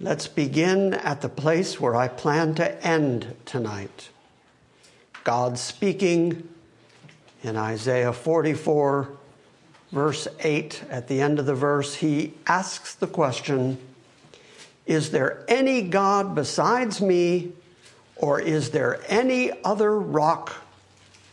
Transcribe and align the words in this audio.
Let's 0.00 0.28
begin 0.28 0.94
at 0.94 1.22
the 1.22 1.28
place 1.28 1.80
where 1.80 1.96
I 1.96 2.06
plan 2.06 2.54
to 2.54 2.86
end 2.86 3.34
tonight. 3.44 4.10
God 5.24 5.58
speaking 5.58 6.48
in 7.42 7.56
Isaiah 7.56 8.12
44, 8.12 9.08
verse 9.90 10.28
8, 10.38 10.84
at 10.88 11.08
the 11.08 11.20
end 11.20 11.40
of 11.40 11.46
the 11.46 11.54
verse, 11.56 11.96
he 11.96 12.34
asks 12.46 12.94
the 12.94 13.08
question 13.08 13.76
Is 14.86 15.10
there 15.10 15.44
any 15.48 15.82
God 15.82 16.32
besides 16.32 17.00
me, 17.00 17.50
or 18.14 18.40
is 18.40 18.70
there 18.70 19.00
any 19.08 19.50
other 19.64 19.98
rock 19.98 20.54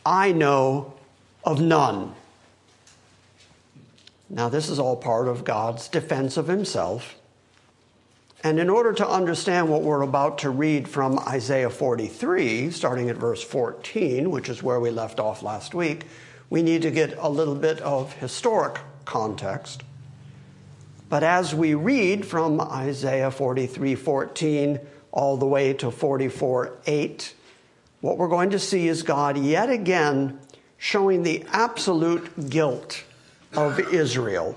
I 0.03 0.31
know 0.31 0.95
of 1.43 1.61
none? 1.61 2.15
Now, 4.27 4.49
this 4.49 4.69
is 4.69 4.79
all 4.79 4.95
part 4.95 5.27
of 5.27 5.43
God's 5.43 5.87
defense 5.87 6.35
of 6.35 6.47
himself 6.47 7.13
and 8.45 8.59
in 8.59 8.69
order 8.69 8.93
to 8.93 9.09
understand 9.09 9.69
what 9.69 9.81
we're 9.81 10.03
about 10.03 10.37
to 10.37 10.51
read 10.51 10.87
from 10.87 11.17
Isaiah 11.17 11.71
43, 11.71 12.69
starting 12.69 13.09
at 13.09 13.15
verse 13.15 13.43
14, 13.43 14.29
which 14.29 14.49
is 14.49 14.61
where 14.61 14.79
we 14.79 14.91
left 14.91 15.19
off 15.19 15.41
last 15.41 15.73
week, 15.73 16.05
we 16.51 16.61
need 16.61 16.83
to 16.83 16.91
get 16.91 17.17
a 17.17 17.27
little 17.27 17.55
bit 17.55 17.81
of 17.81 18.13
historic 18.13 18.77
context. 19.03 19.81
But 21.09 21.23
as 21.23 21.55
we 21.55 21.73
read 21.73 22.23
from 22.23 22.61
Isaiah 22.61 23.31
43 23.31 23.95
14 23.95 24.79
all 25.11 25.37
the 25.37 25.47
way 25.47 25.73
to 25.73 25.89
44 25.89 26.77
8, 26.85 27.33
what 28.01 28.19
we're 28.19 28.27
going 28.27 28.51
to 28.51 28.59
see 28.59 28.87
is 28.87 29.01
God 29.01 29.39
yet 29.39 29.71
again 29.71 30.39
showing 30.77 31.23
the 31.23 31.43
absolute 31.47 32.47
guilt 32.51 33.05
of 33.55 33.79
Israel 33.91 34.55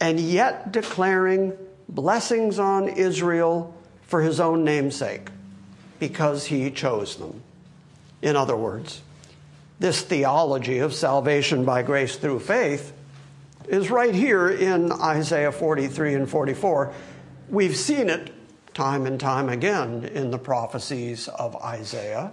and 0.00 0.18
yet 0.18 0.72
declaring 0.72 1.56
blessings 1.94 2.58
on 2.58 2.88
Israel 2.88 3.74
for 4.02 4.22
his 4.22 4.40
own 4.40 4.64
name's 4.64 4.96
sake, 4.96 5.28
because 5.98 6.46
he 6.46 6.70
chose 6.70 7.16
them. 7.16 7.42
In 8.22 8.36
other 8.36 8.56
words, 8.56 9.02
this 9.78 10.02
theology 10.02 10.78
of 10.78 10.94
salvation 10.94 11.64
by 11.64 11.82
grace 11.82 12.16
through 12.16 12.40
faith 12.40 12.92
is 13.68 13.90
right 13.90 14.14
here 14.14 14.48
in 14.48 14.92
Isaiah 14.92 15.52
43 15.52 16.14
and 16.14 16.28
44. 16.28 16.92
We've 17.48 17.76
seen 17.76 18.08
it 18.08 18.32
time 18.74 19.06
and 19.06 19.18
time 19.18 19.48
again 19.48 20.04
in 20.04 20.30
the 20.30 20.38
prophecies 20.38 21.28
of 21.28 21.56
Isaiah. 21.56 22.32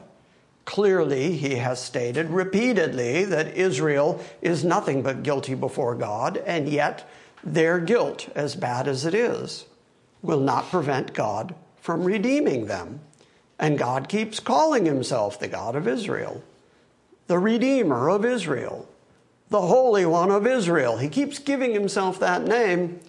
Clearly, 0.66 1.33
he 1.33 1.55
has 1.55 1.81
stated 1.81 2.30
repeatedly 2.30 3.23
that 3.25 3.55
Israel 3.55 4.23
is 4.41 4.66
nothing 4.66 5.02
but 5.02 5.23
guilty 5.23 5.55
before 5.55 5.95
God, 5.95 6.38
and 6.38 6.67
yet 6.67 7.09
their 7.44 7.80
guilt, 7.80 8.30
as 8.36 8.56
bad 8.56 8.88
as 8.88 9.06
it 9.06 9.14
is, 9.14 9.66
will 10.22 10.40
not 10.40 10.70
prevent 10.70 11.14
God 11.14 11.56
from 11.80 12.03
redeeming 12.03 12.66
them. 12.66 13.00
And 13.59 13.78
God 13.78 14.09
keeps 14.09 14.40
calling 14.40 14.86
himself 14.86 15.40
the 15.40 15.47
God 15.47 15.76
of 15.76 15.88
Israel, 15.88 16.44
the 17.28 17.40
Redeemer 17.40 18.09
of 18.09 18.24
Israel, 18.24 18.88
the 19.50 19.62
Holy 19.62 20.06
One 20.06 20.30
of 20.30 20.46
Israel. 20.46 20.97
He 20.97 21.09
keeps 21.09 21.40
giving 21.40 21.74
himself 21.74 22.20
that 22.20 22.44
name, 22.44 23.00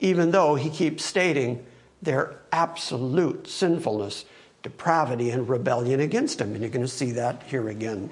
even 0.00 0.30
though 0.30 0.54
he 0.54 0.70
keeps 0.70 1.04
stating 1.04 1.64
their 2.00 2.36
absolute 2.52 3.46
sinfulness, 3.46 4.24
depravity, 4.62 5.30
and 5.30 5.48
rebellion 5.48 6.00
against 6.00 6.40
him. 6.40 6.52
And 6.52 6.60
you're 6.60 6.70
going 6.70 6.82
to 6.82 6.88
see 6.88 7.12
that 7.12 7.42
here 7.44 7.68
again. 7.68 8.10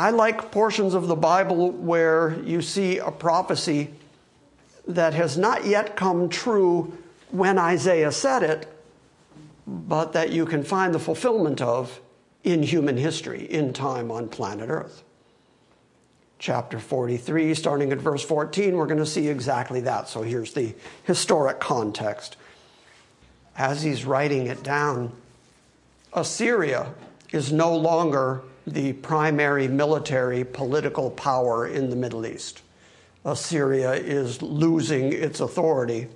I 0.00 0.08
like 0.08 0.50
portions 0.50 0.94
of 0.94 1.08
the 1.08 1.14
Bible 1.14 1.72
where 1.72 2.40
you 2.42 2.62
see 2.62 2.96
a 2.96 3.10
prophecy 3.10 3.90
that 4.88 5.12
has 5.12 5.36
not 5.36 5.66
yet 5.66 5.94
come 5.94 6.30
true 6.30 6.96
when 7.30 7.58
Isaiah 7.58 8.10
said 8.10 8.42
it, 8.42 8.66
but 9.66 10.14
that 10.14 10.30
you 10.30 10.46
can 10.46 10.64
find 10.64 10.94
the 10.94 10.98
fulfillment 10.98 11.60
of 11.60 12.00
in 12.44 12.62
human 12.62 12.96
history, 12.96 13.44
in 13.44 13.74
time 13.74 14.10
on 14.10 14.30
planet 14.30 14.70
Earth. 14.70 15.04
Chapter 16.38 16.78
43, 16.78 17.52
starting 17.52 17.92
at 17.92 17.98
verse 17.98 18.22
14, 18.22 18.74
we're 18.74 18.86
going 18.86 18.96
to 18.96 19.04
see 19.04 19.28
exactly 19.28 19.82
that. 19.82 20.08
So 20.08 20.22
here's 20.22 20.54
the 20.54 20.74
historic 21.04 21.60
context. 21.60 22.38
As 23.54 23.82
he's 23.82 24.06
writing 24.06 24.46
it 24.46 24.62
down, 24.62 25.12
Assyria 26.14 26.94
is 27.32 27.52
no 27.52 27.76
longer 27.76 28.40
the 28.66 28.92
primary 28.94 29.68
military 29.68 30.44
political 30.44 31.10
power 31.10 31.66
in 31.66 31.90
the 31.90 31.96
Middle 31.96 32.26
East. 32.26 32.62
Assyria 33.24 33.92
is 33.92 34.40
losing 34.42 35.12
its 35.12 35.40
authority. 35.40 36.08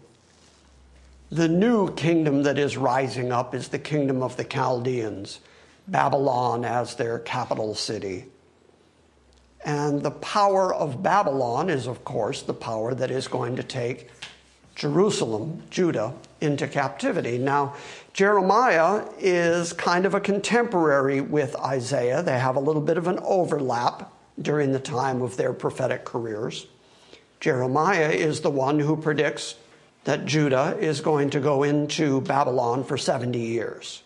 The 1.31 1.49
new 1.49 1.93
kingdom 1.95 2.45
that 2.45 2.59
is 2.59 2.77
rising 2.77 3.33
up 3.33 3.55
is 3.55 3.69
the 3.69 3.79
kingdom 3.79 4.23
of 4.23 4.37
the 4.37 4.45
Chaldeans, 4.45 5.41
Babylon 5.89 6.65
as 6.65 6.95
their 6.95 7.19
capital 7.19 7.75
city. 7.75 8.27
And 9.65 10.03
the 10.03 10.11
power 10.11 10.75
of 10.75 11.03
Babylon 11.03 11.71
is, 11.71 11.87
of 11.87 12.05
course, 12.05 12.43
the 12.43 12.55
power 12.55 12.95
that 12.95 13.11
is 13.11 13.29
going 13.29 13.57
to 13.57 13.63
take 13.63 14.11
Jerusalem, 14.75 15.63
Judah, 15.71 16.13
into 16.41 16.69
captivity. 16.69 17.39
Now, 17.39 17.75
Jeremiah 18.15 19.09
is 19.19 19.73
kind 19.73 20.07
of 20.07 20.15
a 20.15 20.21
contemporary 20.21 21.21
with 21.21 21.57
Isaiah. 21.57 22.23
They 22.23 22.39
have 22.39 22.55
a 22.55 22.61
little 22.61 22.81
bit 22.81 22.97
of 22.97 23.09
an 23.09 23.19
overlap 23.21 24.13
during 24.41 24.71
the 24.71 24.79
time 24.79 25.21
of 25.21 25.37
their 25.37 25.53
prophetic 25.53 26.05
careers. 26.05 26.67
Jeremiah 27.41 28.11
is 28.11 28.41
the 28.41 28.53
one 28.53 28.79
who 28.79 28.97
predicts 28.97 29.57
that 30.05 30.27
Judah 30.27 30.79
is 30.79 31.01
going 31.01 31.31
to 31.31 31.41
go 31.41 31.65
into 31.65 32.21
Babylon 32.21 32.85
for 32.85 32.97
70 32.97 33.37
years. 33.37 34.05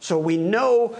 So 0.00 0.18
we 0.18 0.38
know 0.38 0.96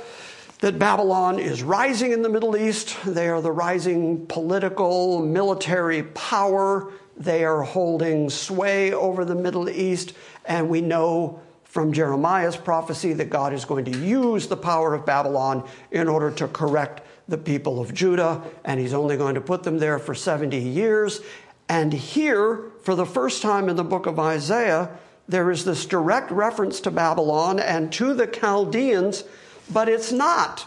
that 0.60 0.78
Babylon 0.78 1.38
is 1.38 1.62
rising 1.62 2.12
in 2.12 2.20
the 2.20 2.28
Middle 2.28 2.54
East. 2.54 2.98
They 3.06 3.28
are 3.28 3.40
the 3.40 3.50
rising 3.50 4.26
political, 4.26 5.24
military 5.24 6.02
power. 6.02 6.92
They 7.16 7.46
are 7.46 7.62
holding 7.62 8.28
sway 8.28 8.92
over 8.92 9.24
the 9.24 9.34
Middle 9.34 9.70
East. 9.70 10.12
And 10.44 10.68
we 10.68 10.82
know 10.82 11.40
from 11.74 11.92
Jeremiah's 11.92 12.56
prophecy 12.56 13.14
that 13.14 13.30
God 13.30 13.52
is 13.52 13.64
going 13.64 13.86
to 13.86 13.98
use 13.98 14.46
the 14.46 14.56
power 14.56 14.94
of 14.94 15.04
Babylon 15.04 15.68
in 15.90 16.06
order 16.06 16.30
to 16.30 16.46
correct 16.46 17.02
the 17.26 17.36
people 17.36 17.80
of 17.80 17.92
Judah, 17.92 18.44
and 18.64 18.78
he's 18.78 18.94
only 18.94 19.16
going 19.16 19.34
to 19.34 19.40
put 19.40 19.64
them 19.64 19.80
there 19.80 19.98
for 19.98 20.14
70 20.14 20.56
years. 20.56 21.20
And 21.68 21.92
here, 21.92 22.62
for 22.84 22.94
the 22.94 23.04
first 23.04 23.42
time 23.42 23.68
in 23.68 23.74
the 23.74 23.82
book 23.82 24.06
of 24.06 24.20
Isaiah, 24.20 24.88
there 25.26 25.50
is 25.50 25.64
this 25.64 25.84
direct 25.84 26.30
reference 26.30 26.78
to 26.82 26.92
Babylon 26.92 27.58
and 27.58 27.92
to 27.94 28.14
the 28.14 28.28
Chaldeans, 28.28 29.24
but 29.72 29.88
it's 29.88 30.12
not 30.12 30.64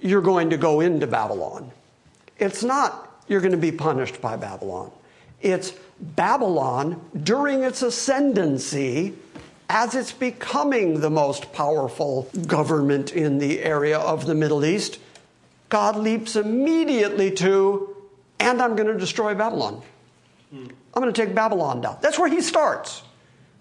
you're 0.00 0.22
going 0.22 0.48
to 0.48 0.56
go 0.56 0.80
into 0.80 1.06
Babylon. 1.06 1.70
It's 2.38 2.64
not 2.64 3.22
you're 3.28 3.42
going 3.42 3.52
to 3.52 3.58
be 3.58 3.72
punished 3.72 4.22
by 4.22 4.36
Babylon. 4.36 4.90
It's 5.42 5.74
Babylon 6.00 7.04
during 7.22 7.62
its 7.62 7.82
ascendancy 7.82 9.16
as 9.68 9.94
it's 9.94 10.12
becoming 10.12 11.00
the 11.00 11.10
most 11.10 11.52
powerful 11.52 12.28
government 12.46 13.12
in 13.12 13.38
the 13.38 13.62
area 13.62 13.98
of 13.98 14.26
the 14.26 14.34
Middle 14.34 14.64
East, 14.64 14.98
God 15.68 15.96
leaps 15.96 16.36
immediately 16.36 17.30
to, 17.32 17.96
and 18.38 18.62
I'm 18.62 18.76
going 18.76 18.88
to 18.88 18.98
destroy 18.98 19.34
Babylon. 19.34 19.82
Hmm. 20.50 20.66
I'm 20.94 21.02
going 21.02 21.12
to 21.12 21.26
take 21.26 21.34
Babylon 21.34 21.80
down. 21.80 21.98
That's 22.00 22.18
where 22.18 22.28
he 22.28 22.40
starts. 22.40 23.02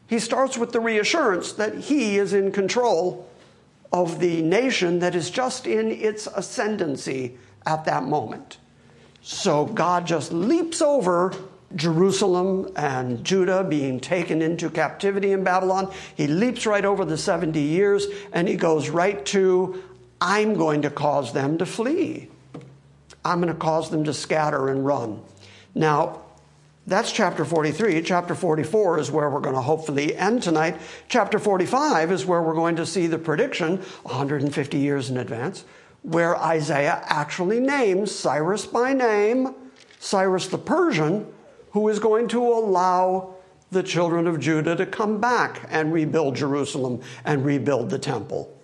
He 0.07 0.19
starts 0.19 0.57
with 0.57 0.71
the 0.71 0.79
reassurance 0.79 1.53
that 1.53 1.75
he 1.75 2.17
is 2.17 2.33
in 2.33 2.51
control 2.51 3.27
of 3.91 4.19
the 4.19 4.41
nation 4.41 4.99
that 4.99 5.15
is 5.15 5.31
just 5.31 5.65
in 5.65 5.91
its 5.91 6.27
ascendancy 6.27 7.37
at 7.65 7.85
that 7.85 8.03
moment. 8.03 8.57
So 9.21 9.65
God 9.65 10.05
just 10.05 10.31
leaps 10.31 10.81
over 10.81 11.33
Jerusalem 11.75 12.71
and 12.75 13.23
Judah 13.23 13.63
being 13.63 13.99
taken 13.99 14.41
into 14.41 14.69
captivity 14.69 15.31
in 15.31 15.43
Babylon. 15.43 15.91
He 16.15 16.27
leaps 16.27 16.65
right 16.65 16.85
over 16.85 17.05
the 17.05 17.17
70 17.17 17.59
years 17.59 18.05
and 18.33 18.47
he 18.47 18.55
goes 18.55 18.89
right 18.89 19.25
to, 19.27 19.83
I'm 20.21 20.53
going 20.53 20.83
to 20.83 20.89
cause 20.89 21.33
them 21.33 21.57
to 21.57 21.65
flee. 21.65 22.29
I'm 23.23 23.41
going 23.41 23.51
to 23.51 23.59
cause 23.59 23.89
them 23.89 24.03
to 24.03 24.13
scatter 24.13 24.69
and 24.69 24.85
run. 24.85 25.21
Now, 25.73 26.21
That's 26.87 27.11
chapter 27.11 27.45
43. 27.45 28.03
Chapter 28.03 28.35
44 28.35 28.99
is 28.99 29.09
where 29.09 29.27
we're 29.29 29.39
going 29.39 29.55
to 29.55 29.61
hopefully 29.61 30.15
end 30.15 30.43
tonight. 30.43 30.77
Chapter 31.07 31.39
45 31.39 32.11
is 32.11 32.27
where 32.27 32.43
we're 32.43 32.53
going 32.53 32.75
to 32.75 32.85
see 32.85 33.07
the 33.07 33.17
prediction 33.17 33.77
150 34.03 34.77
years 34.77 35.09
in 35.09 35.17
advance, 35.17 35.65
where 36.03 36.37
Isaiah 36.37 37.01
actually 37.07 37.59
names 37.59 38.13
Cyrus 38.13 38.67
by 38.67 38.93
name, 38.93 39.55
Cyrus 39.99 40.47
the 40.47 40.59
Persian, 40.59 41.25
who 41.75 41.89
is 41.89 41.99
going 41.99 42.25
to 42.25 42.41
allow 42.41 43.35
the 43.69 43.83
children 43.83 44.27
of 44.27 44.39
Judah 44.39 44.77
to 44.77 44.85
come 44.85 45.19
back 45.19 45.67
and 45.69 45.91
rebuild 45.91 46.37
Jerusalem 46.37 47.01
and 47.25 47.43
rebuild 47.43 47.89
the 47.89 47.99
temple. 47.99 48.57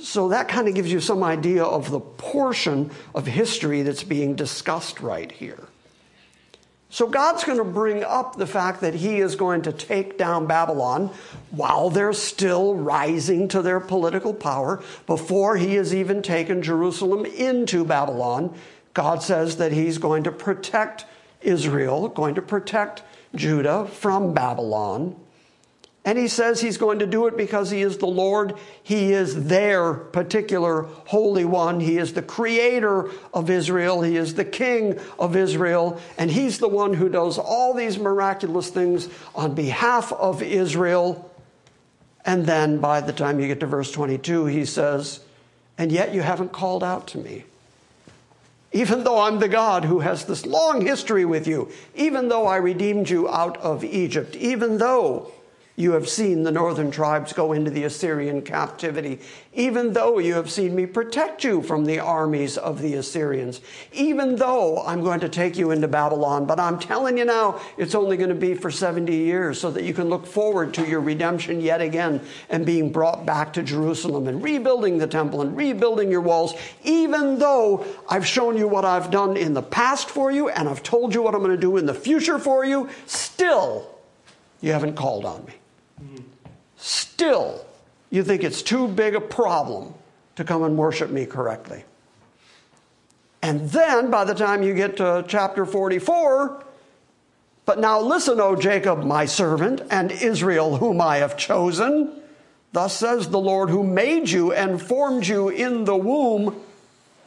So 0.00 0.30
that 0.30 0.48
kind 0.48 0.66
of 0.66 0.74
gives 0.74 0.90
you 0.90 1.00
some 1.00 1.22
idea 1.22 1.62
of 1.62 1.90
the 1.90 2.00
portion 2.00 2.92
of 3.14 3.26
history 3.26 3.82
that's 3.82 4.04
being 4.04 4.36
discussed 4.36 5.00
right 5.00 5.30
here. 5.30 5.68
So 6.88 7.06
God's 7.06 7.44
going 7.44 7.58
to 7.58 7.64
bring 7.64 8.04
up 8.04 8.36
the 8.36 8.46
fact 8.46 8.80
that 8.80 8.94
He 8.94 9.18
is 9.18 9.36
going 9.36 9.60
to 9.62 9.72
take 9.72 10.16
down 10.16 10.46
Babylon 10.46 11.10
while 11.50 11.90
they're 11.90 12.14
still 12.14 12.74
rising 12.74 13.48
to 13.48 13.60
their 13.60 13.80
political 13.80 14.32
power, 14.32 14.82
before 15.06 15.58
He 15.58 15.74
has 15.74 15.94
even 15.94 16.22
taken 16.22 16.62
Jerusalem 16.62 17.26
into 17.26 17.84
Babylon. 17.84 18.54
God 18.94 19.22
says 19.22 19.58
that 19.58 19.72
He's 19.72 19.98
going 19.98 20.24
to 20.24 20.32
protect 20.32 21.04
Israel, 21.42 22.08
going 22.08 22.34
to 22.34 22.42
protect 22.42 23.02
Judah 23.34 23.86
from 23.86 24.34
Babylon. 24.34 25.16
And 26.04 26.16
he 26.16 26.28
says 26.28 26.60
he's 26.60 26.78
going 26.78 27.00
to 27.00 27.06
do 27.06 27.26
it 27.26 27.36
because 27.36 27.70
he 27.70 27.82
is 27.82 27.98
the 27.98 28.06
Lord. 28.06 28.54
He 28.82 29.12
is 29.12 29.48
their 29.48 29.92
particular 29.92 30.82
Holy 31.06 31.44
One. 31.44 31.78
He 31.78 31.98
is 31.98 32.14
the 32.14 32.22
creator 32.22 33.10
of 33.34 33.50
Israel. 33.50 34.00
He 34.00 34.16
is 34.16 34.34
the 34.34 34.44
King 34.44 34.98
of 35.18 35.36
Israel. 35.36 36.00
And 36.16 36.30
he's 36.30 36.58
the 36.58 36.68
one 36.68 36.94
who 36.94 37.10
does 37.10 37.38
all 37.38 37.74
these 37.74 37.98
miraculous 37.98 38.70
things 38.70 39.10
on 39.34 39.54
behalf 39.54 40.10
of 40.12 40.42
Israel. 40.42 41.30
And 42.24 42.46
then 42.46 42.78
by 42.78 43.02
the 43.02 43.12
time 43.12 43.38
you 43.38 43.46
get 43.46 43.60
to 43.60 43.66
verse 43.66 43.92
22, 43.92 44.46
he 44.46 44.64
says, 44.64 45.20
And 45.76 45.92
yet 45.92 46.14
you 46.14 46.22
haven't 46.22 46.52
called 46.52 46.82
out 46.82 47.08
to 47.08 47.18
me 47.18 47.44
even 48.72 49.02
though 49.04 49.20
I'm 49.20 49.38
the 49.38 49.48
God 49.48 49.84
who 49.84 50.00
has 50.00 50.24
this 50.24 50.46
long 50.46 50.80
history 50.80 51.24
with 51.24 51.46
you, 51.46 51.70
even 51.94 52.28
though 52.28 52.46
I 52.46 52.56
redeemed 52.56 53.10
you 53.10 53.28
out 53.28 53.56
of 53.58 53.84
Egypt, 53.84 54.36
even 54.36 54.78
though 54.78 55.32
you 55.80 55.92
have 55.92 56.08
seen 56.08 56.42
the 56.42 56.52
northern 56.52 56.90
tribes 56.90 57.32
go 57.32 57.52
into 57.52 57.70
the 57.70 57.84
Assyrian 57.84 58.42
captivity, 58.42 59.18
even 59.54 59.92
though 59.94 60.18
you 60.18 60.34
have 60.34 60.50
seen 60.50 60.74
me 60.74 60.84
protect 60.84 61.42
you 61.42 61.62
from 61.62 61.84
the 61.84 61.98
armies 61.98 62.58
of 62.58 62.82
the 62.82 62.94
Assyrians, 62.94 63.60
even 63.92 64.36
though 64.36 64.82
I'm 64.84 65.02
going 65.02 65.20
to 65.20 65.28
take 65.28 65.56
you 65.56 65.70
into 65.70 65.88
Babylon. 65.88 66.44
But 66.44 66.60
I'm 66.60 66.78
telling 66.78 67.16
you 67.16 67.24
now, 67.24 67.60
it's 67.78 67.94
only 67.94 68.16
going 68.16 68.28
to 68.28 68.34
be 68.34 68.54
for 68.54 68.70
70 68.70 69.14
years 69.14 69.58
so 69.58 69.70
that 69.70 69.84
you 69.84 69.94
can 69.94 70.08
look 70.08 70.26
forward 70.26 70.74
to 70.74 70.86
your 70.86 71.00
redemption 71.00 71.60
yet 71.60 71.80
again 71.80 72.20
and 72.50 72.66
being 72.66 72.92
brought 72.92 73.24
back 73.24 73.52
to 73.54 73.62
Jerusalem 73.62 74.28
and 74.28 74.42
rebuilding 74.42 74.98
the 74.98 75.06
temple 75.06 75.40
and 75.40 75.56
rebuilding 75.56 76.10
your 76.10 76.20
walls, 76.20 76.54
even 76.84 77.38
though 77.38 77.86
I've 78.08 78.26
shown 78.26 78.56
you 78.56 78.68
what 78.68 78.84
I've 78.84 79.10
done 79.10 79.36
in 79.36 79.54
the 79.54 79.62
past 79.62 80.10
for 80.10 80.30
you 80.30 80.50
and 80.50 80.68
I've 80.68 80.82
told 80.82 81.14
you 81.14 81.22
what 81.22 81.34
I'm 81.34 81.40
going 81.40 81.56
to 81.56 81.60
do 81.60 81.78
in 81.78 81.86
the 81.86 81.94
future 81.94 82.38
for 82.38 82.64
you, 82.64 82.88
still 83.06 83.98
you 84.60 84.72
haven't 84.72 84.94
called 84.94 85.24
on 85.24 85.44
me 85.46 85.54
still 86.76 87.64
you 88.10 88.24
think 88.24 88.42
it's 88.42 88.62
too 88.62 88.88
big 88.88 89.14
a 89.14 89.20
problem 89.20 89.94
to 90.36 90.44
come 90.44 90.64
and 90.64 90.76
worship 90.76 91.10
me 91.10 91.26
correctly. 91.26 91.84
And 93.42 93.70
then 93.70 94.10
by 94.10 94.24
the 94.24 94.34
time 94.34 94.62
you 94.62 94.74
get 94.74 94.96
to 94.98 95.24
chapter 95.26 95.64
44, 95.64 96.64
but 97.64 97.78
now 97.78 98.00
listen, 98.00 98.40
O 98.40 98.56
Jacob, 98.56 99.04
my 99.04 99.26
servant, 99.26 99.82
and 99.90 100.10
Israel, 100.10 100.76
whom 100.76 101.00
I 101.00 101.18
have 101.18 101.36
chosen. 101.36 102.20
Thus 102.72 102.96
says 102.96 103.28
the 103.28 103.38
Lord 103.38 103.70
who 103.70 103.82
made 103.82 104.28
you 104.28 104.52
and 104.52 104.82
formed 104.82 105.26
you 105.26 105.48
in 105.48 105.84
the 105.84 105.96
womb. 105.96 106.60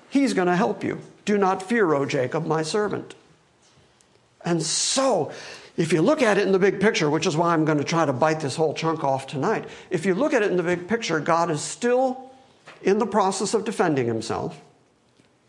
He's 0.09 0.33
going 0.33 0.47
to 0.47 0.55
help 0.55 0.83
you. 0.83 0.99
Do 1.25 1.37
not 1.37 1.63
fear, 1.63 1.93
O 1.93 2.05
Jacob, 2.05 2.45
my 2.45 2.61
servant. 2.61 3.15
And 4.43 4.61
so 4.61 5.31
if 5.75 5.91
you 5.91 6.01
look 6.01 6.21
at 6.21 6.37
it 6.37 6.45
in 6.45 6.51
the 6.51 6.59
big 6.59 6.79
picture, 6.79 7.09
which 7.09 7.25
is 7.25 7.35
why 7.35 7.53
I'm 7.53 7.65
going 7.65 7.79
to 7.79 7.83
try 7.83 8.05
to 8.05 8.13
bite 8.13 8.39
this 8.39 8.55
whole 8.55 8.73
chunk 8.73 9.03
off 9.03 9.25
tonight, 9.25 9.65
if 9.89 10.05
you 10.05 10.13
look 10.13 10.33
at 10.33 10.43
it 10.43 10.51
in 10.51 10.57
the 10.57 10.63
big 10.63 10.87
picture, 10.87 11.19
God 11.19 11.49
is 11.49 11.61
still 11.61 12.31
in 12.83 12.99
the 12.99 13.07
process 13.07 13.53
of 13.53 13.65
defending 13.65 14.05
himself. 14.05 14.59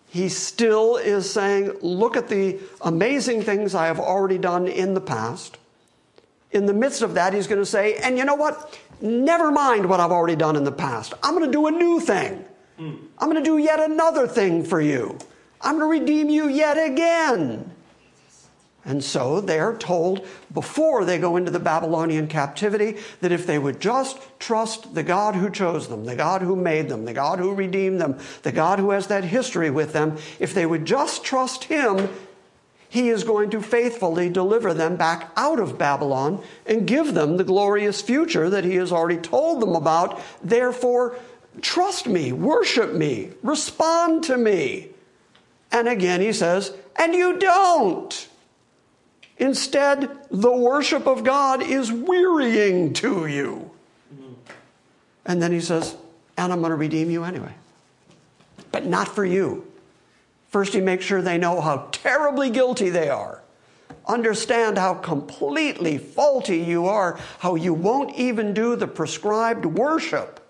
He 0.08 0.28
still 0.28 0.96
is 0.96 1.28
saying, 1.28 1.72
Look 1.82 2.16
at 2.16 2.28
the 2.28 2.60
amazing 2.82 3.42
things 3.42 3.74
I 3.74 3.86
have 3.86 3.98
already 3.98 4.38
done 4.38 4.68
in 4.68 4.94
the 4.94 5.00
past. 5.00 5.58
In 6.52 6.66
the 6.66 6.72
midst 6.72 7.02
of 7.02 7.14
that, 7.14 7.34
he's 7.34 7.48
going 7.48 7.60
to 7.60 7.66
say, 7.66 7.96
And 7.96 8.16
you 8.16 8.24
know 8.24 8.36
what? 8.36 8.78
Never 9.00 9.50
mind 9.50 9.88
what 9.88 9.98
I've 9.98 10.12
already 10.12 10.36
done 10.36 10.54
in 10.54 10.62
the 10.62 10.72
past. 10.72 11.14
I'm 11.22 11.34
going 11.34 11.44
to 11.44 11.52
do 11.52 11.66
a 11.66 11.70
new 11.72 11.98
thing. 11.98 12.44
Mm. 12.78 12.98
I'm 13.18 13.28
going 13.28 13.42
to 13.42 13.50
do 13.50 13.58
yet 13.58 13.80
another 13.80 14.28
thing 14.28 14.64
for 14.64 14.80
you. 14.80 15.18
I'm 15.60 15.78
going 15.78 15.98
to 15.98 16.00
redeem 16.00 16.30
you 16.30 16.48
yet 16.48 16.76
again. 16.78 17.73
And 18.86 19.02
so 19.02 19.40
they're 19.40 19.76
told 19.76 20.26
before 20.52 21.04
they 21.04 21.18
go 21.18 21.36
into 21.36 21.50
the 21.50 21.58
Babylonian 21.58 22.26
captivity 22.28 22.98
that 23.20 23.32
if 23.32 23.46
they 23.46 23.58
would 23.58 23.80
just 23.80 24.18
trust 24.38 24.94
the 24.94 25.02
God 25.02 25.34
who 25.34 25.48
chose 25.48 25.88
them, 25.88 26.04
the 26.04 26.16
God 26.16 26.42
who 26.42 26.54
made 26.54 26.90
them, 26.90 27.06
the 27.06 27.14
God 27.14 27.38
who 27.38 27.54
redeemed 27.54 28.00
them, 28.00 28.18
the 28.42 28.52
God 28.52 28.78
who 28.78 28.90
has 28.90 29.06
that 29.06 29.24
history 29.24 29.70
with 29.70 29.94
them, 29.94 30.18
if 30.38 30.52
they 30.52 30.66
would 30.66 30.84
just 30.84 31.24
trust 31.24 31.64
Him, 31.64 32.10
He 32.90 33.08
is 33.08 33.24
going 33.24 33.48
to 33.50 33.62
faithfully 33.62 34.28
deliver 34.28 34.74
them 34.74 34.96
back 34.96 35.30
out 35.34 35.58
of 35.58 35.78
Babylon 35.78 36.42
and 36.66 36.86
give 36.86 37.14
them 37.14 37.38
the 37.38 37.44
glorious 37.44 38.02
future 38.02 38.50
that 38.50 38.64
He 38.64 38.74
has 38.74 38.92
already 38.92 39.18
told 39.18 39.62
them 39.62 39.74
about. 39.74 40.20
Therefore, 40.42 41.16
trust 41.62 42.06
me, 42.06 42.32
worship 42.32 42.92
me, 42.92 43.30
respond 43.42 44.24
to 44.24 44.36
me. 44.36 44.90
And 45.72 45.88
again, 45.88 46.20
He 46.20 46.34
says, 46.34 46.76
and 46.96 47.14
you 47.14 47.38
don't. 47.38 48.28
Instead, 49.38 50.10
the 50.30 50.52
worship 50.52 51.06
of 51.06 51.24
God 51.24 51.62
is 51.62 51.90
wearying 51.90 52.92
to 52.94 53.26
you. 53.26 53.70
And 55.26 55.42
then 55.42 55.52
he 55.52 55.60
says, 55.60 55.96
and 56.36 56.52
I'm 56.52 56.60
going 56.60 56.70
to 56.70 56.76
redeem 56.76 57.10
you 57.10 57.24
anyway. 57.24 57.54
But 58.70 58.86
not 58.86 59.08
for 59.08 59.24
you. 59.24 59.66
First, 60.48 60.72
he 60.72 60.80
makes 60.80 61.04
sure 61.04 61.22
they 61.22 61.38
know 61.38 61.60
how 61.60 61.88
terribly 61.90 62.50
guilty 62.50 62.90
they 62.90 63.08
are. 63.08 63.42
Understand 64.06 64.78
how 64.78 64.94
completely 64.94 65.98
faulty 65.98 66.58
you 66.58 66.86
are, 66.86 67.18
how 67.38 67.54
you 67.54 67.72
won't 67.72 68.14
even 68.16 68.52
do 68.52 68.76
the 68.76 68.86
prescribed 68.86 69.64
worship. 69.64 70.40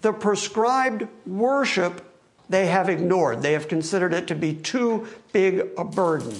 The 0.00 0.12
prescribed 0.12 1.06
worship 1.26 2.04
they 2.48 2.66
have 2.66 2.88
ignored. 2.88 3.42
They 3.42 3.52
have 3.52 3.68
considered 3.68 4.12
it 4.12 4.26
to 4.26 4.34
be 4.34 4.54
too 4.54 5.06
big 5.32 5.68
a 5.78 5.84
burden. 5.84 6.34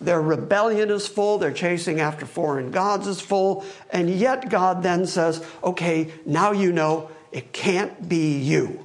Their 0.00 0.20
rebellion 0.20 0.90
is 0.90 1.06
full, 1.06 1.38
their 1.38 1.52
chasing 1.52 2.00
after 2.00 2.26
foreign 2.26 2.70
gods 2.70 3.06
is 3.06 3.20
full, 3.20 3.64
and 3.90 4.10
yet 4.10 4.50
God 4.50 4.82
then 4.82 5.06
says, 5.06 5.42
okay, 5.64 6.12
now 6.26 6.52
you 6.52 6.70
know 6.70 7.10
it 7.32 7.52
can't 7.52 8.08
be 8.08 8.38
you. 8.38 8.84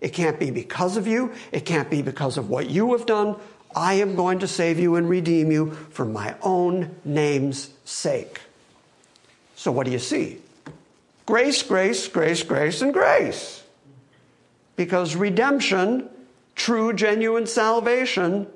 It 0.00 0.12
can't 0.12 0.38
be 0.38 0.50
because 0.50 0.96
of 0.96 1.06
you, 1.06 1.32
it 1.52 1.66
can't 1.66 1.90
be 1.90 2.02
because 2.02 2.38
of 2.38 2.48
what 2.48 2.70
you 2.70 2.92
have 2.92 3.06
done. 3.06 3.36
I 3.76 3.94
am 3.94 4.14
going 4.14 4.38
to 4.38 4.48
save 4.48 4.78
you 4.78 4.96
and 4.96 5.08
redeem 5.08 5.50
you 5.50 5.72
for 5.72 6.04
my 6.04 6.36
own 6.42 6.94
name's 7.04 7.70
sake. 7.84 8.40
So, 9.56 9.72
what 9.72 9.86
do 9.86 9.92
you 9.92 9.98
see? 9.98 10.38
Grace, 11.26 11.62
grace, 11.62 12.06
grace, 12.06 12.42
grace, 12.42 12.82
and 12.82 12.92
grace. 12.92 13.62
Because 14.76 15.16
redemption, 15.16 16.08
true, 16.54 16.92
genuine 16.92 17.46
salvation, 17.46 18.46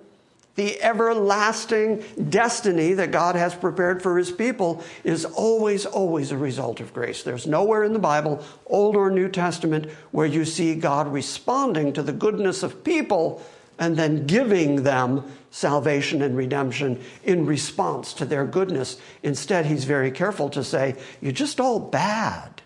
the 0.59 0.83
everlasting 0.83 2.03
destiny 2.31 2.93
that 2.93 3.13
God 3.13 3.37
has 3.37 3.55
prepared 3.55 4.03
for 4.03 4.19
his 4.19 4.33
people 4.33 4.83
is 5.05 5.25
always, 5.25 5.87
always 5.87 6.33
a 6.33 6.37
result 6.37 6.81
of 6.81 6.93
grace. 6.93 7.23
There's 7.23 7.47
nowhere 7.47 7.85
in 7.85 7.93
the 7.93 8.01
Bible, 8.01 8.45
Old 8.67 8.97
or 8.97 9.09
New 9.09 9.29
Testament, 9.29 9.89
where 10.11 10.27
you 10.27 10.45
see 10.45 10.75
God 10.75 11.13
responding 11.13 11.93
to 11.93 12.03
the 12.03 12.13
goodness 12.13 12.65
of 12.65 12.83
people 12.83 13.41
and 13.79 13.97
then 13.97 14.27
giving 14.27 14.83
them 14.83 15.33
salvation 15.53 16.23
and 16.23 16.37
redemption 16.37 17.01
in 17.23 17.47
response 17.47 18.13
to 18.15 18.25
their 18.25 18.45
goodness. 18.45 19.01
Instead, 19.23 19.65
he's 19.65 19.85
very 19.85 20.11
careful 20.11 20.49
to 20.51 20.65
say, 20.65 20.97
You're 21.21 21.31
just 21.31 21.61
all 21.61 21.79
bad, 21.79 22.63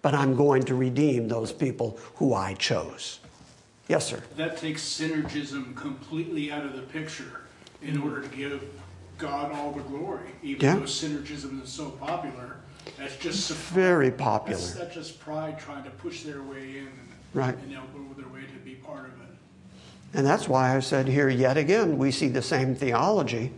but 0.00 0.14
I'm 0.14 0.36
going 0.36 0.62
to 0.66 0.76
redeem 0.76 1.26
those 1.26 1.50
people 1.50 1.98
who 2.14 2.34
I 2.34 2.54
chose. 2.54 3.18
Yes, 3.88 4.06
sir. 4.06 4.22
That 4.36 4.56
takes 4.56 4.82
synergism 4.82 5.76
completely 5.76 6.50
out 6.50 6.64
of 6.64 6.74
the 6.74 6.82
picture 6.82 7.42
in 7.82 8.00
order 8.00 8.22
to 8.22 8.28
give 8.28 8.62
God 9.18 9.52
all 9.52 9.72
the 9.72 9.82
glory. 9.82 10.30
Even 10.42 10.64
yeah. 10.64 10.74
though 10.76 10.82
synergism 10.82 11.62
is 11.62 11.68
so 11.68 11.90
popular, 11.90 12.56
that's 12.98 13.16
just 13.16 13.50
very 13.50 14.10
popular. 14.10 14.58
That's, 14.58 14.74
that's, 14.74 14.94
just 14.94 15.20
pride 15.20 15.58
trying 15.58 15.84
to 15.84 15.90
push 15.90 16.22
their 16.22 16.42
way 16.42 16.78
in 16.78 16.86
and, 16.86 17.08
right. 17.34 17.56
and 17.56 17.74
elbow 17.74 18.14
their 18.16 18.28
way 18.28 18.42
to 18.42 18.58
be 18.64 18.74
part 18.74 19.06
of 19.06 19.12
it. 19.12 19.36
And 20.14 20.26
that's 20.26 20.48
why 20.48 20.76
I 20.76 20.80
said 20.80 21.08
here 21.08 21.28
yet 21.28 21.56
again 21.56 21.98
we 21.98 22.10
see 22.10 22.28
the 22.28 22.42
same 22.42 22.74
theology 22.74 23.52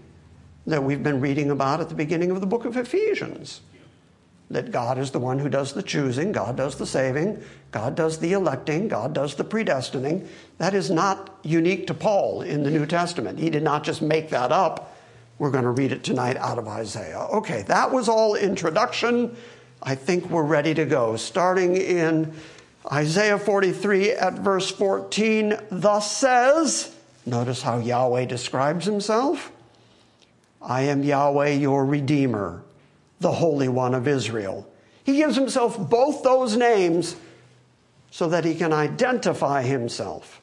that 0.67 0.83
we've 0.83 1.03
been 1.03 1.21
reading 1.21 1.51
about 1.51 1.81
at 1.81 1.89
the 1.89 1.95
beginning 1.95 2.31
of 2.31 2.41
the 2.41 2.47
book 2.47 2.65
of 2.65 2.77
Ephesians. 2.77 3.61
That 4.49 4.71
God 4.71 4.99
is 4.99 5.11
the 5.11 5.19
one 5.19 5.41
who 5.41 5.49
does 5.49 5.73
the 5.73 5.83
choosing, 5.83 6.31
God 6.31 6.57
does 6.57 6.77
the 6.77 6.87
saving, 6.87 7.43
God 7.73 7.97
does 7.97 8.19
the 8.19 8.33
electing, 8.33 8.87
God 8.87 9.13
does 9.13 9.35
the 9.35 9.45
predestining. 9.45 10.27
That 10.59 10.73
is 10.73 10.89
not 10.89 11.41
unique 11.43 11.89
to 11.89 11.95
Paul 11.95 12.43
in 12.43 12.63
the 12.63 12.71
New 12.71 12.87
Testament. 12.87 13.41
He 13.41 13.51
did 13.51 13.65
not 13.65 13.83
just 13.83 14.03
make 14.03 14.31
that 14.31 14.53
up. 14.53 14.97
We're 15.39 15.51
going 15.51 15.65
to 15.65 15.71
read 15.71 15.93
it 15.93 16.05
tonight 16.05 16.37
out 16.37 16.59
of 16.59 16.69
Isaiah. 16.69 17.27
Okay, 17.33 17.63
that 17.63 17.91
was 17.91 18.09
all 18.09 18.37
introduction. 18.37 19.37
I 19.83 19.95
think 19.95 20.31
we're 20.31 20.43
ready 20.43 20.75
to 20.75 20.87
go. 20.87 21.17
Starting 21.17 21.77
in 21.77 22.33
Isaiah 22.91 23.39
43 23.39 24.13
at 24.13 24.35
verse 24.35 24.71
14, 24.71 25.59
thus 25.71 26.17
says, 26.17 26.95
notice 27.27 27.63
how 27.63 27.79
Yahweh 27.79 28.27
describes 28.27 28.87
himself. 28.87 29.51
I 30.63 30.83
am 30.83 31.03
Yahweh, 31.03 31.51
your 31.51 31.85
Redeemer, 31.85 32.63
the 33.21 33.33
Holy 33.33 33.69
One 33.69 33.95
of 33.95 34.07
Israel. 34.07 34.69
He 35.05 35.17
gives 35.17 35.37
himself 35.37 35.79
both 35.89 36.23
those 36.23 36.57
names 36.57 37.17
so 38.11 38.29
that 38.29 38.45
he 38.45 38.55
can 38.55 38.73
identify 38.73 39.63
himself 39.63 40.41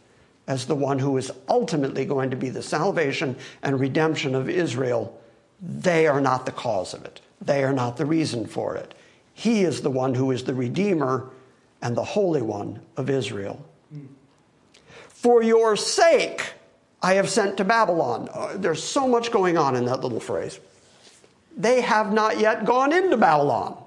as 0.47 0.65
the 0.65 0.75
one 0.75 0.99
who 0.99 1.17
is 1.17 1.31
ultimately 1.47 2.05
going 2.05 2.29
to 2.29 2.35
be 2.35 2.49
the 2.49 2.61
salvation 2.61 3.35
and 3.61 3.79
redemption 3.79 4.35
of 4.35 4.49
Israel. 4.49 5.19
They 5.61 6.07
are 6.07 6.21
not 6.21 6.45
the 6.45 6.51
cause 6.51 6.93
of 6.93 7.05
it, 7.05 7.21
they 7.41 7.63
are 7.63 7.73
not 7.73 7.97
the 7.97 8.05
reason 8.05 8.45
for 8.45 8.75
it. 8.75 8.93
He 9.33 9.63
is 9.63 9.81
the 9.81 9.89
one 9.89 10.13
who 10.13 10.31
is 10.31 10.43
the 10.43 10.53
Redeemer 10.53 11.29
and 11.81 11.97
the 11.97 12.03
Holy 12.03 12.41
One 12.41 12.79
of 12.97 13.09
Israel. 13.09 13.65
For 15.07 15.41
your 15.41 15.75
sake, 15.75 16.53
I 17.01 17.15
have 17.15 17.29
sent 17.29 17.57
to 17.57 17.63
Babylon. 17.63 18.29
Uh, 18.31 18.57
there's 18.57 18.83
so 18.83 19.07
much 19.07 19.31
going 19.31 19.57
on 19.57 19.75
in 19.75 19.85
that 19.85 20.01
little 20.01 20.19
phrase. 20.19 20.59
They 21.55 21.81
have 21.81 22.11
not 22.11 22.39
yet 22.39 22.65
gone 22.65 22.93
into 22.93 23.17
Babylon. 23.17 23.77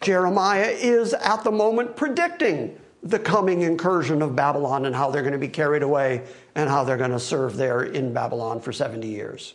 Jeremiah 0.00 0.70
is 0.70 1.14
at 1.14 1.42
the 1.42 1.50
moment 1.50 1.96
predicting 1.96 2.78
the 3.02 3.18
coming 3.18 3.62
incursion 3.62 4.20
of 4.20 4.36
Babylon 4.36 4.84
and 4.84 4.94
how 4.94 5.10
they're 5.10 5.22
going 5.22 5.32
to 5.32 5.38
be 5.38 5.48
carried 5.48 5.82
away 5.82 6.22
and 6.54 6.68
how 6.68 6.84
they're 6.84 6.96
going 6.96 7.12
to 7.12 7.20
serve 7.20 7.56
there 7.56 7.82
in 7.82 8.12
Babylon 8.12 8.60
for 8.60 8.72
70 8.72 9.06
years. 9.06 9.54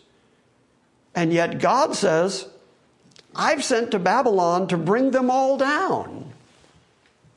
And 1.13 1.33
yet 1.33 1.60
God 1.60 1.95
says, 1.95 2.48
I've 3.36 3.63
sent 3.63 3.91
to 3.91 4.00
Babylon 4.00 4.67
to 4.69 4.77
bring 4.77 5.12
them 5.12 5.29
all 5.29 5.57
down. 5.57 6.31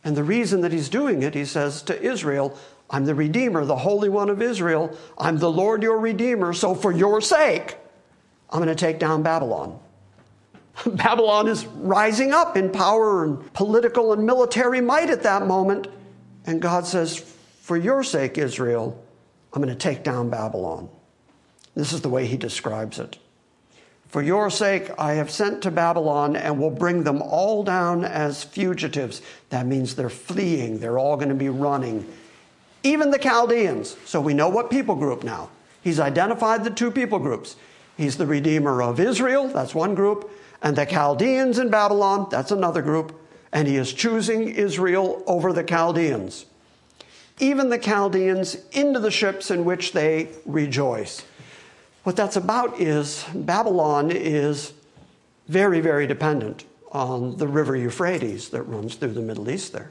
And 0.05 0.17
the 0.17 0.25
reason 0.25 0.61
that 0.61 0.73
he's 0.73 0.89
doing 0.89 1.23
it, 1.23 1.35
he 1.35 1.45
says 1.45 1.83
to 1.83 2.01
Israel, 2.01 2.57
I'm 2.91 3.07
the 3.07 3.15
Redeemer, 3.15 3.65
the 3.65 3.77
Holy 3.77 4.09
One 4.09 4.29
of 4.29 4.43
Israel. 4.43 4.97
I'm 5.19 5.39
the 5.39 5.51
Lord 5.51 5.83
your 5.83 5.99
Redeemer. 5.99 6.53
So 6.53 6.75
for 6.75 6.93
your 6.93 7.21
sake, 7.21 7.77
I'm 8.55 8.63
going 8.63 8.75
to 8.75 8.75
take 8.75 8.99
down 8.99 9.23
Babylon. 9.23 9.79
Babylon 10.87 11.49
is 11.49 11.67
rising 11.67 12.33
up 12.33 12.57
in 12.57 12.71
power 12.71 13.25
and 13.25 13.53
political 13.53 14.15
and 14.15 14.25
military 14.25 14.81
might 14.81 15.11
at 15.11 15.25
that 15.25 15.47
moment. 15.47 15.89
And 16.47 16.63
God 16.63 16.87
says, 16.87 17.19
For 17.19 17.77
your 17.77 18.03
sake, 18.03 18.39
Israel, 18.39 19.05
I'm 19.53 19.61
going 19.61 19.77
to 19.77 19.79
take 19.79 20.03
down 20.03 20.31
Babylon. 20.31 20.89
This 21.75 21.93
is 21.93 22.01
the 22.01 22.09
way 22.09 22.27
he 22.27 22.39
describes 22.39 22.99
it. 22.99 23.19
For 24.09 24.23
your 24.23 24.49
sake, 24.49 24.91
I 24.97 25.15
have 25.15 25.31
sent 25.31 25.63
to 25.63 25.71
Babylon 25.71 26.37
and 26.37 26.59
will 26.59 26.71
bring 26.71 27.03
them 27.03 27.21
all 27.21 27.65
down 27.65 28.05
as 28.05 28.45
fugitives. 28.45 29.21
That 29.51 29.67
means 29.67 29.97
they're 29.97 30.09
fleeing, 30.09 30.79
they're 30.79 30.99
all 30.99 31.17
going 31.17 31.29
to 31.29 31.35
be 31.35 31.51
running 31.51 32.07
even 32.85 33.11
the 33.11 33.19
Chaldeans. 33.19 33.97
So 34.05 34.21
we 34.21 34.35
know 34.35 34.49
what 34.49 34.71
people 34.71 34.95
group 34.95 35.25
now. 35.25 35.51
He's 35.83 35.99
identified 35.99 36.63
the 36.63 36.71
two 36.71 36.91
people 36.91 37.19
groups. 37.19 37.57
He's 37.97 38.17
the 38.17 38.27
Redeemer 38.27 38.83
of 38.83 38.99
Israel, 38.99 39.49
that's 39.49 39.75
one 39.75 39.95
group, 39.95 40.31
and 40.63 40.77
the 40.77 40.85
Chaldeans 40.85 41.59
in 41.59 41.71
Babylon, 41.71 42.27
that's 42.31 42.51
another 42.51 42.83
group, 42.83 43.21
and 43.53 43.69
he 43.69 43.77
is 43.77 43.93
choosing 43.93 44.49
Israel 44.49 45.23
over 45.27 45.53
the 45.53 45.63
Chaldeans. 45.63 46.47
Even 47.39 47.69
the 47.69 47.79
Chaldeans 47.79 48.57
into 48.73 48.99
the 48.99 49.11
ships 49.11 49.51
in 49.51 49.65
which 49.65 49.93
they 49.93 50.29
rejoice. 50.45 51.25
What 52.05 52.17
that's 52.17 52.37
about 52.37 52.81
is 52.81 53.25
Babylon 53.35 54.11
is 54.11 54.73
very, 55.49 55.81
very 55.81 56.07
dependent 56.07 56.65
on 56.93 57.37
the 57.37 57.49
river 57.49 57.77
Euphrates 57.77 58.51
that 58.51 58.63
runs 58.63 58.95
through 58.95 59.13
the 59.13 59.21
Middle 59.21 59.51
East 59.51 59.73
there. 59.73 59.91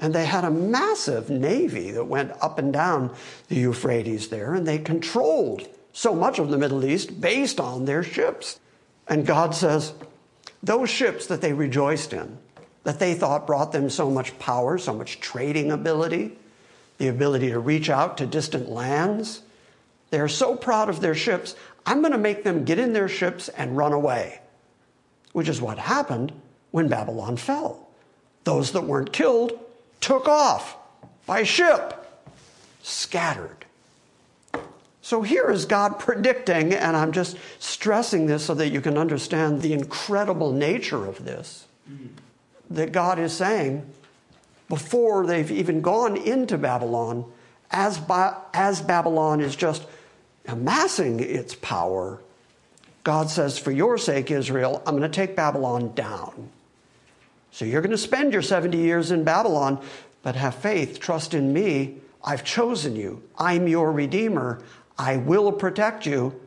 And 0.00 0.14
they 0.14 0.24
had 0.24 0.44
a 0.44 0.50
massive 0.50 1.28
navy 1.28 1.90
that 1.90 2.04
went 2.04 2.32
up 2.40 2.58
and 2.58 2.72
down 2.72 3.14
the 3.48 3.56
Euphrates 3.56 4.28
there, 4.28 4.54
and 4.54 4.66
they 4.66 4.78
controlled 4.78 5.68
so 5.92 6.14
much 6.14 6.38
of 6.38 6.50
the 6.50 6.58
Middle 6.58 6.84
East 6.84 7.20
based 7.20 7.60
on 7.60 7.84
their 7.84 8.02
ships. 8.02 8.60
And 9.08 9.26
God 9.26 9.54
says, 9.54 9.92
those 10.62 10.90
ships 10.90 11.26
that 11.26 11.40
they 11.40 11.52
rejoiced 11.52 12.12
in, 12.12 12.38
that 12.84 12.98
they 12.98 13.14
thought 13.14 13.46
brought 13.46 13.72
them 13.72 13.90
so 13.90 14.10
much 14.10 14.38
power, 14.38 14.78
so 14.78 14.94
much 14.94 15.20
trading 15.20 15.72
ability, 15.72 16.36
the 16.98 17.08
ability 17.08 17.50
to 17.50 17.58
reach 17.58 17.90
out 17.90 18.18
to 18.18 18.26
distant 18.26 18.68
lands, 18.68 19.42
they're 20.10 20.28
so 20.28 20.54
proud 20.54 20.88
of 20.88 21.00
their 21.00 21.14
ships, 21.14 21.56
I'm 21.86 22.00
going 22.00 22.12
to 22.12 22.18
make 22.18 22.44
them 22.44 22.64
get 22.64 22.78
in 22.78 22.92
their 22.92 23.08
ships 23.08 23.48
and 23.48 23.76
run 23.76 23.92
away, 23.92 24.40
which 25.32 25.48
is 25.48 25.60
what 25.60 25.78
happened 25.78 26.32
when 26.70 26.88
Babylon 26.88 27.36
fell. 27.36 27.88
Those 28.44 28.72
that 28.72 28.84
weren't 28.84 29.12
killed 29.12 29.58
took 30.00 30.28
off 30.28 30.76
by 31.26 31.42
ship, 31.42 32.06
scattered. 32.82 33.64
So 35.02 35.22
here 35.22 35.50
is 35.50 35.64
God 35.64 35.98
predicting, 35.98 36.74
and 36.74 36.96
I'm 36.96 37.12
just 37.12 37.38
stressing 37.58 38.26
this 38.26 38.44
so 38.44 38.54
that 38.54 38.68
you 38.68 38.80
can 38.80 38.98
understand 38.98 39.62
the 39.62 39.72
incredible 39.72 40.52
nature 40.52 41.06
of 41.06 41.24
this. 41.24 41.66
That 42.70 42.92
God 42.92 43.18
is 43.18 43.32
saying, 43.32 43.84
before 44.68 45.26
they've 45.26 45.50
even 45.50 45.80
gone 45.80 46.16
into 46.16 46.56
Babylon, 46.56 47.24
as, 47.70 47.98
ba- 47.98 48.36
as 48.54 48.80
Babylon 48.80 49.40
is 49.40 49.56
just 49.56 49.84
amassing 50.46 51.20
its 51.20 51.54
power, 51.56 52.20
God 53.02 53.30
says, 53.30 53.58
For 53.58 53.72
your 53.72 53.98
sake, 53.98 54.30
Israel, 54.30 54.82
I'm 54.86 54.96
going 54.96 55.10
to 55.10 55.14
take 55.14 55.34
Babylon 55.34 55.94
down. 55.94 56.50
So 57.50 57.64
you're 57.64 57.80
going 57.80 57.90
to 57.90 57.98
spend 57.98 58.32
your 58.32 58.42
70 58.42 58.78
years 58.78 59.10
in 59.10 59.24
Babylon, 59.24 59.82
but 60.22 60.36
have 60.36 60.54
faith, 60.54 61.00
trust 61.00 61.34
in 61.34 61.52
me. 61.52 61.96
I've 62.22 62.44
chosen 62.44 62.96
you. 62.96 63.22
I'm 63.38 63.66
your 63.66 63.90
Redeemer. 63.90 64.62
I 65.00 65.16
will 65.16 65.50
protect 65.50 66.04
you, 66.04 66.38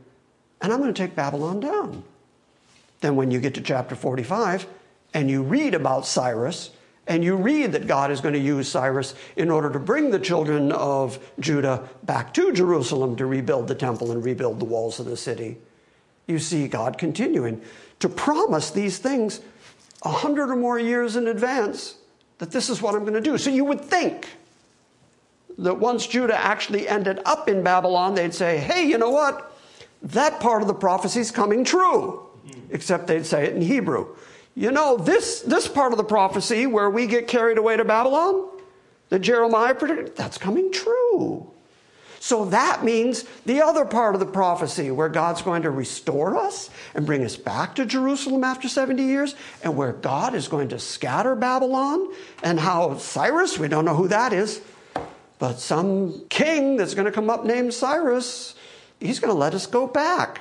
and 0.61 0.71
I'm 0.71 0.79
going 0.79 0.93
to 0.93 1.01
take 1.01 1.15
Babylon 1.15 1.59
down. 1.59 2.03
Then, 3.01 3.15
when 3.15 3.31
you 3.31 3.39
get 3.39 3.55
to 3.55 3.61
chapter 3.61 3.95
45 3.95 4.67
and 5.11 5.27
you 5.27 5.41
read 5.41 5.73
about 5.73 6.05
Cyrus, 6.05 6.69
and 7.07 7.23
you 7.23 7.35
read 7.35 7.71
that 7.71 7.87
God 7.87 8.11
is 8.11 8.21
going 8.21 8.35
to 8.35 8.39
use 8.39 8.69
Cyrus 8.69 9.15
in 9.35 9.49
order 9.49 9.71
to 9.71 9.79
bring 9.79 10.11
the 10.11 10.19
children 10.19 10.71
of 10.71 11.17
Judah 11.39 11.89
back 12.03 12.31
to 12.35 12.53
Jerusalem 12.53 13.15
to 13.15 13.25
rebuild 13.25 13.67
the 13.67 13.75
temple 13.75 14.11
and 14.11 14.23
rebuild 14.23 14.59
the 14.59 14.65
walls 14.65 14.99
of 14.99 15.07
the 15.07 15.17
city, 15.17 15.57
you 16.27 16.37
see 16.37 16.67
God 16.67 16.99
continuing 16.99 17.59
to 18.01 18.07
promise 18.07 18.69
these 18.69 18.99
things 18.99 19.41
a 20.03 20.11
hundred 20.11 20.51
or 20.51 20.55
more 20.55 20.77
years 20.77 21.15
in 21.15 21.27
advance 21.27 21.95
that 22.37 22.51
this 22.51 22.69
is 22.69 22.83
what 22.83 22.93
I'm 22.93 23.01
going 23.01 23.13
to 23.13 23.21
do. 23.21 23.39
So 23.39 23.49
you 23.49 23.65
would 23.65 23.81
think 23.81 24.29
that 25.57 25.75
once 25.75 26.07
Judah 26.07 26.37
actually 26.37 26.87
ended 26.87 27.19
up 27.25 27.47
in 27.47 27.63
Babylon, 27.63 28.15
they'd 28.15 28.33
say, 28.33 28.57
hey, 28.57 28.87
you 28.87 28.97
know 28.97 29.09
what? 29.09 29.51
That 30.01 30.39
part 30.39 30.61
of 30.61 30.67
the 30.67 30.73
prophecy 30.73 31.19
is 31.19 31.31
coming 31.31 31.63
true. 31.63 32.27
Hmm. 32.45 32.59
Except 32.71 33.07
they'd 33.07 33.25
say 33.25 33.45
it 33.45 33.55
in 33.55 33.61
Hebrew. 33.61 34.15
You 34.55 34.71
know, 34.71 34.97
this, 34.97 35.41
this 35.41 35.67
part 35.67 35.93
of 35.93 35.97
the 35.97 36.03
prophecy 36.03 36.67
where 36.67 36.89
we 36.89 37.07
get 37.07 37.27
carried 37.27 37.57
away 37.57 37.77
to 37.77 37.85
Babylon, 37.85 38.49
that 39.09 39.19
Jeremiah 39.19 39.73
predicted, 39.73 40.15
that's 40.15 40.37
coming 40.37 40.71
true. 40.71 41.49
So 42.23 42.45
that 42.45 42.85
means 42.85 43.25
the 43.45 43.61
other 43.61 43.83
part 43.83 44.15
of 44.15 44.21
the 44.21 44.25
prophecy 44.25 44.91
where 44.91 45.09
God's 45.09 45.41
going 45.41 45.63
to 45.63 45.71
restore 45.71 46.37
us 46.37 46.69
and 46.95 47.05
bring 47.05 47.25
us 47.25 47.35
back 47.35 47.75
to 47.75 47.85
Jerusalem 47.85 48.45
after 48.45 48.69
70 48.69 49.03
years, 49.03 49.35
and 49.61 49.75
where 49.75 49.91
God 49.91 50.33
is 50.33 50.47
going 50.47 50.69
to 50.69 50.79
scatter 50.79 51.35
Babylon, 51.35 52.13
and 52.41 52.57
how 52.57 52.97
Cyrus, 52.97 53.59
we 53.59 53.67
don't 53.67 53.83
know 53.83 53.95
who 53.95 54.07
that 54.07 54.31
is, 54.31 54.61
but 55.43 55.59
some 55.59 56.23
king 56.29 56.77
that's 56.77 56.93
going 56.93 57.03
to 57.03 57.11
come 57.11 57.29
up 57.29 57.43
named 57.43 57.73
Cyrus, 57.73 58.55
he's 59.01 59.19
going 59.19 59.27
to 59.27 59.37
let 59.37 59.53
us 59.53 59.67
go 59.67 59.85
back. 59.85 60.39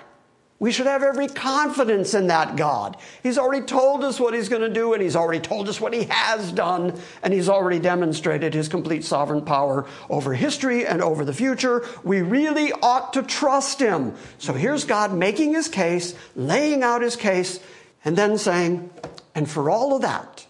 We 0.61 0.71
should 0.71 0.87
have 0.87 1.03
every 1.03 1.27
confidence 1.27 2.15
in 2.15 2.29
that 2.29 2.55
God. 2.55 2.97
He's 3.21 3.37
already 3.37 3.67
told 3.67 4.05
us 4.05 4.21
what 4.21 4.33
He's 4.33 4.49
going 4.49 4.63
to 4.63 4.69
do, 4.69 4.93
and 4.93 5.03
He's 5.03 5.17
already 5.17 5.41
told 5.41 5.69
us 5.69 5.81
what 5.81 5.93
He 5.93 6.05
has 6.05 6.53
done, 6.53 6.97
and 7.25 7.35
He's 7.35 7.49
already 7.49 7.81
demonstrated 7.81 8.55
His 8.55 8.69
complete 8.69 9.03
sovereign 9.03 9.45
power 9.45 9.89
over 10.09 10.35
history 10.35 10.87
and 10.87 11.03
over 11.03 11.25
the 11.25 11.35
future. 11.35 11.85
We 12.05 12.23
really 12.23 12.71
ought 12.71 13.13
to 13.15 13.25
trust 13.25 13.81
Him. 13.81 14.15
So 14.39 14.53
here's 14.53 14.85
God 14.85 15.13
making 15.13 15.55
His 15.55 15.67
case, 15.67 16.15
laying 16.37 16.85
out 16.85 17.03
His 17.03 17.17
case, 17.17 17.59
and 18.05 18.17
then 18.17 18.39
saying, 18.39 18.89
and 19.35 19.51
for 19.51 19.69
all 19.69 19.97
of 19.97 20.03
that, 20.03 20.47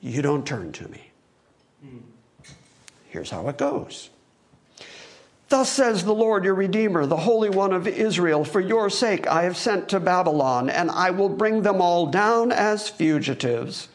you 0.00 0.22
don't 0.22 0.44
turn 0.44 0.72
to 0.72 0.88
me. 0.88 1.07
Here's 3.08 3.30
how 3.30 3.48
it 3.48 3.58
goes. 3.58 4.10
Thus 5.48 5.70
says 5.70 6.04
the 6.04 6.14
Lord 6.14 6.44
your 6.44 6.54
Redeemer, 6.54 7.06
the 7.06 7.16
Holy 7.16 7.48
One 7.48 7.72
of 7.72 7.88
Israel, 7.88 8.44
for 8.44 8.60
your 8.60 8.90
sake 8.90 9.26
I 9.26 9.44
have 9.44 9.56
sent 9.56 9.88
to 9.88 10.00
Babylon, 10.00 10.68
and 10.68 10.90
I 10.90 11.10
will 11.10 11.30
bring 11.30 11.62
them 11.62 11.80
all 11.80 12.06
down 12.06 12.52
as 12.52 12.90
fugitives, 12.90 13.88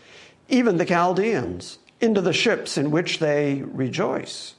even 0.50 0.78
the 0.78 0.86
Chaldeans, 0.86 1.78
into 2.02 2.22
the 2.22 2.34
ships 2.34 2.76
in 2.76 2.90
which 2.90 3.20
they 3.20 3.62
rejoice. 3.62 4.56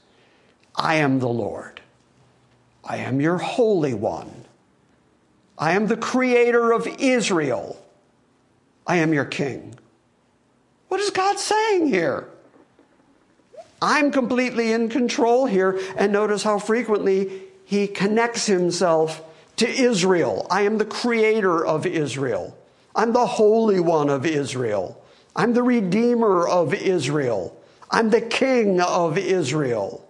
I 0.76 0.96
am 0.96 1.18
the 1.18 1.28
Lord. 1.28 1.80
I 2.84 2.99
am 2.99 3.20
your 3.20 3.38
Holy 3.38 3.94
One. 3.94 4.44
I 5.58 5.73
am 5.73 5.88
the 5.88 5.96
Creator 5.96 6.73
of 6.73 6.87
Israel. 6.99 7.84
I 8.87 8.96
am 8.96 9.12
your 9.12 9.25
King. 9.25 9.75
What 10.88 11.00
is 11.00 11.11
God 11.11 11.40
saying 11.40 11.88
here? 11.88 12.28
I'm 13.85 14.11
completely 14.11 14.73
in 14.73 14.88
control 14.88 15.45
here. 15.45 15.79
And 15.99 16.11
notice 16.11 16.43
how 16.43 16.59
frequently 16.59 17.43
he 17.67 17.87
connects 17.87 18.47
himself 18.47 19.23
to 19.57 19.69
Israel. 19.69 20.47
I 20.50 20.62
am 20.62 20.79
the 20.79 20.87
creator 20.87 21.64
of 21.64 21.85
Israel. 21.85 22.57
I'm 22.97 23.12
the 23.12 23.26
Holy 23.26 23.81
One 23.81 24.09
of 24.09 24.25
Israel. 24.25 25.05
I'm 25.37 25.53
the 25.53 25.62
Redeemer 25.62 26.49
of 26.49 26.73
Israel. 26.73 27.61
I'm 27.91 28.09
the 28.09 28.23
King 28.23 28.81
of 28.81 29.19
Israel. 29.19 30.09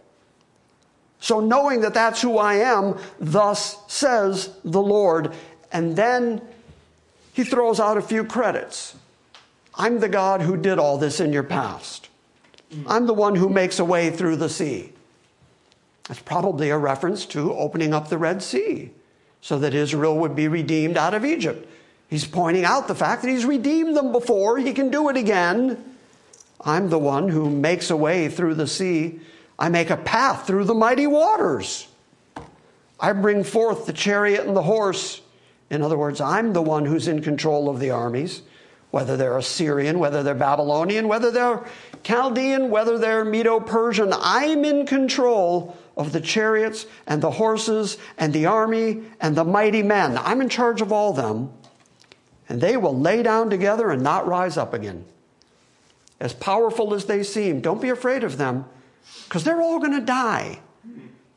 So, 1.18 1.40
knowing 1.40 1.80
that 1.80 1.94
that's 1.94 2.22
who 2.22 2.38
I 2.38 2.56
am, 2.56 2.96
thus 3.18 3.76
says 3.88 4.54
the 4.62 4.82
Lord. 4.82 5.34
And 5.72 5.96
then 5.96 6.42
he 7.32 7.42
throws 7.42 7.80
out 7.80 7.96
a 7.96 8.02
few 8.02 8.22
credits. 8.24 8.94
I'm 9.74 9.98
the 9.98 10.08
God 10.08 10.42
who 10.42 10.56
did 10.56 10.78
all 10.78 10.96
this 10.96 11.18
in 11.18 11.32
your 11.32 11.42
past. 11.42 12.08
I'm 12.86 13.06
the 13.06 13.14
one 13.14 13.34
who 13.36 13.48
makes 13.48 13.78
a 13.78 13.84
way 13.84 14.10
through 14.10 14.36
the 14.36 14.48
sea. 14.48 14.92
That's 16.08 16.20
probably 16.20 16.70
a 16.70 16.78
reference 16.78 17.24
to 17.26 17.54
opening 17.54 17.94
up 17.94 18.08
the 18.08 18.18
Red 18.18 18.42
Sea 18.42 18.90
so 19.40 19.58
that 19.58 19.74
Israel 19.74 20.18
would 20.18 20.36
be 20.36 20.48
redeemed 20.48 20.96
out 20.96 21.14
of 21.14 21.24
Egypt. 21.24 21.68
He's 22.08 22.26
pointing 22.26 22.64
out 22.64 22.88
the 22.88 22.94
fact 22.94 23.22
that 23.22 23.28
he's 23.28 23.44
redeemed 23.44 23.96
them 23.96 24.12
before, 24.12 24.58
he 24.58 24.72
can 24.72 24.90
do 24.90 25.08
it 25.08 25.16
again. 25.16 25.82
I'm 26.60 26.88
the 26.88 26.98
one 26.98 27.28
who 27.28 27.50
makes 27.50 27.90
a 27.90 27.96
way 27.96 28.28
through 28.28 28.54
the 28.54 28.66
sea. 28.66 29.20
I 29.58 29.68
make 29.68 29.90
a 29.90 29.96
path 29.96 30.46
through 30.46 30.64
the 30.64 30.74
mighty 30.74 31.06
waters. 31.06 31.86
I 32.98 33.12
bring 33.12 33.44
forth 33.44 33.86
the 33.86 33.92
chariot 33.92 34.46
and 34.46 34.56
the 34.56 34.62
horse. 34.62 35.20
In 35.70 35.82
other 35.82 35.98
words, 35.98 36.20
I'm 36.20 36.52
the 36.52 36.62
one 36.62 36.86
who's 36.86 37.08
in 37.08 37.20
control 37.20 37.68
of 37.68 37.80
the 37.80 37.90
armies, 37.90 38.42
whether 38.94 39.16
they're 39.16 39.36
Assyrian, 39.36 39.98
whether 39.98 40.22
they're 40.22 40.36
Babylonian, 40.36 41.08
whether 41.08 41.32
they're 41.32 41.64
Chaldean, 42.04 42.70
whether 42.70 42.96
they're 42.96 43.24
Medo 43.24 43.58
Persian, 43.58 44.12
I'm 44.12 44.64
in 44.64 44.86
control 44.86 45.76
of 45.96 46.12
the 46.12 46.20
chariots 46.20 46.86
and 47.04 47.20
the 47.20 47.32
horses 47.32 47.98
and 48.16 48.32
the 48.32 48.46
army 48.46 49.02
and 49.20 49.34
the 49.34 49.42
mighty 49.42 49.82
men. 49.82 50.16
I'm 50.16 50.40
in 50.40 50.48
charge 50.48 50.80
of 50.80 50.92
all 50.92 51.12
them. 51.12 51.52
And 52.48 52.60
they 52.60 52.76
will 52.76 52.96
lay 52.96 53.24
down 53.24 53.50
together 53.50 53.90
and 53.90 54.00
not 54.00 54.28
rise 54.28 54.56
up 54.56 54.72
again. 54.72 55.04
As 56.20 56.32
powerful 56.32 56.94
as 56.94 57.06
they 57.06 57.24
seem, 57.24 57.60
don't 57.60 57.82
be 57.82 57.88
afraid 57.88 58.22
of 58.22 58.38
them 58.38 58.64
because 59.24 59.42
they're 59.42 59.60
all 59.60 59.80
going 59.80 59.98
to 59.98 60.06
die. 60.06 60.60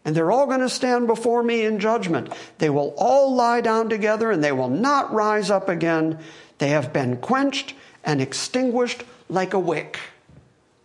And 0.05 0.15
they're 0.15 0.31
all 0.31 0.45
going 0.45 0.59
to 0.59 0.69
stand 0.69 1.07
before 1.07 1.41
me 1.41 1.65
in 1.65 1.79
judgment. 1.79 2.31
They 2.59 2.69
will 2.69 2.93
all 2.97 3.33
lie 3.33 3.61
down 3.61 3.89
together 3.89 4.29
and 4.29 4.43
they 4.43 4.53
will 4.53 4.69
not 4.69 5.11
rise 5.11 5.49
up 5.49 5.67
again. 5.67 6.19
They 6.57 6.69
have 6.69 6.93
been 6.93 7.17
quenched 7.17 7.73
and 8.03 8.21
extinguished 8.21 9.03
like 9.29 9.53
a 9.53 9.59
wick 9.59 9.99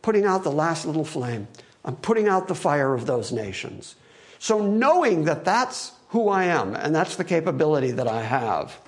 putting 0.02 0.24
out 0.24 0.42
the 0.42 0.50
last 0.50 0.84
little 0.84 1.04
flame. 1.04 1.48
I'm 1.84 1.96
putting 1.96 2.28
out 2.28 2.48
the 2.48 2.54
fire 2.54 2.94
of 2.94 3.06
those 3.06 3.32
nations. 3.32 3.94
So, 4.38 4.60
knowing 4.64 5.24
that 5.24 5.44
that's 5.44 5.92
who 6.08 6.28
I 6.28 6.44
am 6.44 6.74
and 6.74 6.94
that's 6.94 7.16
the 7.16 7.24
capability 7.24 7.92
that 7.92 8.08
I 8.08 8.22
have. 8.22 8.78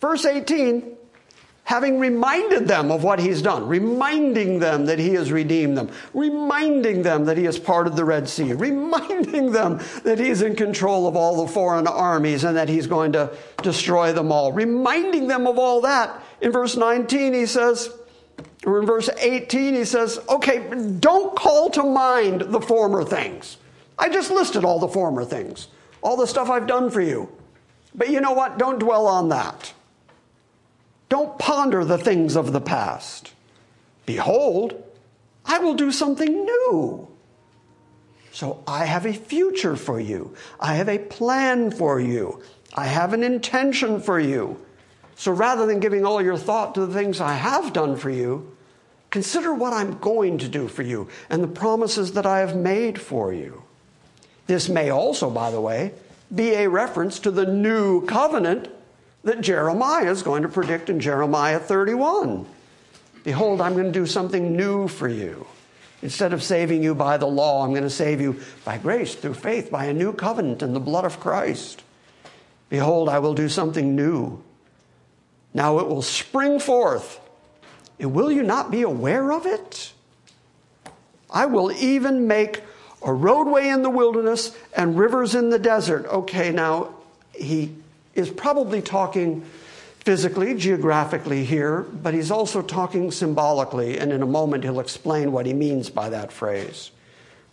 Verse 0.00 0.24
18, 0.24 0.96
having 1.64 1.98
reminded 1.98 2.68
them 2.68 2.90
of 2.90 3.02
what 3.02 3.18
he's 3.18 3.40
done, 3.40 3.66
reminding 3.66 4.58
them 4.58 4.84
that 4.84 4.98
he 4.98 5.14
has 5.14 5.32
redeemed 5.32 5.76
them, 5.76 5.90
reminding 6.12 7.02
them 7.02 7.24
that 7.24 7.38
he 7.38 7.46
is 7.46 7.58
part 7.58 7.86
of 7.86 7.96
the 7.96 8.04
Red 8.04 8.28
Sea, 8.28 8.52
reminding 8.54 9.50
them 9.50 9.80
that 10.04 10.18
he's 10.18 10.42
in 10.42 10.54
control 10.54 11.08
of 11.08 11.16
all 11.16 11.44
the 11.44 11.52
foreign 11.52 11.86
armies 11.86 12.44
and 12.44 12.56
that 12.56 12.68
he's 12.68 12.86
going 12.86 13.12
to 13.12 13.34
destroy 13.62 14.12
them 14.12 14.30
all, 14.30 14.52
reminding 14.52 15.26
them 15.26 15.46
of 15.46 15.58
all 15.58 15.80
that. 15.80 16.22
In 16.40 16.52
verse 16.52 16.76
19, 16.76 17.32
he 17.32 17.46
says, 17.46 17.90
or 18.66 18.78
in 18.78 18.86
verse 18.86 19.08
18, 19.18 19.74
he 19.74 19.84
says, 19.84 20.20
okay, 20.28 20.70
don't 21.00 21.34
call 21.34 21.70
to 21.70 21.82
mind 21.82 22.42
the 22.42 22.60
former 22.60 23.04
things. 23.04 23.56
I 23.98 24.08
just 24.10 24.30
listed 24.30 24.64
all 24.64 24.78
the 24.78 24.88
former 24.88 25.24
things, 25.24 25.68
all 26.02 26.16
the 26.16 26.26
stuff 26.26 26.50
I've 26.50 26.66
done 26.66 26.90
for 26.90 27.00
you. 27.00 27.30
But 27.94 28.10
you 28.10 28.20
know 28.20 28.32
what? 28.32 28.58
Don't 28.58 28.78
dwell 28.78 29.06
on 29.06 29.28
that. 29.30 29.72
Don't 31.08 31.38
ponder 31.38 31.84
the 31.84 31.98
things 31.98 32.36
of 32.36 32.52
the 32.52 32.60
past. 32.60 33.32
Behold, 34.06 34.82
I 35.44 35.58
will 35.58 35.74
do 35.74 35.92
something 35.92 36.44
new. 36.44 37.08
So 38.32 38.62
I 38.66 38.84
have 38.84 39.06
a 39.06 39.12
future 39.12 39.76
for 39.76 40.00
you. 40.00 40.34
I 40.58 40.74
have 40.74 40.88
a 40.88 40.98
plan 40.98 41.70
for 41.70 42.00
you. 42.00 42.42
I 42.74 42.86
have 42.86 43.12
an 43.12 43.22
intention 43.22 44.00
for 44.00 44.18
you. 44.18 44.60
So 45.14 45.30
rather 45.30 45.66
than 45.66 45.78
giving 45.78 46.04
all 46.04 46.20
your 46.20 46.36
thought 46.36 46.74
to 46.74 46.86
the 46.86 46.92
things 46.92 47.20
I 47.20 47.34
have 47.34 47.72
done 47.72 47.96
for 47.96 48.10
you, 48.10 48.54
Consider 49.14 49.54
what 49.54 49.72
I'm 49.72 49.98
going 50.00 50.38
to 50.38 50.48
do 50.48 50.66
for 50.66 50.82
you 50.82 51.06
and 51.30 51.40
the 51.40 51.46
promises 51.46 52.14
that 52.14 52.26
I 52.26 52.40
have 52.40 52.56
made 52.56 53.00
for 53.00 53.32
you. 53.32 53.62
This 54.48 54.68
may 54.68 54.90
also, 54.90 55.30
by 55.30 55.52
the 55.52 55.60
way, 55.60 55.92
be 56.34 56.54
a 56.54 56.68
reference 56.68 57.20
to 57.20 57.30
the 57.30 57.46
new 57.46 58.04
covenant 58.06 58.68
that 59.24 59.40
Jeremiah 59.40 60.10
is 60.10 60.22
going 60.22 60.42
to 60.42 60.48
predict 60.48 60.90
in 60.90 61.00
Jeremiah 61.00 61.58
31. 61.58 62.46
Behold, 63.24 63.60
I'm 63.60 63.72
going 63.72 63.86
to 63.86 63.92
do 63.92 64.06
something 64.06 64.56
new 64.56 64.86
for 64.86 65.08
you. 65.08 65.46
Instead 66.02 66.32
of 66.32 66.42
saving 66.42 66.82
you 66.82 66.94
by 66.94 67.16
the 67.16 67.26
law, 67.26 67.64
I'm 67.64 67.70
going 67.70 67.82
to 67.82 67.90
save 67.90 68.20
you 68.20 68.40
by 68.64 68.76
grace, 68.76 69.14
through 69.14 69.34
faith, 69.34 69.70
by 69.70 69.86
a 69.86 69.94
new 69.94 70.12
covenant 70.12 70.62
in 70.62 70.74
the 70.74 70.80
blood 70.80 71.06
of 71.06 71.18
Christ. 71.18 71.82
Behold, 72.68 73.08
I 73.08 73.18
will 73.18 73.34
do 73.34 73.48
something 73.48 73.96
new. 73.96 74.42
Now 75.54 75.78
it 75.78 75.88
will 75.88 76.02
spring 76.02 76.58
forth 76.58 77.20
and 77.98 78.12
will 78.12 78.30
you 78.30 78.42
not 78.42 78.70
be 78.70 78.82
aware 78.82 79.32
of 79.32 79.46
it? 79.46 79.92
I 81.30 81.46
will 81.46 81.72
even 81.72 82.26
make 82.26 82.62
a 83.02 83.12
roadway 83.12 83.68
in 83.68 83.82
the 83.82 83.90
wilderness 83.90 84.56
and 84.76 84.98
rivers 84.98 85.34
in 85.34 85.50
the 85.50 85.58
desert. 85.58 86.06
Okay, 86.06 86.50
now 86.50 86.94
he 87.34 87.74
is 88.14 88.30
probably 88.30 88.80
talking 88.80 89.44
physically, 90.00 90.54
geographically 90.54 91.44
here, 91.44 91.82
but 91.82 92.12
he's 92.12 92.30
also 92.30 92.60
talking 92.60 93.10
symbolically, 93.10 93.98
and 93.98 94.12
in 94.12 94.22
a 94.22 94.26
moment 94.26 94.64
he'll 94.64 94.80
explain 94.80 95.32
what 95.32 95.46
he 95.46 95.52
means 95.52 95.88
by 95.88 96.08
that 96.10 96.30
phrase. 96.30 96.90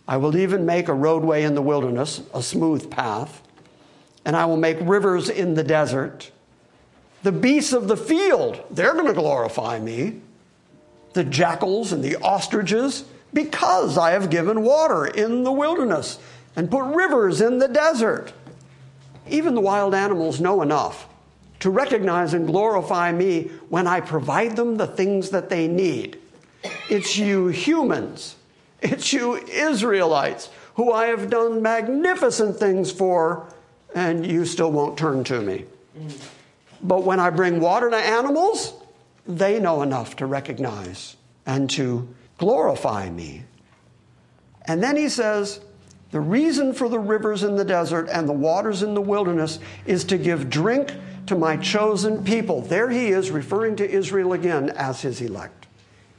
I 0.06 0.18
will 0.18 0.36
even 0.36 0.66
make 0.66 0.88
a 0.88 0.94
roadway 0.94 1.44
in 1.44 1.54
the 1.54 1.62
wilderness, 1.62 2.22
a 2.34 2.42
smooth 2.42 2.90
path, 2.90 3.40
and 4.24 4.36
I 4.36 4.44
will 4.44 4.56
make 4.56 4.76
rivers 4.80 5.28
in 5.28 5.54
the 5.54 5.64
desert. 5.64 6.30
The 7.22 7.32
beasts 7.32 7.72
of 7.72 7.88
the 7.88 7.96
field, 7.96 8.62
they're 8.70 8.94
going 8.94 9.06
to 9.06 9.14
glorify 9.14 9.78
me 9.78 10.20
the 11.14 11.24
jackals 11.24 11.92
and 11.92 12.02
the 12.02 12.16
ostriches, 12.16 13.04
because 13.32 13.96
I 13.96 14.10
have 14.10 14.28
given 14.28 14.62
water 14.62 15.06
in 15.06 15.42
the 15.42 15.52
wilderness 15.52 16.18
and 16.56 16.70
put 16.70 16.84
rivers 16.84 17.40
in 17.40 17.58
the 17.58 17.68
desert. 17.68 18.32
Even 19.28 19.54
the 19.54 19.60
wild 19.60 19.94
animals 19.94 20.40
know 20.40 20.62
enough 20.62 21.08
to 21.60 21.70
recognize 21.70 22.34
and 22.34 22.46
glorify 22.46 23.12
me 23.12 23.44
when 23.68 23.86
I 23.86 24.00
provide 24.00 24.56
them 24.56 24.76
the 24.76 24.86
things 24.86 25.30
that 25.30 25.48
they 25.48 25.68
need. 25.68 26.18
It's 26.90 27.16
you 27.16 27.48
humans, 27.48 28.36
it's 28.80 29.12
you 29.12 29.36
Israelites 29.36 30.50
who 30.74 30.92
I 30.92 31.06
have 31.06 31.30
done 31.30 31.62
magnificent 31.62 32.56
things 32.56 32.90
for, 32.90 33.46
and 33.94 34.26
you 34.26 34.44
still 34.44 34.72
won't 34.72 34.98
turn 34.98 35.22
to 35.24 35.40
me. 35.40 35.66
But 36.82 37.04
when 37.04 37.20
I 37.20 37.30
bring 37.30 37.60
water 37.60 37.90
to 37.90 37.96
animals, 37.96 38.74
they 39.26 39.60
know 39.60 39.82
enough 39.82 40.16
to 40.16 40.26
recognize 40.26 41.16
and 41.46 41.68
to 41.70 42.08
glorify 42.38 43.08
me. 43.10 43.44
And 44.66 44.82
then 44.82 44.96
he 44.96 45.08
says, 45.08 45.60
the 46.12 46.20
reason 46.20 46.74
for 46.74 46.88
the 46.88 46.98
rivers 46.98 47.42
in 47.42 47.56
the 47.56 47.64
desert 47.64 48.08
and 48.12 48.28
the 48.28 48.34
waters 48.34 48.82
in 48.82 48.94
the 48.94 49.00
wilderness 49.00 49.58
is 49.86 50.04
to 50.04 50.18
give 50.18 50.50
drink 50.50 50.92
to 51.26 51.34
my 51.34 51.56
chosen 51.56 52.22
people. 52.22 52.60
There 52.60 52.90
he 52.90 53.08
is 53.08 53.30
referring 53.30 53.76
to 53.76 53.90
Israel 53.90 54.34
again 54.34 54.70
as 54.70 55.00
his 55.00 55.22
elect, 55.22 55.66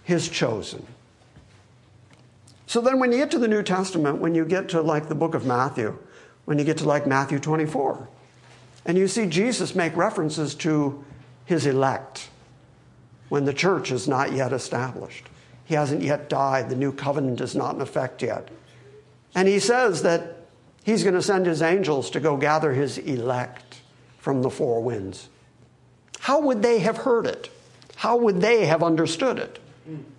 his 0.04 0.28
chosen. 0.28 0.86
So 2.66 2.82
then, 2.82 3.00
when 3.00 3.12
you 3.12 3.20
get 3.20 3.30
to 3.32 3.40
the 3.40 3.48
New 3.48 3.62
Testament, 3.62 4.18
when 4.18 4.34
you 4.34 4.46
get 4.46 4.70
to 4.70 4.82
like 4.82 5.08
the 5.08 5.16
book 5.16 5.36
of 5.36 5.46
Matthew, 5.46 5.96
when 6.46 6.58
you 6.58 6.66
get 6.66 6.78
to 6.80 6.86
like 6.86 7.06
Matthew 7.06 7.38
24, 7.38 8.08
and 8.86 8.98
you 8.98 9.08
see 9.08 9.28
Jesus 9.28 9.76
make 9.76 9.96
references 9.96 10.56
to 10.56 11.04
his 11.46 11.68
elect, 11.68 12.30
when 13.30 13.46
the 13.46 13.54
church 13.54 13.92
is 13.92 14.08
not 14.08 14.32
yet 14.34 14.54
established. 14.54 15.28
He 15.66 15.76
hasn't 15.76 16.02
yet 16.02 16.30
died. 16.30 16.70
The 16.70 16.76
new 16.76 16.92
covenant 16.92 17.42
is 17.42 17.56
not 17.56 17.76
in 17.76 17.82
effect 17.82 18.24
yet. 18.24 18.50
And 19.36 19.48
he 19.48 19.60
says 19.60 20.04
that 20.04 20.44
He's 20.84 21.04
going 21.04 21.16
to 21.16 21.22
send 21.22 21.46
his 21.46 21.62
angels 21.62 22.10
to 22.12 22.20
go 22.20 22.38
gather 22.38 22.74
his 22.74 22.98
elect 22.98 23.82
from 24.18 24.42
the 24.42 24.50
four 24.50 24.82
winds. 24.82 25.30
How 26.20 26.42
would 26.42 26.62
they 26.62 26.80
have 26.80 26.98
heard 26.98 27.26
it? 27.26 27.50
How 27.96 28.18
would 28.18 28.42
they 28.42 28.66
have 28.66 28.84
understood 28.84 29.40
it? 29.40 29.60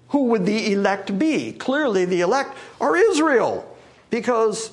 Who 0.08 0.24
would 0.24 0.46
the 0.46 0.72
elect 0.72 1.18
be? 1.18 1.52
Clearly, 1.52 2.04
the 2.04 2.20
elect 2.20 2.56
are 2.80 2.96
Israel, 2.96 3.76
because 4.10 4.70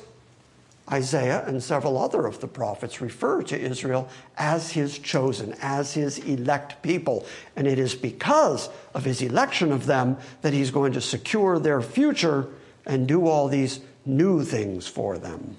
Isaiah 0.89 1.43
and 1.45 1.63
several 1.63 1.97
other 1.97 2.25
of 2.25 2.39
the 2.41 2.47
prophets 2.47 3.01
refer 3.01 3.41
to 3.43 3.59
Israel 3.59 4.07
as 4.37 4.71
his 4.71 4.99
chosen, 4.99 5.55
as 5.61 5.93
his 5.93 6.19
elect 6.19 6.81
people. 6.83 7.25
And 7.55 7.65
it 7.65 7.79
is 7.79 7.95
because 7.95 8.69
of 8.93 9.03
his 9.03 9.21
election 9.21 9.71
of 9.71 9.85
them 9.85 10.17
that 10.41 10.53
he's 10.53 10.71
going 10.71 10.93
to 10.93 11.01
secure 11.01 11.59
their 11.59 11.81
future 11.81 12.47
and 12.85 13.07
do 13.07 13.27
all 13.27 13.47
these 13.47 13.79
new 14.05 14.43
things 14.43 14.87
for 14.87 15.17
them. 15.17 15.57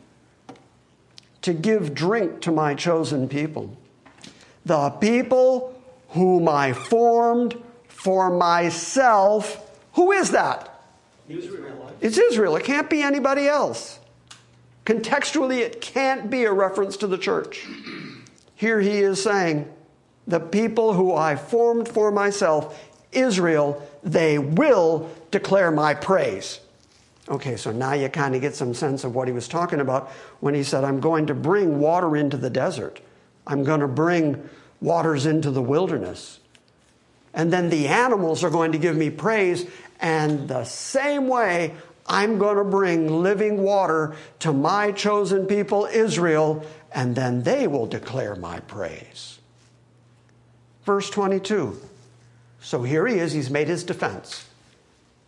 To 1.42 1.52
give 1.52 1.94
drink 1.94 2.40
to 2.42 2.52
my 2.52 2.74
chosen 2.74 3.28
people, 3.28 3.76
the 4.64 4.90
people 4.90 5.80
whom 6.10 6.48
I 6.48 6.72
formed 6.72 7.56
for 7.88 8.30
myself. 8.30 9.70
Who 9.94 10.12
is 10.12 10.30
that? 10.30 10.82
Israel. 11.28 11.92
It's 12.00 12.18
Israel. 12.18 12.56
It 12.56 12.64
can't 12.64 12.90
be 12.90 13.02
anybody 13.02 13.46
else. 13.48 13.98
Contextually, 14.84 15.58
it 15.58 15.80
can't 15.80 16.28
be 16.28 16.44
a 16.44 16.52
reference 16.52 16.96
to 16.98 17.06
the 17.06 17.16
church. 17.16 17.66
Here 18.54 18.80
he 18.80 18.98
is 18.98 19.22
saying, 19.22 19.72
The 20.26 20.40
people 20.40 20.92
who 20.92 21.14
I 21.14 21.36
formed 21.36 21.88
for 21.88 22.10
myself, 22.10 22.78
Israel, 23.12 23.86
they 24.02 24.38
will 24.38 25.10
declare 25.30 25.70
my 25.70 25.94
praise. 25.94 26.60
Okay, 27.28 27.56
so 27.56 27.70
now 27.70 27.92
you 27.92 28.08
kind 28.08 28.34
of 28.34 28.40
get 28.40 28.54
some 28.54 28.74
sense 28.74 29.04
of 29.04 29.14
what 29.14 29.28
he 29.28 29.34
was 29.34 29.46
talking 29.46 29.80
about 29.80 30.10
when 30.40 30.54
he 30.54 30.64
said, 30.64 30.84
I'm 30.84 31.00
going 31.00 31.26
to 31.26 31.34
bring 31.34 31.78
water 31.78 32.16
into 32.16 32.36
the 32.36 32.50
desert. 32.50 33.00
I'm 33.46 33.62
going 33.64 33.80
to 33.80 33.88
bring 33.88 34.48
waters 34.80 35.26
into 35.26 35.50
the 35.50 35.62
wilderness. 35.62 36.40
And 37.32 37.52
then 37.52 37.70
the 37.70 37.88
animals 37.88 38.42
are 38.44 38.50
going 38.50 38.72
to 38.72 38.78
give 38.78 38.96
me 38.96 39.08
praise. 39.08 39.66
And 40.00 40.48
the 40.48 40.64
same 40.64 41.28
way, 41.28 41.74
I'm 42.06 42.38
going 42.38 42.56
to 42.56 42.64
bring 42.64 43.22
living 43.22 43.62
water 43.62 44.16
to 44.40 44.52
my 44.52 44.90
chosen 44.92 45.46
people, 45.46 45.86
Israel, 45.86 46.66
and 46.92 47.14
then 47.14 47.44
they 47.44 47.68
will 47.68 47.86
declare 47.86 48.34
my 48.34 48.60
praise. 48.60 49.38
Verse 50.84 51.08
22. 51.08 51.80
So 52.60 52.82
here 52.82 53.06
he 53.06 53.18
is, 53.18 53.32
he's 53.32 53.50
made 53.50 53.68
his 53.68 53.84
defense. 53.84 54.46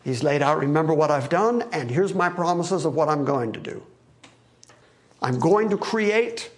He's 0.04 0.22
laid 0.22 0.42
out, 0.42 0.58
remember 0.58 0.92
what 0.92 1.10
I've 1.10 1.30
done, 1.30 1.62
and 1.72 1.90
here's 1.90 2.14
my 2.14 2.28
promises 2.28 2.84
of 2.84 2.94
what 2.94 3.08
I'm 3.08 3.24
going 3.24 3.52
to 3.54 3.60
do. 3.60 3.82
I'm 5.22 5.38
going 5.38 5.70
to 5.70 5.78
create 5.78 6.50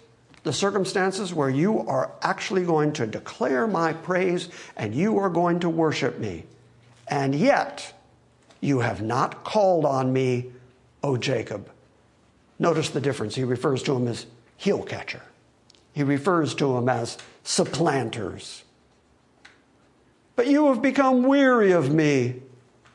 the 0.43 0.51
circumstances 0.51 1.33
where 1.33 1.49
you 1.49 1.79
are 1.87 2.11
actually 2.21 2.65
going 2.65 2.91
to 2.93 3.07
declare 3.07 3.65
my 3.65 3.93
praise 3.93 4.49
and 4.75 4.93
you 4.93 5.17
are 5.17 5.29
going 5.29 5.61
to 5.61 5.69
worship 5.69 6.19
me. 6.19 6.43
And 7.07 7.33
yet, 7.33 7.93
you 8.59 8.79
have 8.79 9.01
not 9.01 9.45
called 9.45 9.85
on 9.85 10.11
me, 10.11 10.51
O 11.01 11.15
Jacob. 11.15 11.69
Notice 12.59 12.89
the 12.89 13.01
difference. 13.01 13.35
He 13.35 13.45
refers 13.45 13.81
to 13.83 13.95
him 13.95 14.07
as 14.07 14.25
heel 14.57 14.83
catcher, 14.83 15.21
he 15.93 16.03
refers 16.03 16.53
to 16.55 16.77
him 16.77 16.89
as 16.89 17.17
supplanters. 17.43 18.63
But 20.35 20.47
you 20.47 20.67
have 20.67 20.81
become 20.81 21.23
weary 21.23 21.71
of 21.71 21.93
me, 21.93 22.41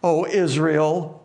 O 0.02 0.26
Israel. 0.26 1.18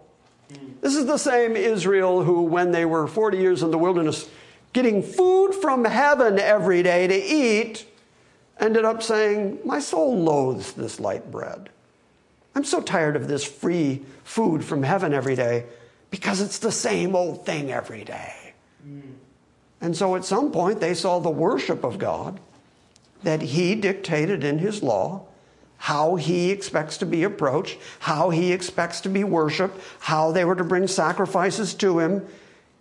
This 0.81 0.95
is 0.95 1.05
the 1.05 1.17
same 1.17 1.55
Israel 1.55 2.23
who, 2.23 2.43
when 2.43 2.71
they 2.71 2.85
were 2.85 3.07
40 3.07 3.37
years 3.37 3.63
in 3.63 3.71
the 3.71 3.77
wilderness, 3.77 4.29
getting 4.73 5.01
food 5.01 5.53
from 5.53 5.83
heaven 5.85 6.39
every 6.39 6.83
day 6.83 7.07
to 7.07 7.15
eat, 7.15 7.85
ended 8.59 8.85
up 8.85 9.01
saying, 9.03 9.59
My 9.65 9.79
soul 9.79 10.17
loathes 10.17 10.73
this 10.73 10.99
light 10.99 11.31
bread. 11.31 11.69
I'm 12.55 12.63
so 12.63 12.81
tired 12.81 13.15
of 13.15 13.27
this 13.27 13.43
free 13.43 14.03
food 14.23 14.63
from 14.63 14.83
heaven 14.83 15.13
every 15.13 15.35
day 15.35 15.65
because 16.09 16.41
it's 16.41 16.59
the 16.59 16.71
same 16.71 17.15
old 17.15 17.45
thing 17.45 17.71
every 17.71 18.03
day. 18.03 18.53
And 19.81 19.95
so 19.95 20.15
at 20.15 20.25
some 20.25 20.51
point, 20.51 20.79
they 20.79 20.93
saw 20.93 21.19
the 21.19 21.29
worship 21.29 21.83
of 21.83 21.99
God 21.99 22.39
that 23.23 23.41
He 23.41 23.75
dictated 23.75 24.43
in 24.43 24.59
His 24.59 24.81
law, 24.81 25.25
how 25.77 26.15
He 26.15 26.51
expects 26.51 26.97
to 26.97 27.05
be 27.05 27.23
approached, 27.23 27.77
how 27.99 28.29
He 28.29 28.51
expects 28.51 29.01
to 29.01 29.09
be 29.09 29.23
worshiped, 29.23 29.79
how 29.99 30.31
they 30.31 30.45
were 30.45 30.55
to 30.55 30.63
bring 30.63 30.87
sacrifices 30.87 31.73
to 31.75 31.99
Him. 31.99 32.25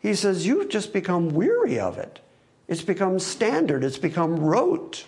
He 0.01 0.15
says, 0.15 0.47
You've 0.47 0.69
just 0.69 0.93
become 0.93 1.31
weary 1.31 1.79
of 1.79 1.99
it. 1.99 2.21
It's 2.69 2.83
become 2.83 3.19
standard, 3.19 3.85
it's 3.85 3.99
become 3.99 4.37
rote. 4.37 5.07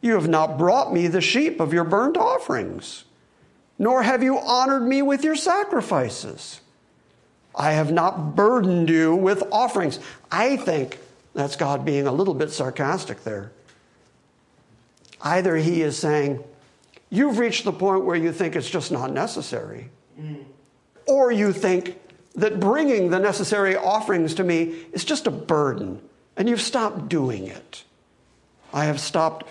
You 0.00 0.14
have 0.14 0.28
not 0.28 0.58
brought 0.58 0.92
me 0.92 1.06
the 1.06 1.20
sheep 1.20 1.60
of 1.60 1.72
your 1.72 1.84
burnt 1.84 2.16
offerings 2.16 3.04
nor 3.82 4.00
have 4.02 4.22
you 4.22 4.38
honored 4.38 4.84
me 4.84 5.02
with 5.02 5.24
your 5.24 5.34
sacrifices. 5.34 6.60
I 7.52 7.72
have 7.72 7.90
not 7.90 8.36
burdened 8.36 8.88
you 8.88 9.16
with 9.16 9.42
offerings. 9.50 9.98
I 10.30 10.56
think 10.56 11.00
that's 11.34 11.56
God 11.56 11.84
being 11.84 12.06
a 12.06 12.12
little 12.12 12.32
bit 12.32 12.52
sarcastic 12.52 13.24
there. 13.24 13.50
Either 15.20 15.56
he 15.56 15.82
is 15.82 15.98
saying, 15.98 16.44
You've 17.12 17.38
reached 17.38 17.64
the 17.64 17.72
point 17.72 18.06
where 18.06 18.16
you 18.16 18.32
think 18.32 18.56
it's 18.56 18.70
just 18.70 18.90
not 18.90 19.12
necessary, 19.12 19.90
mm. 20.18 20.42
or 21.06 21.30
you 21.30 21.52
think 21.52 22.00
that 22.36 22.58
bringing 22.58 23.10
the 23.10 23.18
necessary 23.18 23.76
offerings 23.76 24.32
to 24.36 24.44
me 24.44 24.86
is 24.94 25.04
just 25.04 25.26
a 25.26 25.30
burden, 25.30 26.00
and 26.38 26.48
you've 26.48 26.62
stopped 26.62 27.10
doing 27.10 27.48
it. 27.48 27.84
I 28.72 28.86
have 28.86 28.98
stopped 28.98 29.46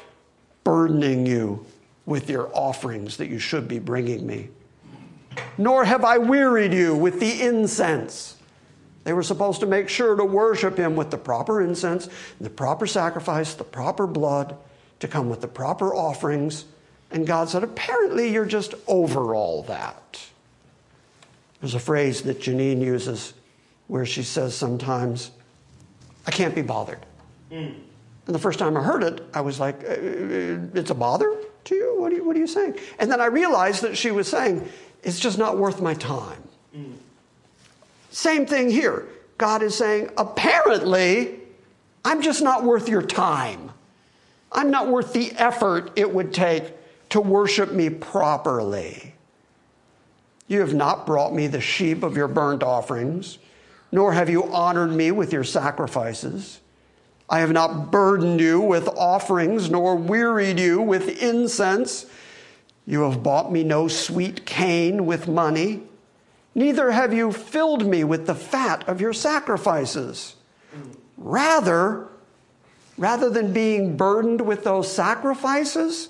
burdening 0.63 1.27
you 1.27 1.63
with 2.07 2.31
your 2.31 2.49
offerings 2.51 3.17
that 3.17 3.27
you 3.27 3.37
should 3.37 3.67
be 3.67 3.77
bringing 3.77 4.25
me. 4.25 4.49
Nor 5.59 5.85
have 5.85 6.03
I 6.03 6.17
wearied 6.17 6.73
you 6.73 6.95
with 6.95 7.19
the 7.19 7.43
incense. 7.43 8.37
They 9.03 9.13
were 9.13 9.21
supposed 9.21 9.59
to 9.59 9.67
make 9.67 9.87
sure 9.87 10.15
to 10.15 10.25
worship 10.25 10.77
him 10.77 10.95
with 10.95 11.11
the 11.11 11.17
proper 11.19 11.61
incense, 11.61 12.09
the 12.39 12.49
proper 12.49 12.87
sacrifice, 12.87 13.53
the 13.53 13.63
proper 13.63 14.07
blood, 14.07 14.57
to 14.99 15.07
come 15.07 15.29
with 15.29 15.41
the 15.41 15.47
proper 15.47 15.93
offerings. 15.93 16.65
And 17.11 17.27
God 17.27 17.49
said, 17.49 17.63
apparently 17.63 18.31
you're 18.31 18.45
just 18.45 18.73
over 18.87 19.35
all 19.35 19.63
that. 19.63 20.21
There's 21.59 21.75
a 21.75 21.79
phrase 21.79 22.21
that 22.23 22.39
Janine 22.39 22.81
uses 22.81 23.33
where 23.87 24.05
she 24.05 24.23
says 24.23 24.55
sometimes, 24.55 25.31
I 26.25 26.31
can't 26.31 26.55
be 26.55 26.61
bothered. 26.61 27.05
Mm. 27.51 27.75
And 28.27 28.35
the 28.35 28.39
first 28.39 28.59
time 28.59 28.77
I 28.77 28.81
heard 28.81 29.03
it, 29.03 29.21
I 29.33 29.41
was 29.41 29.59
like, 29.59 29.83
uh, 29.83 29.87
uh, 29.87 30.59
it's 30.73 30.91
a 30.91 30.95
bother? 30.95 31.35
to 31.65 31.75
you? 31.75 31.95
What 31.99 32.11
are 32.11 32.15
you, 32.15 32.23
what 32.23 32.35
are 32.35 32.39
you 32.39 32.47
saying? 32.47 32.77
And 32.99 33.11
then 33.11 33.21
I 33.21 33.25
realized 33.25 33.81
that 33.83 33.97
she 33.97 34.11
was 34.11 34.27
saying, 34.27 34.67
it's 35.03 35.19
just 35.19 35.37
not 35.37 35.57
worth 35.57 35.81
my 35.81 35.93
time. 35.93 36.43
Mm. 36.75 36.93
Same 38.11 38.45
thing 38.45 38.69
here. 38.69 39.07
God 39.37 39.63
is 39.63 39.75
saying, 39.75 40.11
apparently, 40.17 41.39
I'm 42.05 42.21
just 42.21 42.41
not 42.41 42.63
worth 42.63 42.87
your 42.89 43.01
time. 43.01 43.71
I'm 44.51 44.69
not 44.69 44.87
worth 44.87 45.13
the 45.13 45.31
effort 45.33 45.91
it 45.95 46.11
would 46.11 46.33
take 46.33 46.73
to 47.11 47.21
worship 47.21 47.71
me 47.71 47.89
properly. 47.89 49.13
You 50.47 50.59
have 50.61 50.73
not 50.73 51.05
brought 51.05 51.33
me 51.33 51.47
the 51.47 51.61
sheep 51.61 52.03
of 52.03 52.17
your 52.17 52.27
burnt 52.27 52.63
offerings, 52.63 53.37
nor 53.91 54.13
have 54.13 54.29
you 54.29 54.45
honored 54.45 54.91
me 54.91 55.11
with 55.11 55.31
your 55.31 55.43
sacrifices. 55.43 56.59
I 57.29 57.39
have 57.39 57.51
not 57.51 57.91
burdened 57.91 58.41
you 58.41 58.59
with 58.59 58.87
offerings, 58.87 59.69
nor 59.69 59.95
wearied 59.95 60.59
you 60.59 60.81
with 60.81 61.21
incense. 61.21 62.05
You 62.85 63.09
have 63.09 63.23
bought 63.23 63.51
me 63.51 63.63
no 63.63 63.87
sweet 63.87 64.45
cane 64.45 65.05
with 65.05 65.27
money, 65.27 65.83
neither 66.55 66.91
have 66.91 67.13
you 67.13 67.31
filled 67.31 67.85
me 67.85 68.03
with 68.03 68.25
the 68.25 68.35
fat 68.35 68.87
of 68.87 68.99
your 68.99 69.13
sacrifices. 69.13 70.35
Rather, 71.17 72.07
rather 72.97 73.29
than 73.29 73.53
being 73.53 73.95
burdened 73.95 74.41
with 74.41 74.63
those 74.63 74.91
sacrifices, 74.91 76.09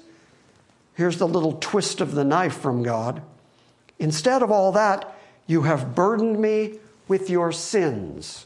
here's 0.95 1.17
the 1.17 1.27
little 1.27 1.53
twist 1.53 2.01
of 2.01 2.13
the 2.13 2.23
knife 2.23 2.57
from 2.57 2.83
God. 2.83 3.21
Instead 3.99 4.41
of 4.41 4.51
all 4.51 4.71
that, 4.73 5.15
you 5.47 5.63
have 5.63 5.95
burdened 5.95 6.39
me 6.39 6.79
with 7.07 7.29
your 7.29 7.51
sins. 7.51 8.45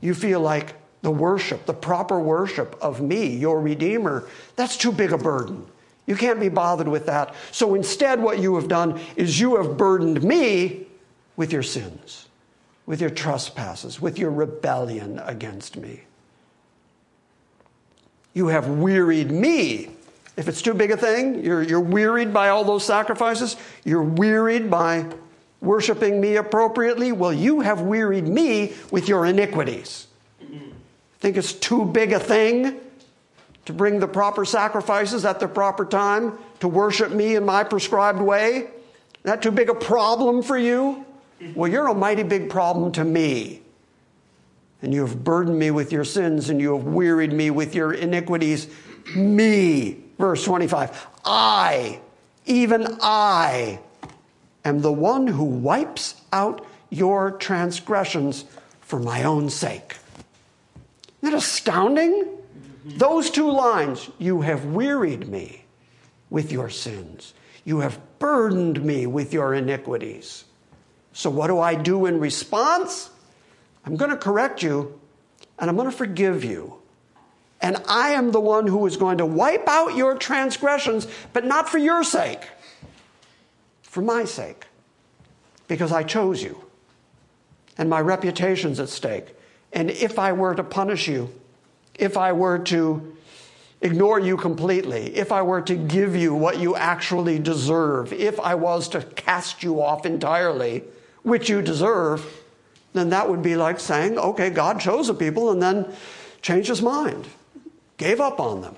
You 0.00 0.14
feel 0.14 0.40
like 0.40 0.74
the 1.02 1.10
worship, 1.10 1.66
the 1.66 1.74
proper 1.74 2.18
worship 2.20 2.76
of 2.80 3.00
me, 3.00 3.26
your 3.36 3.60
Redeemer, 3.60 4.28
that's 4.56 4.76
too 4.76 4.92
big 4.92 5.12
a 5.12 5.18
burden. 5.18 5.66
You 6.06 6.16
can't 6.16 6.40
be 6.40 6.48
bothered 6.48 6.88
with 6.88 7.06
that. 7.06 7.34
So 7.50 7.74
instead, 7.74 8.20
what 8.20 8.38
you 8.38 8.56
have 8.56 8.68
done 8.68 9.00
is 9.16 9.38
you 9.40 9.56
have 9.56 9.76
burdened 9.76 10.22
me 10.22 10.86
with 11.36 11.52
your 11.52 11.62
sins, 11.62 12.28
with 12.86 13.00
your 13.00 13.10
trespasses, 13.10 14.00
with 14.00 14.18
your 14.18 14.30
rebellion 14.30 15.20
against 15.24 15.76
me. 15.76 16.02
You 18.34 18.48
have 18.48 18.68
wearied 18.68 19.30
me. 19.30 19.90
If 20.36 20.48
it's 20.48 20.62
too 20.62 20.74
big 20.74 20.90
a 20.90 20.96
thing, 20.96 21.44
you're, 21.44 21.62
you're 21.62 21.80
wearied 21.80 22.32
by 22.32 22.48
all 22.48 22.64
those 22.64 22.84
sacrifices, 22.84 23.56
you're 23.84 24.02
wearied 24.02 24.70
by 24.70 25.06
worshiping 25.60 26.20
me 26.20 26.36
appropriately? 26.36 27.12
Well, 27.12 27.32
you 27.32 27.60
have 27.60 27.80
wearied 27.80 28.26
me 28.26 28.74
with 28.90 29.08
your 29.08 29.24
iniquities. 29.24 30.08
Think 31.20 31.36
it's 31.36 31.52
too 31.52 31.84
big 31.84 32.12
a 32.12 32.18
thing 32.18 32.80
to 33.64 33.72
bring 33.72 34.00
the 34.00 34.08
proper 34.08 34.44
sacrifices 34.44 35.24
at 35.24 35.38
the 35.38 35.46
proper 35.46 35.84
time 35.84 36.36
to 36.58 36.66
worship 36.66 37.12
me 37.12 37.36
in 37.36 37.44
my 37.46 37.62
prescribed 37.62 38.20
way? 38.20 38.68
That 39.22 39.40
too 39.40 39.52
big 39.52 39.70
a 39.70 39.74
problem 39.74 40.42
for 40.42 40.58
you? 40.58 41.06
Well, 41.54 41.70
you're 41.70 41.86
a 41.86 41.94
mighty 41.94 42.24
big 42.24 42.50
problem 42.50 42.90
to 42.92 43.04
me. 43.04 43.62
And 44.82 44.92
you 44.92 45.02
have 45.02 45.22
burdened 45.22 45.58
me 45.58 45.70
with 45.70 45.92
your 45.92 46.04
sins 46.04 46.50
and 46.50 46.60
you 46.60 46.76
have 46.76 46.86
wearied 46.86 47.32
me 47.32 47.50
with 47.50 47.74
your 47.74 47.92
iniquities. 47.92 48.68
Me, 49.14 50.02
verse 50.22 50.44
25. 50.44 51.08
I, 51.24 51.98
even 52.46 52.96
I, 53.00 53.80
am 54.64 54.80
the 54.80 54.92
one 54.92 55.26
who 55.26 55.42
wipes 55.42 56.14
out 56.32 56.64
your 56.90 57.32
transgressions 57.32 58.44
for 58.82 59.00
my 59.00 59.24
own 59.24 59.50
sake. 59.50 59.96
Isn't 61.22 61.32
that 61.32 61.34
astounding? 61.34 62.38
Those 62.84 63.30
two 63.30 63.50
lines, 63.50 64.10
you 64.20 64.42
have 64.42 64.64
wearied 64.64 65.26
me 65.26 65.64
with 66.30 66.52
your 66.52 66.70
sins. 66.70 67.34
You 67.64 67.80
have 67.80 67.98
burdened 68.20 68.84
me 68.84 69.08
with 69.08 69.32
your 69.32 69.54
iniquities. 69.54 70.44
So, 71.12 71.30
what 71.30 71.48
do 71.48 71.58
I 71.58 71.74
do 71.74 72.06
in 72.06 72.20
response? 72.20 73.10
I'm 73.84 73.96
going 73.96 74.12
to 74.12 74.16
correct 74.16 74.62
you 74.62 75.00
and 75.58 75.68
I'm 75.68 75.74
going 75.74 75.90
to 75.90 75.96
forgive 75.96 76.44
you. 76.44 76.81
And 77.62 77.76
I 77.86 78.10
am 78.10 78.32
the 78.32 78.40
one 78.40 78.66
who 78.66 78.84
is 78.86 78.96
going 78.96 79.18
to 79.18 79.26
wipe 79.26 79.68
out 79.68 79.96
your 79.96 80.16
transgressions, 80.16 81.06
but 81.32 81.44
not 81.44 81.68
for 81.68 81.78
your 81.78 82.02
sake, 82.02 82.42
for 83.82 84.02
my 84.02 84.24
sake, 84.24 84.66
because 85.68 85.92
I 85.92 86.02
chose 86.02 86.42
you 86.42 86.64
and 87.78 87.88
my 87.88 88.00
reputation's 88.00 88.80
at 88.80 88.88
stake. 88.88 89.34
And 89.72 89.90
if 89.90 90.18
I 90.18 90.32
were 90.32 90.54
to 90.54 90.64
punish 90.64 91.08
you, 91.08 91.32
if 91.94 92.16
I 92.16 92.32
were 92.32 92.58
to 92.58 93.16
ignore 93.80 94.18
you 94.18 94.36
completely, 94.36 95.16
if 95.16 95.32
I 95.32 95.42
were 95.42 95.62
to 95.62 95.74
give 95.74 96.14
you 96.14 96.34
what 96.34 96.58
you 96.58 96.76
actually 96.76 97.38
deserve, 97.38 98.12
if 98.12 98.38
I 98.40 98.54
was 98.54 98.88
to 98.88 99.02
cast 99.02 99.62
you 99.62 99.80
off 99.80 100.04
entirely, 100.04 100.84
which 101.22 101.48
you 101.48 101.62
deserve, 101.62 102.24
then 102.92 103.10
that 103.10 103.28
would 103.28 103.42
be 103.42 103.56
like 103.56 103.80
saying, 103.80 104.18
okay, 104.18 104.50
God 104.50 104.80
chose 104.80 105.08
a 105.08 105.14
people 105.14 105.50
and 105.50 105.62
then 105.62 105.92
changed 106.42 106.68
his 106.68 106.82
mind, 106.82 107.26
gave 108.02 108.20
up 108.20 108.40
on 108.40 108.60
them. 108.60 108.74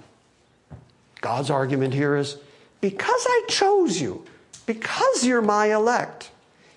God's 1.23 1.51
argument 1.51 1.95
here 1.95 2.17
is 2.17 2.37
because 2.83 3.27
I 3.27 3.45
chose 3.49 3.99
you, 4.01 4.25
because 4.67 5.25
you're 5.25 5.41
my 5.41 5.73
elect, 5.73 6.31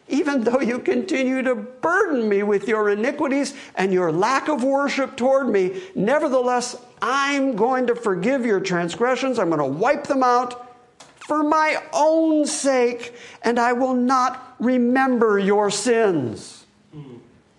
even 0.07 0.45
though 0.45 0.61
you 0.61 0.79
continue 0.79 1.41
to 1.41 1.55
burden 1.55 2.29
me 2.29 2.43
with 2.43 2.65
your 2.65 2.89
iniquities 2.89 3.53
and 3.75 3.91
your 3.91 4.13
lack 4.13 4.47
of 4.47 4.63
worship 4.63 5.17
toward 5.17 5.49
me, 5.49 5.81
nevertheless, 5.95 6.77
I'm 7.01 7.57
going 7.57 7.87
to 7.87 7.95
forgive 7.95 8.45
your 8.45 8.61
transgressions. 8.61 9.37
I'm 9.37 9.49
going 9.49 9.59
to 9.59 9.65
wipe 9.65 10.05
them 10.05 10.23
out 10.23 10.73
for 11.19 11.43
my 11.43 11.83
own 11.91 12.45
sake, 12.45 13.13
and 13.41 13.59
I 13.59 13.73
will 13.73 13.93
not 13.93 14.55
remember 14.59 15.37
your 15.37 15.69
sins. 15.69 16.65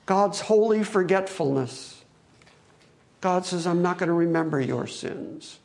God's 0.07 0.41
holy 0.41 0.83
forgetfulness. 0.83 1.98
God 3.21 3.45
says, 3.45 3.67
I'm 3.67 3.83
not 3.83 3.99
going 3.99 4.09
to 4.09 4.15
remember 4.15 4.61
your 4.61 4.87
sins. 4.87 5.59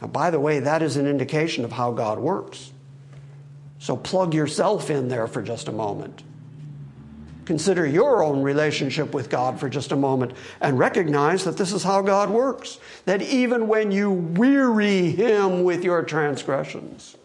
Now, 0.00 0.08
by 0.08 0.30
the 0.30 0.40
way, 0.40 0.60
that 0.60 0.82
is 0.82 0.96
an 0.96 1.06
indication 1.06 1.64
of 1.64 1.72
how 1.72 1.92
God 1.92 2.18
works. 2.18 2.72
So 3.78 3.96
plug 3.96 4.34
yourself 4.34 4.90
in 4.90 5.08
there 5.08 5.26
for 5.26 5.42
just 5.42 5.68
a 5.68 5.72
moment. 5.72 6.22
Consider 7.44 7.84
your 7.86 8.22
own 8.22 8.42
relationship 8.42 9.12
with 9.12 9.28
God 9.28 9.58
for 9.58 9.68
just 9.68 9.92
a 9.92 9.96
moment 9.96 10.32
and 10.60 10.78
recognize 10.78 11.44
that 11.44 11.56
this 11.56 11.72
is 11.72 11.82
how 11.82 12.02
God 12.02 12.30
works. 12.30 12.78
That 13.04 13.22
even 13.22 13.66
when 13.66 13.90
you 13.90 14.10
weary 14.10 15.10
Him 15.10 15.64
with 15.64 15.84
your 15.84 16.04
transgressions, 16.04 17.16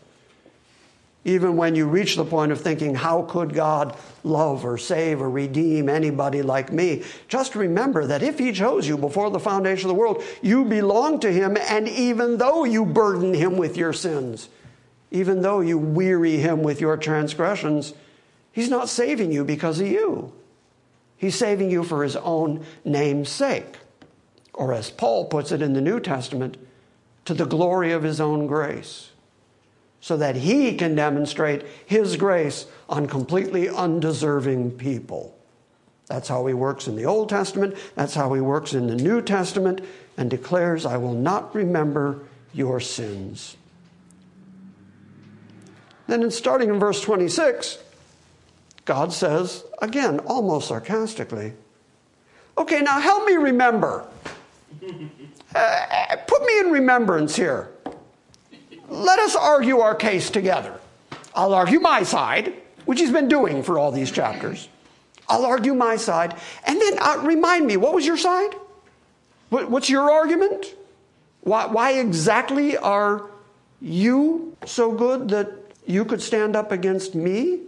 even 1.28 1.56
when 1.56 1.76
you 1.76 1.86
reach 1.86 2.16
the 2.16 2.26
point 2.26 2.52
of 2.52 2.60
thinking, 2.60 2.96
how 2.96 3.22
could 3.22 3.54
God 3.54 3.96
love 4.24 4.66
or 4.66 4.80
save 4.80 5.22
or 5.22 5.30
redeem 5.30 5.90
anybody 5.90 6.42
like 6.42 6.74
me? 6.74 7.04
Just 7.28 7.54
remember 7.54 8.08
that 8.08 8.24
if 8.24 8.40
He 8.40 8.52
chose 8.52 8.88
you 8.88 8.98
before 8.98 9.30
the 9.30 9.40
foundation 9.40 9.88
of 9.88 9.96
the 9.96 10.00
world, 10.00 10.24
you 10.42 10.66
belong 10.66 11.20
to 11.20 11.32
Him, 11.32 11.56
and 11.70 11.88
even 11.88 12.38
though 12.38 12.64
you 12.64 12.84
burden 12.84 13.36
Him 13.36 13.58
with 13.58 13.78
your 13.78 13.94
sins, 13.94 14.50
even 15.12 15.42
though 15.42 15.62
you 15.62 15.78
weary 15.78 16.38
him 16.38 16.64
with 16.64 16.82
your 16.82 16.98
transgressions, 16.98 17.94
he's 18.52 18.70
not 18.70 18.90
saving 18.90 19.32
you 19.32 19.44
because 19.44 19.80
of 19.80 19.88
you. 19.88 20.34
He's 21.16 21.36
saving 21.36 21.72
you 21.72 21.84
for 21.84 22.04
his 22.04 22.16
own 22.18 22.66
name's 22.84 23.30
sake. 23.30 23.78
Or 24.54 24.74
as 24.74 24.92
Paul 24.92 25.26
puts 25.26 25.52
it 25.52 25.62
in 25.62 25.74
the 25.74 25.82
New 25.82 26.00
Testament, 26.00 26.58
to 27.26 27.34
the 27.34 27.46
glory 27.46 27.92
of 27.92 28.04
his 28.04 28.22
own 28.22 28.48
grace, 28.48 29.12
so 30.02 30.18
that 30.18 30.36
he 30.36 30.76
can 30.76 30.96
demonstrate 30.96 31.66
his 31.86 32.16
grace 32.18 32.68
on 32.88 33.08
completely 33.08 33.68
undeserving 33.68 34.72
people. 34.72 35.38
That's 36.08 36.28
how 36.28 36.46
he 36.46 36.54
works 36.54 36.88
in 36.88 36.96
the 36.96 37.06
Old 37.06 37.30
Testament, 37.30 37.76
that's 37.96 38.14
how 38.14 38.34
he 38.34 38.42
works 38.42 38.74
in 38.74 38.88
the 38.88 38.96
New 38.96 39.22
Testament, 39.22 39.82
and 40.16 40.30
declares, 40.30 40.86
I 40.86 40.98
will 40.98 41.14
not 41.14 41.54
remember 41.54 42.24
your 42.54 42.80
sins. 42.80 43.58
Then, 46.08 46.24
in 46.24 46.32
starting 46.32 46.70
in 46.70 46.80
verse 46.80 47.02
26, 47.02 47.80
God 48.86 49.12
says, 49.12 49.66
again, 49.82 50.20
almost 50.20 50.70
sarcastically, 50.70 51.54
Okay, 52.58 52.82
now 52.82 53.00
help 53.00 53.26
me 53.26 53.34
remember. 53.34 54.08
Uh, 55.56 56.18
put 56.28 56.42
me 56.46 56.60
in 56.60 56.72
remembrance 56.72 57.34
here. 57.34 57.72
Let 58.90 59.20
us 59.20 59.36
argue 59.36 59.80
our 59.80 59.96
case 59.96 60.30
together. 60.30 60.80
I'll 61.36 61.54
argue 61.54 61.80
my 61.80 62.04
side, 62.04 62.54
which 62.86 63.00
he's 63.00 63.12
been 63.12 63.28
doing 63.28 63.64
for 63.64 63.78
all 63.78 63.92
these 63.92 64.12
chapters. 64.12 64.70
I'll 65.30 65.46
argue 65.46 65.74
my 65.74 65.98
side. 65.98 66.36
And 66.66 66.80
then 66.82 66.98
uh, 67.00 67.22
remind 67.24 67.68
me, 67.68 67.78
what 67.78 67.94
was 67.94 68.06
your 68.06 68.18
side? 68.18 68.56
What, 69.50 69.70
what's 69.70 69.90
your 69.90 70.10
argument? 70.10 70.74
Why, 71.42 71.66
why 71.66 71.94
exactly 71.94 72.78
are 72.78 73.30
you 73.82 74.56
so 74.66 74.92
good 74.92 75.30
that 75.30 75.52
you 75.86 76.06
could 76.06 76.22
stand 76.22 76.56
up 76.56 76.72
against 76.72 77.14
me? 77.14 77.60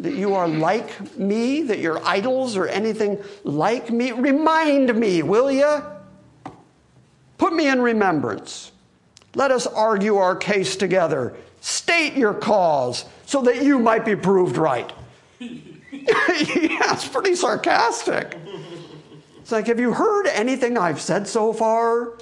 That 0.00 0.14
you 0.14 0.34
are 0.34 0.46
like 0.46 1.18
me? 1.18 1.62
That 1.62 1.80
your 1.80 2.04
idols 2.06 2.56
or 2.56 2.68
anything 2.68 3.22
like 3.44 3.90
me? 3.90 4.12
Remind 4.12 4.94
me, 4.94 5.22
will 5.22 5.50
you? 5.50 5.82
Put 7.36 7.52
me 7.52 7.68
in 7.68 7.82
remembrance. 7.82 8.72
Let 9.38 9.52
us 9.52 9.68
argue 9.68 10.16
our 10.16 10.34
case 10.34 10.74
together. 10.74 11.36
State 11.60 12.14
your 12.14 12.34
cause 12.34 13.04
so 13.24 13.42
that 13.42 13.62
you 13.62 13.78
might 13.78 14.04
be 14.04 14.16
proved 14.16 14.56
right. 14.56 14.92
yeah, 15.38 16.92
it's 16.92 17.06
pretty 17.06 17.36
sarcastic. 17.36 18.36
It's 19.38 19.52
like, 19.52 19.68
have 19.68 19.78
you 19.78 19.92
heard 19.92 20.26
anything 20.26 20.76
I've 20.76 21.00
said 21.00 21.28
so 21.28 21.52
far? 21.52 22.14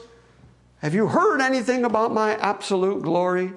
Have 0.81 0.95
you 0.95 1.07
heard 1.07 1.41
anything 1.41 1.87
about 1.87 2.13
my 2.13 2.37
absolute 2.37 3.03
glory? 3.03 3.53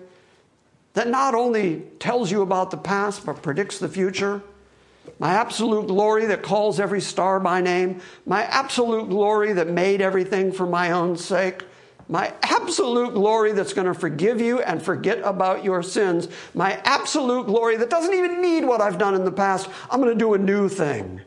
that 0.94 1.08
not 1.08 1.36
only 1.36 1.84
tells 2.00 2.32
you 2.32 2.42
about 2.42 2.72
the 2.72 2.78
past, 2.78 3.26
but 3.26 3.42
predicts 3.42 3.80
the 3.80 3.88
future. 3.88 4.42
My 5.18 5.34
absolute 5.34 5.88
glory 5.88 6.26
that 6.28 6.44
calls 6.44 6.80
every 6.80 7.02
star 7.02 7.40
by 7.40 7.62
name. 7.62 8.02
My 8.26 8.44
absolute 8.44 9.10
glory 9.10 9.54
that 9.54 9.68
made 9.68 10.02
everything 10.02 10.52
for 10.52 10.66
my 10.66 10.92
own 10.92 11.18
sake. 11.18 11.64
My 12.10 12.34
absolute 12.42 13.14
glory 13.14 13.54
that's 13.54 13.74
going 13.74 13.88
to 13.88 13.94
forgive 13.94 14.42
you 14.42 14.60
and 14.62 14.82
forget 14.82 15.20
about 15.24 15.64
your 15.64 15.84
sins. 15.84 16.28
My 16.54 16.82
absolute 16.84 17.46
glory 17.46 17.78
that 17.78 17.90
doesn't 17.90 18.14
even 18.14 18.42
need 18.42 18.66
what 18.66 18.82
I've 18.82 18.98
done 18.98 19.16
in 19.16 19.24
the 19.24 19.32
past. 19.32 19.70
I'm 19.90 20.02
going 20.02 20.14
to 20.14 20.20
do 20.20 20.34
a 20.34 20.38
new 20.38 20.68
thing. 20.68 21.22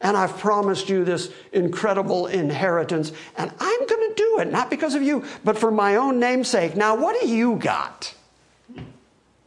And 0.00 0.16
I've 0.16 0.36
promised 0.38 0.88
you 0.88 1.04
this 1.04 1.30
incredible 1.52 2.26
inheritance. 2.26 3.12
And 3.36 3.52
I'm 3.60 3.86
going 3.86 4.08
to 4.08 4.14
do 4.16 4.38
it, 4.40 4.50
not 4.50 4.70
because 4.70 4.94
of 4.94 5.02
you, 5.02 5.24
but 5.44 5.58
for 5.58 5.70
my 5.70 5.96
own 5.96 6.18
namesake. 6.18 6.74
Now, 6.74 6.96
what 6.96 7.20
do 7.20 7.28
you 7.28 7.56
got? 7.56 8.14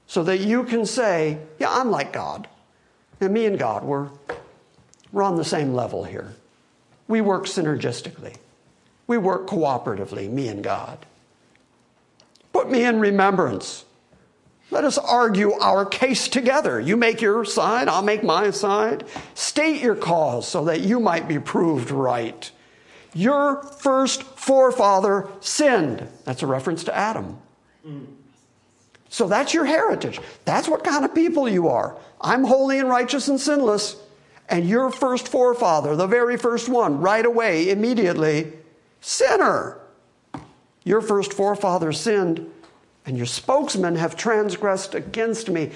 so 0.07 0.23
that 0.23 0.39
you 0.39 0.63
can 0.63 0.85
say, 0.85 1.39
Yeah, 1.59 1.71
I'm 1.71 1.91
like 1.91 2.13
God. 2.13 2.47
And 3.19 3.33
me 3.33 3.45
and 3.45 3.57
God, 3.57 3.83
we're, 3.83 4.09
we're 5.11 5.23
on 5.23 5.35
the 5.35 5.45
same 5.45 5.73
level 5.73 6.03
here. 6.03 6.33
We 7.07 7.21
work 7.21 7.45
synergistically, 7.45 8.37
we 9.07 9.17
work 9.17 9.47
cooperatively, 9.47 10.29
me 10.29 10.47
and 10.47 10.63
God. 10.63 11.05
Put 12.53 12.69
me 12.69 12.83
in 12.83 12.99
remembrance. 12.99 13.85
Let 14.71 14.83
us 14.83 14.97
argue 14.97 15.53
our 15.53 15.85
case 15.85 16.27
together. 16.27 16.79
You 16.79 16.97
make 16.97 17.21
your 17.21 17.45
side, 17.45 17.87
I'll 17.87 18.01
make 18.01 18.23
my 18.23 18.49
side. 18.51 19.03
State 19.35 19.81
your 19.81 19.95
cause 19.95 20.47
so 20.47 20.65
that 20.65 20.81
you 20.81 20.99
might 20.99 21.27
be 21.27 21.39
proved 21.39 21.91
right. 21.91 22.49
Your 23.13 23.61
first 23.63 24.23
forefather 24.23 25.27
sinned. 25.39 26.07
That's 26.25 26.41
a 26.43 26.47
reference 26.47 26.83
to 26.85 26.95
Adam. 26.95 27.37
So 29.09 29.27
that's 29.27 29.53
your 29.53 29.65
heritage. 29.65 30.19
That's 30.43 30.67
what 30.67 30.83
kind 30.83 31.05
of 31.05 31.13
people 31.15 31.47
you 31.47 31.69
are. 31.69 31.95
I'm 32.19 32.43
holy 32.43 32.79
and 32.79 32.89
righteous 32.89 33.27
and 33.27 33.39
sinless. 33.39 33.95
And 34.49 34.67
your 34.67 34.91
first 34.91 35.27
forefather, 35.27 35.95
the 35.95 36.07
very 36.07 36.37
first 36.37 36.67
one, 36.67 36.99
right 36.99 37.25
away, 37.25 37.69
immediately, 37.69 38.51
sinner. 39.05 39.77
Your 40.83 40.99
first 40.99 41.31
forefather 41.31 41.91
sinned, 41.91 42.51
and 43.05 43.15
your 43.15 43.27
spokesmen 43.27 43.95
have 43.97 44.15
transgressed 44.15 44.95
against 44.95 45.47
me. 45.47 45.71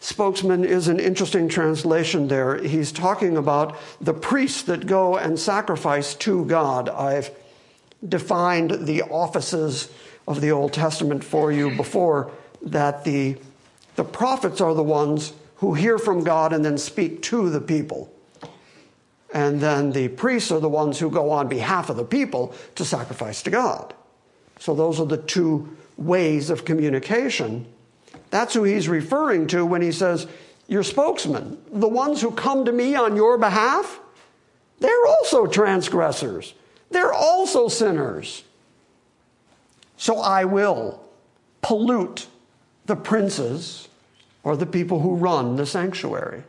Spokesman 0.00 0.64
is 0.64 0.88
an 0.88 1.00
interesting 1.00 1.48
translation 1.48 2.28
there. 2.28 2.62
He's 2.62 2.92
talking 2.92 3.38
about 3.38 3.76
the 4.02 4.12
priests 4.12 4.62
that 4.64 4.86
go 4.86 5.16
and 5.16 5.38
sacrifice 5.38 6.14
to 6.16 6.44
God. 6.44 6.90
I've 6.90 7.30
defined 8.06 8.86
the 8.86 9.00
offices 9.04 9.90
of 10.28 10.42
the 10.42 10.50
Old 10.50 10.74
Testament 10.74 11.24
for 11.24 11.50
you 11.50 11.74
before 11.74 12.30
that 12.60 13.02
the, 13.04 13.38
the 13.96 14.04
prophets 14.04 14.60
are 14.60 14.74
the 14.74 14.82
ones 14.82 15.32
who 15.56 15.72
hear 15.72 15.96
from 15.96 16.22
God 16.22 16.52
and 16.52 16.62
then 16.62 16.76
speak 16.76 17.22
to 17.22 17.48
the 17.48 17.62
people. 17.62 18.13
And 19.34 19.60
then 19.60 19.90
the 19.90 20.08
priests 20.08 20.52
are 20.52 20.60
the 20.60 20.68
ones 20.68 21.00
who 21.00 21.10
go 21.10 21.32
on 21.32 21.48
behalf 21.48 21.90
of 21.90 21.96
the 21.96 22.04
people 22.04 22.54
to 22.76 22.84
sacrifice 22.84 23.42
to 23.42 23.50
God. 23.50 23.92
So 24.60 24.76
those 24.76 25.00
are 25.00 25.06
the 25.06 25.18
two 25.18 25.76
ways 25.96 26.50
of 26.50 26.64
communication. 26.64 27.66
That's 28.30 28.54
who 28.54 28.62
he's 28.62 28.88
referring 28.88 29.48
to 29.48 29.66
when 29.66 29.82
he 29.82 29.90
says, 29.90 30.28
Your 30.68 30.84
spokesman, 30.84 31.58
the 31.72 31.88
ones 31.88 32.20
who 32.20 32.30
come 32.30 32.64
to 32.64 32.72
me 32.72 32.94
on 32.94 33.16
your 33.16 33.36
behalf, 33.36 33.98
they're 34.78 35.06
also 35.06 35.46
transgressors. 35.46 36.54
They're 36.90 37.12
also 37.12 37.66
sinners. 37.66 38.44
So 39.96 40.20
I 40.20 40.44
will 40.44 41.02
pollute 41.60 42.28
the 42.86 42.94
princes 42.94 43.88
or 44.44 44.56
the 44.56 44.66
people 44.66 45.00
who 45.00 45.16
run 45.16 45.56
the 45.56 45.66
sanctuary. 45.66 46.44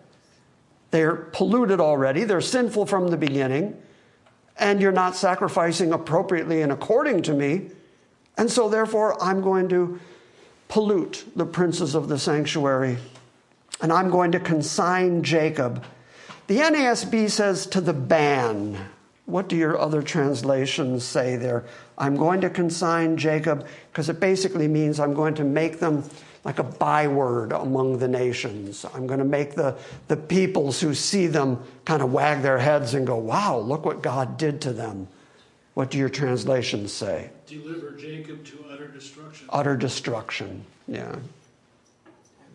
They're 0.91 1.15
polluted 1.15 1.80
already, 1.80 2.24
they're 2.24 2.41
sinful 2.41 2.86
from 2.86 3.10
the 3.10 3.17
beginning, 3.17 3.82
and 4.58 4.82
you're 4.82 4.91
not 4.91 5.15
sacrificing 5.15 5.91
appropriately 5.91 6.62
and 6.62 6.71
according 6.71 7.24
to 7.24 7.34
me. 7.34 7.71
And 8.38 8.52
so, 8.52 8.69
therefore, 8.69 9.21
I'm 9.21 9.41
going 9.41 9.69
to 9.69 10.00
pollute 10.67 11.26
the 11.36 11.45
princes 11.45 11.95
of 11.95 12.08
the 12.08 12.19
sanctuary, 12.19 12.98
and 13.82 13.91
I'm 13.91 14.10
going 14.10 14.32
to 14.34 14.39
consign 14.39 15.24
Jacob. 15.24 15.84
The 16.48 16.58
NASB 16.58 17.30
says 17.30 17.65
to 17.67 17.82
the 17.82 17.93
ban. 17.93 18.78
What 19.26 19.50
do 19.50 19.56
your 19.56 19.80
other 19.80 20.04
translations 20.04 21.04
say 21.04 21.36
there? 21.36 21.65
I'm 21.98 22.15
going 22.15 22.41
to 22.41 22.50
consign 22.50 23.17
Jacob 23.17 23.65
because 23.91 24.08
it 24.10 24.19
basically 24.19 24.67
means 24.67 25.00
I'm 25.00 25.15
going 25.15 25.34
to 25.36 25.43
make 25.43 25.80
them 25.80 26.04
like 26.45 26.60
a 26.60 26.63
byword 26.63 27.51
among 27.51 27.97
the 27.97 28.08
nations. 28.08 28.86
I'm 28.93 29.08
going 29.08 29.19
to 29.19 29.25
make 29.25 29.55
the, 29.55 29.75
the 30.08 30.15
peoples 30.15 30.79
who 30.79 30.93
see 30.93 31.25
them 31.25 31.62
kind 31.86 32.03
of 32.03 32.13
wag 32.13 32.43
their 32.43 32.60
heads 32.60 32.93
and 32.93 33.05
go, 33.05 33.17
wow, 33.17 33.58
look 33.58 33.84
what 33.84 34.03
God 34.03 34.38
did 34.38 34.62
to 34.62 34.71
them. 34.71 35.08
What 35.73 35.89
do 35.89 35.97
your 35.97 36.08
translations 36.08 36.93
say? 36.93 37.31
Deliver 37.47 37.91
Jacob 37.91 38.45
to 38.45 38.63
utter 38.71 38.88
destruction. 38.88 39.47
Utter 39.49 39.75
destruction, 39.75 40.63
yeah. 40.88 41.13
And 41.13 41.23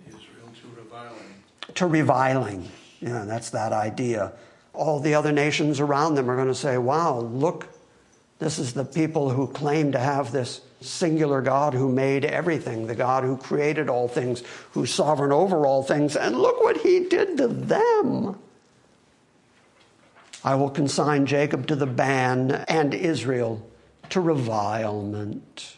Israel 0.06 0.48
to 0.62 0.80
reviling. 0.80 1.34
To 1.74 1.86
reviling, 1.86 2.68
yeah, 3.00 3.24
that's 3.24 3.50
that 3.50 3.72
idea. 3.72 4.32
All 4.72 5.00
the 5.00 5.14
other 5.14 5.32
nations 5.32 5.80
around 5.80 6.14
them 6.14 6.30
are 6.30 6.36
going 6.36 6.48
to 6.48 6.54
say, 6.54 6.78
wow, 6.78 7.18
look, 7.18 7.66
this 8.40 8.58
is 8.58 8.72
the 8.72 8.84
people 8.84 9.28
who 9.30 9.46
claim 9.46 9.92
to 9.92 9.98
have 9.98 10.32
this 10.32 10.62
singular 10.80 11.42
God 11.42 11.74
who 11.74 11.92
made 11.92 12.24
everything, 12.24 12.86
the 12.86 12.94
God 12.94 13.22
who 13.22 13.36
created 13.36 13.90
all 13.90 14.08
things, 14.08 14.42
who's 14.72 14.92
sovereign 14.92 15.30
over 15.30 15.66
all 15.66 15.82
things, 15.82 16.16
and 16.16 16.36
look 16.36 16.58
what 16.62 16.78
he 16.78 17.00
did 17.00 17.36
to 17.36 17.46
them. 17.46 18.38
I 20.42 20.54
will 20.54 20.70
consign 20.70 21.26
Jacob 21.26 21.66
to 21.66 21.76
the 21.76 21.86
ban 21.86 22.64
and 22.66 22.94
Israel 22.94 23.64
to 24.08 24.22
revilement. 24.22 25.76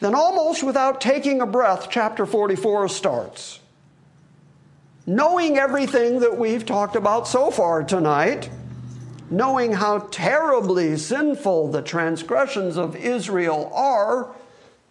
Then, 0.00 0.14
almost 0.14 0.62
without 0.62 1.02
taking 1.02 1.42
a 1.42 1.46
breath, 1.46 1.88
chapter 1.90 2.24
44 2.24 2.88
starts. 2.88 3.60
Knowing 5.06 5.58
everything 5.58 6.20
that 6.20 6.38
we've 6.38 6.64
talked 6.64 6.96
about 6.96 7.28
so 7.28 7.50
far 7.50 7.82
tonight, 7.82 8.48
knowing 9.30 9.72
how 9.72 10.00
terribly 10.10 10.96
sinful 10.96 11.68
the 11.68 11.82
transgressions 11.82 12.76
of 12.76 12.96
Israel 12.96 13.70
are, 13.72 14.34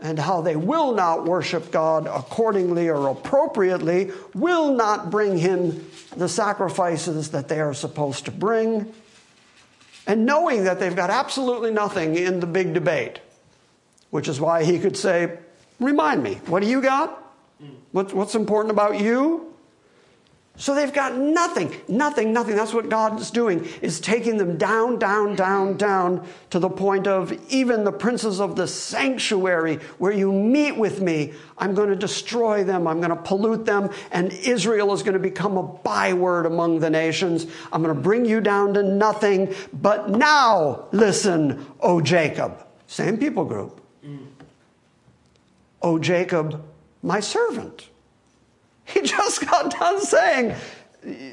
and 0.02 0.17
how 0.17 0.39
they 0.39 0.56
will 0.56 0.93
not 0.93 1.25
worship 1.25 1.71
God 1.71 2.08
accordingly 2.08 2.89
or 2.89 3.10
appropriately, 3.10 4.12
will 4.34 4.73
not 4.73 5.12
bring 5.12 5.38
him 5.38 5.86
the 6.15 6.30
sacrifices 6.30 7.32
that 7.32 7.49
they 7.49 7.60
are 7.60 7.73
supposed 7.73 8.25
to 8.25 8.32
bring, 8.32 8.93
and 10.08 10.25
knowing 10.25 10.63
that 10.63 10.80
they've 10.80 10.95
got 10.95 11.10
absolutely 11.10 11.71
nothing 11.71 12.15
in 12.15 12.39
the 12.39 12.47
big 12.47 12.73
debate, 12.73 13.19
which 14.10 14.28
is 14.28 14.39
why 14.39 14.63
he 14.63 14.80
could 14.80 14.95
say, 14.95 15.38
Remind 15.80 16.23
me, 16.23 16.36
what 16.47 16.62
do 16.62 16.67
you 16.67 16.82
got? 16.82 17.21
What's 17.91 18.36
important 18.36 18.71
about 18.71 18.99
you? 18.99 19.54
So 20.60 20.76
they've 20.76 20.93
got 20.93 21.15
nothing, 21.15 21.74
nothing, 21.88 22.34
nothing. 22.34 22.58
That's 22.58 22.74
what 22.74 22.89
God 22.89 23.17
is 23.22 23.32
doing, 23.32 23.65
is 23.82 24.02
taking 24.02 24.36
them 24.36 24.58
down, 24.58 25.00
down, 25.00 25.38
down, 25.38 25.78
down 25.78 26.28
to 26.50 26.60
the 26.60 26.69
point 26.69 27.08
of 27.08 27.32
even 27.50 27.86
the 27.86 27.93
princes 27.93 28.41
of 28.41 28.58
the 28.58 28.67
sanctuary 28.67 29.78
where 30.00 30.12
you 30.12 30.34
meet 30.34 30.74
with 30.74 31.00
me. 31.00 31.34
I'm 31.58 31.74
going 31.74 31.88
to 31.88 31.95
destroy 31.95 32.65
them. 32.65 32.88
I'm 32.88 32.98
going 33.00 33.10
to 33.10 33.15
pollute 33.15 33.65
them. 33.65 33.89
And 34.12 34.34
Israel 34.34 34.91
is 34.91 35.02
going 35.02 35.13
to 35.13 35.19
become 35.19 35.56
a 35.56 35.63
byword 35.63 36.45
among 36.45 36.80
the 36.80 36.89
nations. 36.89 37.48
I'm 37.72 37.82
going 37.82 37.95
to 37.95 38.02
bring 38.02 38.26
you 38.26 38.41
down 38.41 38.74
to 38.74 38.84
nothing. 38.84 39.56
But 39.72 40.10
now, 40.10 40.89
listen, 40.91 41.65
O 41.80 42.02
Jacob. 42.02 42.65
Same 42.86 43.15
people 43.15 43.45
group. 43.45 43.80
Mm. 44.06 44.26
O 45.82 45.98
Jacob, 45.98 46.62
my 47.02 47.22
servant. 47.22 47.88
He 48.93 49.02
just 49.02 49.45
got 49.45 49.71
done 49.71 50.02
saying, 50.02 50.56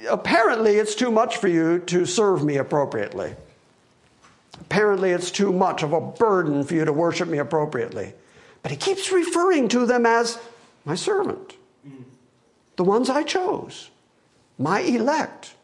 apparently 0.09 0.77
it's 0.77 0.95
too 0.95 1.11
much 1.11 1.38
for 1.38 1.49
you 1.49 1.79
to 1.81 2.05
serve 2.05 2.45
me 2.45 2.57
appropriately. 2.57 3.35
Apparently 4.61 5.11
it's 5.11 5.31
too 5.31 5.53
much 5.53 5.83
of 5.83 5.92
a 5.92 6.01
burden 6.01 6.64
for 6.64 6.75
you 6.75 6.85
to 6.85 6.92
worship 6.92 7.29
me 7.29 7.38
appropriately. 7.38 8.12
But 8.62 8.73
he 8.73 8.77
keeps 8.77 9.12
referring 9.12 9.69
to 9.69 9.87
them 9.87 10.07
as 10.07 10.38
my 10.85 10.95
servant, 10.97 11.55
the 12.77 12.85
ones 12.85 13.09
I 13.09 13.23
chose, 13.23 13.90
my 14.59 14.81
elect. 14.81 15.55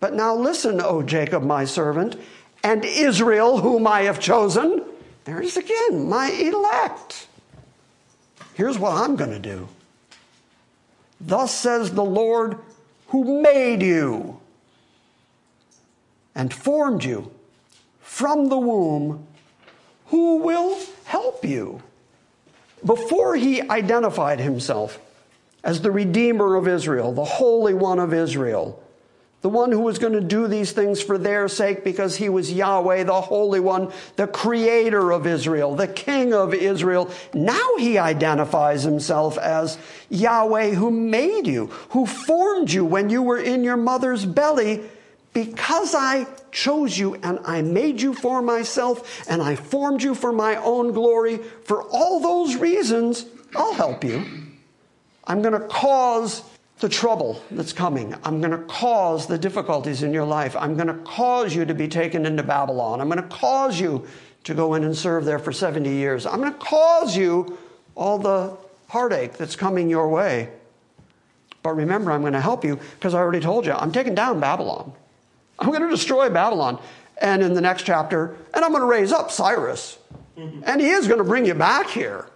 But 0.00 0.14
now 0.14 0.34
listen, 0.34 0.80
O 0.80 1.02
Jacob, 1.02 1.42
my 1.42 1.64
servant, 1.64 2.16
and 2.62 2.84
Israel, 2.84 3.58
whom 3.58 3.86
I 3.86 4.02
have 4.02 4.20
chosen. 4.20 4.84
There 5.24 5.40
it 5.40 5.46
is 5.46 5.56
again, 5.56 6.08
my 6.08 6.30
elect. 6.30 7.28
Here's 8.54 8.78
what 8.78 8.92
I'm 8.92 9.16
going 9.16 9.30
to 9.30 9.38
do. 9.38 9.68
Thus 11.20 11.54
says 11.54 11.92
the 11.92 12.04
Lord 12.04 12.58
who 13.08 13.42
made 13.42 13.82
you 13.82 14.40
and 16.34 16.52
formed 16.52 17.04
you 17.04 17.30
from 18.00 18.48
the 18.48 18.58
womb, 18.58 19.26
who 20.06 20.36
will 20.38 20.78
help 21.04 21.44
you. 21.44 21.82
Before 22.84 23.36
he 23.36 23.60
identified 23.62 24.40
himself 24.40 24.98
as 25.62 25.82
the 25.82 25.90
Redeemer 25.90 26.56
of 26.56 26.66
Israel, 26.66 27.12
the 27.12 27.24
Holy 27.24 27.74
One 27.74 27.98
of 27.98 28.14
Israel, 28.14 28.82
the 29.42 29.48
one 29.48 29.72
who 29.72 29.80
was 29.80 29.98
going 29.98 30.12
to 30.12 30.20
do 30.20 30.46
these 30.46 30.72
things 30.72 31.00
for 31.00 31.16
their 31.16 31.48
sake 31.48 31.82
because 31.82 32.16
he 32.16 32.28
was 32.28 32.52
Yahweh, 32.52 33.04
the 33.04 33.20
Holy 33.20 33.60
One, 33.60 33.90
the 34.16 34.26
creator 34.26 35.12
of 35.12 35.26
Israel, 35.26 35.74
the 35.74 35.88
King 35.88 36.34
of 36.34 36.52
Israel. 36.52 37.10
Now 37.32 37.76
he 37.78 37.96
identifies 37.96 38.82
himself 38.82 39.38
as 39.38 39.78
Yahweh 40.10 40.74
who 40.74 40.90
made 40.90 41.46
you, 41.46 41.68
who 41.90 42.04
formed 42.04 42.70
you 42.70 42.84
when 42.84 43.08
you 43.08 43.22
were 43.22 43.38
in 43.38 43.64
your 43.64 43.78
mother's 43.78 44.26
belly. 44.26 44.82
Because 45.32 45.94
I 45.94 46.26
chose 46.50 46.98
you 46.98 47.14
and 47.14 47.38
I 47.44 47.62
made 47.62 48.02
you 48.02 48.12
for 48.12 48.42
myself 48.42 49.24
and 49.30 49.40
I 49.40 49.54
formed 49.54 50.02
you 50.02 50.14
for 50.14 50.32
my 50.32 50.56
own 50.56 50.92
glory, 50.92 51.38
for 51.64 51.84
all 51.84 52.20
those 52.20 52.56
reasons, 52.56 53.24
I'll 53.54 53.74
help 53.74 54.02
you. 54.02 54.26
I'm 55.24 55.40
going 55.40 55.58
to 55.58 55.66
cause 55.68 56.42
the 56.80 56.88
trouble 56.88 57.42
that's 57.50 57.72
coming. 57.72 58.14
I'm 58.24 58.40
going 58.40 58.52
to 58.52 58.64
cause 58.64 59.26
the 59.26 59.38
difficulties 59.38 60.02
in 60.02 60.12
your 60.12 60.24
life. 60.24 60.56
I'm 60.56 60.74
going 60.74 60.88
to 60.88 60.94
cause 60.94 61.54
you 61.54 61.64
to 61.64 61.74
be 61.74 61.88
taken 61.88 62.26
into 62.26 62.42
Babylon. 62.42 63.00
I'm 63.00 63.08
going 63.08 63.22
to 63.22 63.28
cause 63.28 63.78
you 63.78 64.06
to 64.44 64.54
go 64.54 64.74
in 64.74 64.84
and 64.84 64.96
serve 64.96 65.24
there 65.24 65.38
for 65.38 65.52
70 65.52 65.88
years. 65.90 66.26
I'm 66.26 66.40
going 66.40 66.52
to 66.52 66.58
cause 66.58 67.16
you 67.16 67.58
all 67.94 68.18
the 68.18 68.56
heartache 68.88 69.34
that's 69.34 69.56
coming 69.56 69.90
your 69.90 70.08
way. 70.08 70.50
But 71.62 71.74
remember, 71.74 72.10
I'm 72.10 72.22
going 72.22 72.32
to 72.32 72.40
help 72.40 72.64
you 72.64 72.76
because 72.76 73.14
I 73.14 73.18
already 73.18 73.40
told 73.40 73.66
you, 73.66 73.72
I'm 73.72 73.92
taking 73.92 74.14
down 74.14 74.40
Babylon. 74.40 74.92
I'm 75.58 75.68
going 75.68 75.82
to 75.82 75.90
destroy 75.90 76.30
Babylon. 76.30 76.80
And 77.20 77.42
in 77.42 77.52
the 77.52 77.60
next 77.60 77.82
chapter, 77.82 78.34
and 78.54 78.64
I'm 78.64 78.70
going 78.70 78.82
to 78.82 78.86
raise 78.86 79.12
up 79.12 79.30
Cyrus. 79.30 79.98
Mm-hmm. 80.38 80.62
And 80.64 80.80
he 80.80 80.88
is 80.88 81.06
going 81.06 81.18
to 81.18 81.24
bring 81.24 81.44
you 81.44 81.54
back 81.54 81.88
here. 81.90 82.26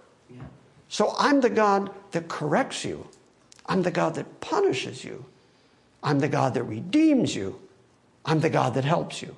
So 0.87 1.15
I'm 1.17 1.41
the 1.41 1.49
God 1.49 1.89
that 2.11 2.27
corrects 2.27 2.85
you. 2.85 3.07
I'm 3.67 3.81
the 3.81 3.91
God 3.91 4.15
that 4.15 4.41
punishes 4.41 5.03
you. 5.03 5.25
I'm 6.03 6.19
the 6.19 6.27
God 6.27 6.53
that 6.53 6.63
redeems 6.63 7.35
you. 7.35 7.59
I'm 8.25 8.39
the 8.39 8.49
God 8.49 8.75
that 8.75 8.85
helps 8.85 9.21
you. 9.21 9.35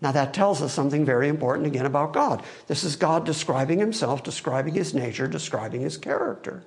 Now, 0.00 0.10
that 0.10 0.34
tells 0.34 0.60
us 0.60 0.72
something 0.72 1.04
very 1.04 1.28
important 1.28 1.68
again 1.68 1.86
about 1.86 2.12
God. 2.12 2.42
This 2.66 2.82
is 2.82 2.96
God 2.96 3.24
describing 3.24 3.78
himself, 3.78 4.24
describing 4.24 4.74
his 4.74 4.94
nature, 4.94 5.28
describing 5.28 5.82
his 5.82 5.96
character. 5.96 6.64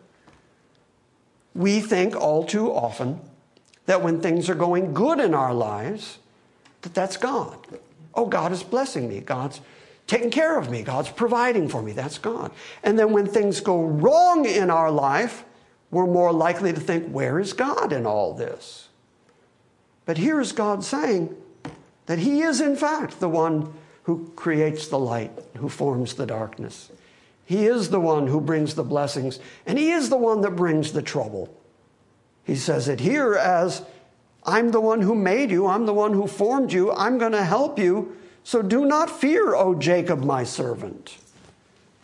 We 1.53 1.81
think 1.81 2.15
all 2.15 2.45
too 2.45 2.71
often 2.71 3.19
that 3.87 4.01
when 4.01 4.21
things 4.21 4.49
are 4.49 4.55
going 4.55 4.93
good 4.93 5.19
in 5.19 5.33
our 5.33 5.53
lives, 5.53 6.19
that 6.81 6.93
that's 6.93 7.17
God. 7.17 7.57
Oh, 8.13 8.25
God 8.25 8.53
is 8.53 8.63
blessing 8.63 9.09
me. 9.09 9.19
God's 9.19 9.59
taking 10.07 10.31
care 10.31 10.57
of 10.57 10.69
me. 10.69 10.81
God's 10.81 11.09
providing 11.09 11.67
for 11.67 11.81
me. 11.81 11.91
That's 11.91 12.17
God. 12.17 12.51
And 12.83 12.97
then 12.97 13.11
when 13.11 13.27
things 13.27 13.59
go 13.59 13.83
wrong 13.83 14.45
in 14.45 14.69
our 14.69 14.91
life, 14.91 15.43
we're 15.91 16.07
more 16.07 16.31
likely 16.31 16.73
to 16.73 16.79
think, 16.79 17.09
where 17.09 17.39
is 17.39 17.53
God 17.53 17.93
in 17.93 18.05
all 18.05 18.33
this? 18.33 18.89
But 20.05 20.17
here 20.17 20.39
is 20.39 20.51
God 20.51 20.83
saying 20.83 21.35
that 22.05 22.19
He 22.19 22.41
is, 22.41 22.61
in 22.61 22.75
fact, 22.75 23.19
the 23.19 23.29
one 23.29 23.73
who 24.03 24.31
creates 24.35 24.87
the 24.87 24.99
light, 24.99 25.31
who 25.57 25.69
forms 25.69 26.13
the 26.13 26.25
darkness. 26.25 26.91
He 27.45 27.65
is 27.65 27.89
the 27.89 27.99
one 27.99 28.27
who 28.27 28.41
brings 28.41 28.75
the 28.75 28.83
blessings, 28.83 29.39
and 29.65 29.77
He 29.77 29.91
is 29.91 30.09
the 30.09 30.17
one 30.17 30.41
that 30.41 30.55
brings 30.55 30.91
the 30.91 31.01
trouble. 31.01 31.55
He 32.43 32.55
says 32.55 32.87
it 32.87 32.99
here 32.99 33.33
as 33.35 33.83
I'm 34.43 34.71
the 34.71 34.81
one 34.81 35.01
who 35.01 35.15
made 35.15 35.49
you, 35.49 35.65
I'm 35.65 35.85
the 35.85 35.93
one 35.93 36.13
who 36.13 36.27
formed 36.27 36.71
you, 36.71 36.91
I'm 36.91 37.17
going 37.17 37.31
to 37.31 37.43
help 37.43 37.79
you. 37.79 38.15
So 38.43 38.61
do 38.61 38.85
not 38.85 39.09
fear, 39.09 39.55
O 39.55 39.73
Jacob, 39.73 40.23
my 40.23 40.43
servant 40.43 41.17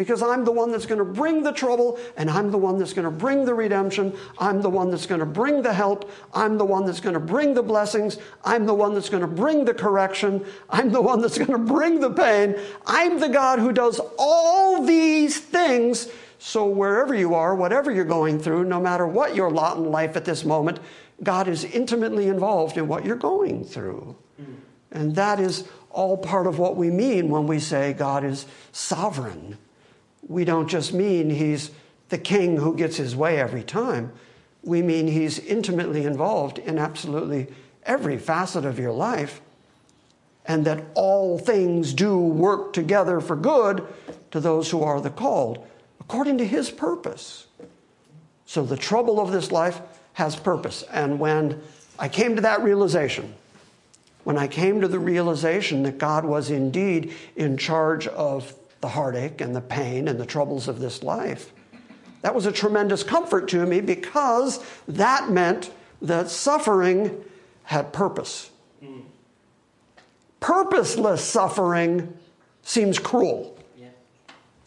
because 0.02 0.24
I'm 0.24 0.44
the 0.46 0.52
one 0.52 0.72
that's 0.72 0.88
going 0.88 0.98
to 0.98 1.06
bring 1.06 1.44
the 1.44 1.52
trouble 1.52 2.00
and 2.18 2.28
I'm 2.28 2.50
the 2.50 2.58
one 2.58 2.80
that's 2.80 2.92
going 2.92 3.06
to 3.06 3.12
bring 3.12 3.46
the 3.46 3.54
redemption. 3.54 4.18
I'm 4.40 4.60
the 4.60 4.70
one 4.70 4.90
that's 4.90 5.06
going 5.06 5.20
to 5.20 5.28
bring 5.28 5.62
the 5.62 5.76
help. 5.76 6.10
I'm 6.34 6.58
the 6.58 6.66
one 6.66 6.88
that's 6.88 7.00
going 7.00 7.14
to 7.14 7.20
bring 7.20 7.54
the 7.54 7.62
blessings. 7.62 8.18
I'm 8.44 8.66
the 8.66 8.74
one 8.74 8.96
that's 8.96 9.10
going 9.10 9.22
to 9.22 9.28
bring 9.28 9.64
the 9.64 9.76
correction. 9.76 10.44
I'm 10.72 10.92
the 10.92 11.04
one 11.04 11.22
that's 11.22 11.38
going 11.38 11.52
to 11.52 11.60
bring 11.60 12.00
the 12.00 12.10
pain. 12.10 12.56
I'm 12.88 13.20
the 13.20 13.30
God 13.30 13.60
who 13.60 13.72
does 13.72 14.02
all 14.18 14.84
these 14.84 15.40
things. 15.40 16.10
So, 16.40 16.66
wherever 16.66 17.14
you 17.14 17.36
are, 17.36 17.54
whatever 17.54 17.92
you're 17.92 18.04
going 18.04 18.40
through, 18.40 18.64
no 18.64 18.82
matter 18.82 19.06
what 19.06 19.36
your 19.36 19.52
lot 19.52 19.78
in 19.78 19.92
life 19.92 20.18
at 20.18 20.26
this 20.26 20.44
moment, 20.44 20.80
God 21.22 21.48
is 21.48 21.64
intimately 21.64 22.28
involved 22.28 22.76
in 22.76 22.88
what 22.88 23.06
you're 23.06 23.16
going 23.16 23.66
through. 23.66 24.16
And 24.92 25.14
that 25.14 25.40
is 25.40 25.66
all 25.92 26.18
part 26.18 26.48
of 26.48 26.58
what 26.58 26.76
we 26.76 26.90
mean 26.90 27.30
when 27.30 27.46
we 27.46 27.60
say 27.60 27.94
God 27.94 28.24
is 28.24 28.48
sovereign 28.72 29.60
we 30.32 30.46
don't 30.46 30.68
just 30.68 30.94
mean 30.94 31.30
he's 31.30 31.72
the 32.10 32.18
king 32.18 32.58
who 32.58 32.76
gets 32.76 32.98
his 32.98 33.16
way 33.16 33.40
every 33.40 33.64
time. 33.64 34.12
We 34.64 34.82
mean 34.82 35.08
he's 35.08 35.40
intimately 35.40 36.06
involved 36.06 36.58
in 36.58 36.78
absolutely 36.78 37.48
every 37.84 38.18
facet 38.18 38.66
of 38.66 38.80
your 38.80 38.92
life, 38.92 39.42
and 40.46 40.66
that 40.66 40.84
all 40.94 41.38
things 41.38 41.94
do 41.94 42.18
work 42.18 42.74
together 42.74 43.20
for 43.20 43.36
good 43.36 43.86
to 44.32 44.40
those 44.40 44.72
who 44.72 44.82
are 44.84 45.02
the 45.02 45.10
called, 45.10 45.66
according 46.00 46.38
to 46.38 46.46
his 46.46 46.70
purpose. 46.70 47.48
So 48.46 48.64
the 48.64 48.78
trouble 48.78 49.20
of 49.20 49.32
this 49.32 49.52
life 49.52 49.82
has 50.14 50.36
purpose. 50.36 50.84
And 50.92 51.20
when 51.20 51.62
I 51.98 52.10
came 52.10 52.36
to 52.36 52.42
that 52.42 52.62
realization, 52.64 53.34
when 54.24 54.38
I 54.38 54.48
came 54.48 54.82
to 54.82 54.88
the 54.88 55.00
realization 55.00 55.84
that 55.84 55.98
God 55.98 56.26
was 56.26 56.52
indeed 56.52 57.14
in 57.36 57.58
charge 57.58 58.08
of 58.08 58.54
the 58.82 58.90
heartache 58.90 59.42
and 59.42 59.56
the 59.56 59.62
pain 59.62 60.08
and 60.08 60.20
the 60.20 60.26
troubles 60.26 60.68
of 60.68 60.80
this 60.80 61.04
life. 61.04 61.54
That 62.22 62.36
was 62.36 62.46
a 62.46 62.52
tremendous 62.52 63.04
comfort 63.04 63.48
to 63.50 63.66
me 63.66 63.82
because 63.82 64.64
that 64.88 65.30
meant 65.30 65.72
that 66.02 66.30
suffering 66.30 67.24
had 67.64 67.94
purpose. 67.94 68.50
Purposeless 70.40 71.24
suffering 71.24 72.18
seems 72.64 73.00
cruel. 73.00 73.58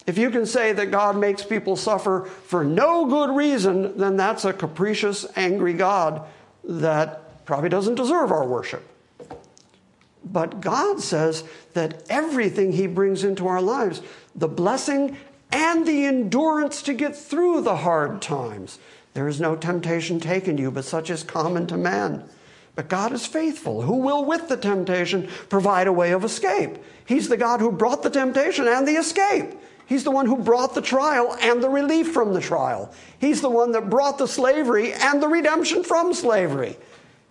If 0.07 0.17
you 0.17 0.29
can 0.29 0.45
say 0.45 0.71
that 0.71 0.91
God 0.91 1.17
makes 1.17 1.43
people 1.43 1.75
suffer 1.75 2.25
for 2.25 2.63
no 2.63 3.05
good 3.05 3.35
reason, 3.35 3.97
then 3.97 4.17
that's 4.17 4.45
a 4.45 4.53
capricious, 4.53 5.25
angry 5.35 5.73
God 5.73 6.27
that 6.63 7.45
probably 7.45 7.69
doesn't 7.69 7.95
deserve 7.95 8.31
our 8.31 8.45
worship. 8.45 8.87
But 10.25 10.59
God 10.59 10.99
says 11.01 11.43
that 11.73 12.03
everything 12.09 12.71
He 12.71 12.87
brings 12.87 13.23
into 13.23 13.47
our 13.47 13.61
lives, 13.61 14.01
the 14.35 14.47
blessing 14.47 15.17
and 15.51 15.85
the 15.85 16.05
endurance 16.05 16.81
to 16.83 16.93
get 16.93 17.15
through 17.15 17.61
the 17.61 17.77
hard 17.77 18.21
times. 18.21 18.79
There 19.13 19.27
is 19.27 19.39
no 19.39 19.55
temptation 19.55 20.19
taken 20.19 20.57
you, 20.57 20.71
but 20.71 20.83
such 20.83 21.09
is 21.09 21.23
common 21.23 21.67
to 21.67 21.77
man. 21.77 22.27
But 22.75 22.89
God 22.89 23.13
is 23.13 23.25
faithful, 23.25 23.83
who 23.83 23.97
will, 23.97 24.25
with 24.25 24.49
the 24.49 24.57
temptation, 24.57 25.29
provide 25.47 25.87
a 25.87 25.93
way 25.93 26.11
of 26.11 26.25
escape. 26.25 26.77
He's 27.05 27.29
the 27.29 27.37
God 27.37 27.61
who 27.61 27.71
brought 27.71 28.03
the 28.03 28.09
temptation 28.09 28.67
and 28.67 28.85
the 28.85 28.97
escape. 28.97 29.53
He's 29.85 30.03
the 30.03 30.11
one 30.11 30.25
who 30.25 30.37
brought 30.37 30.73
the 30.73 30.81
trial 30.81 31.37
and 31.39 31.63
the 31.63 31.69
relief 31.69 32.11
from 32.11 32.33
the 32.33 32.41
trial. 32.41 32.93
He's 33.19 33.41
the 33.41 33.49
one 33.49 33.71
that 33.71 33.89
brought 33.89 34.17
the 34.17 34.27
slavery 34.27 34.91
and 34.91 35.21
the 35.21 35.27
redemption 35.27 35.83
from 35.83 36.13
slavery. 36.13 36.75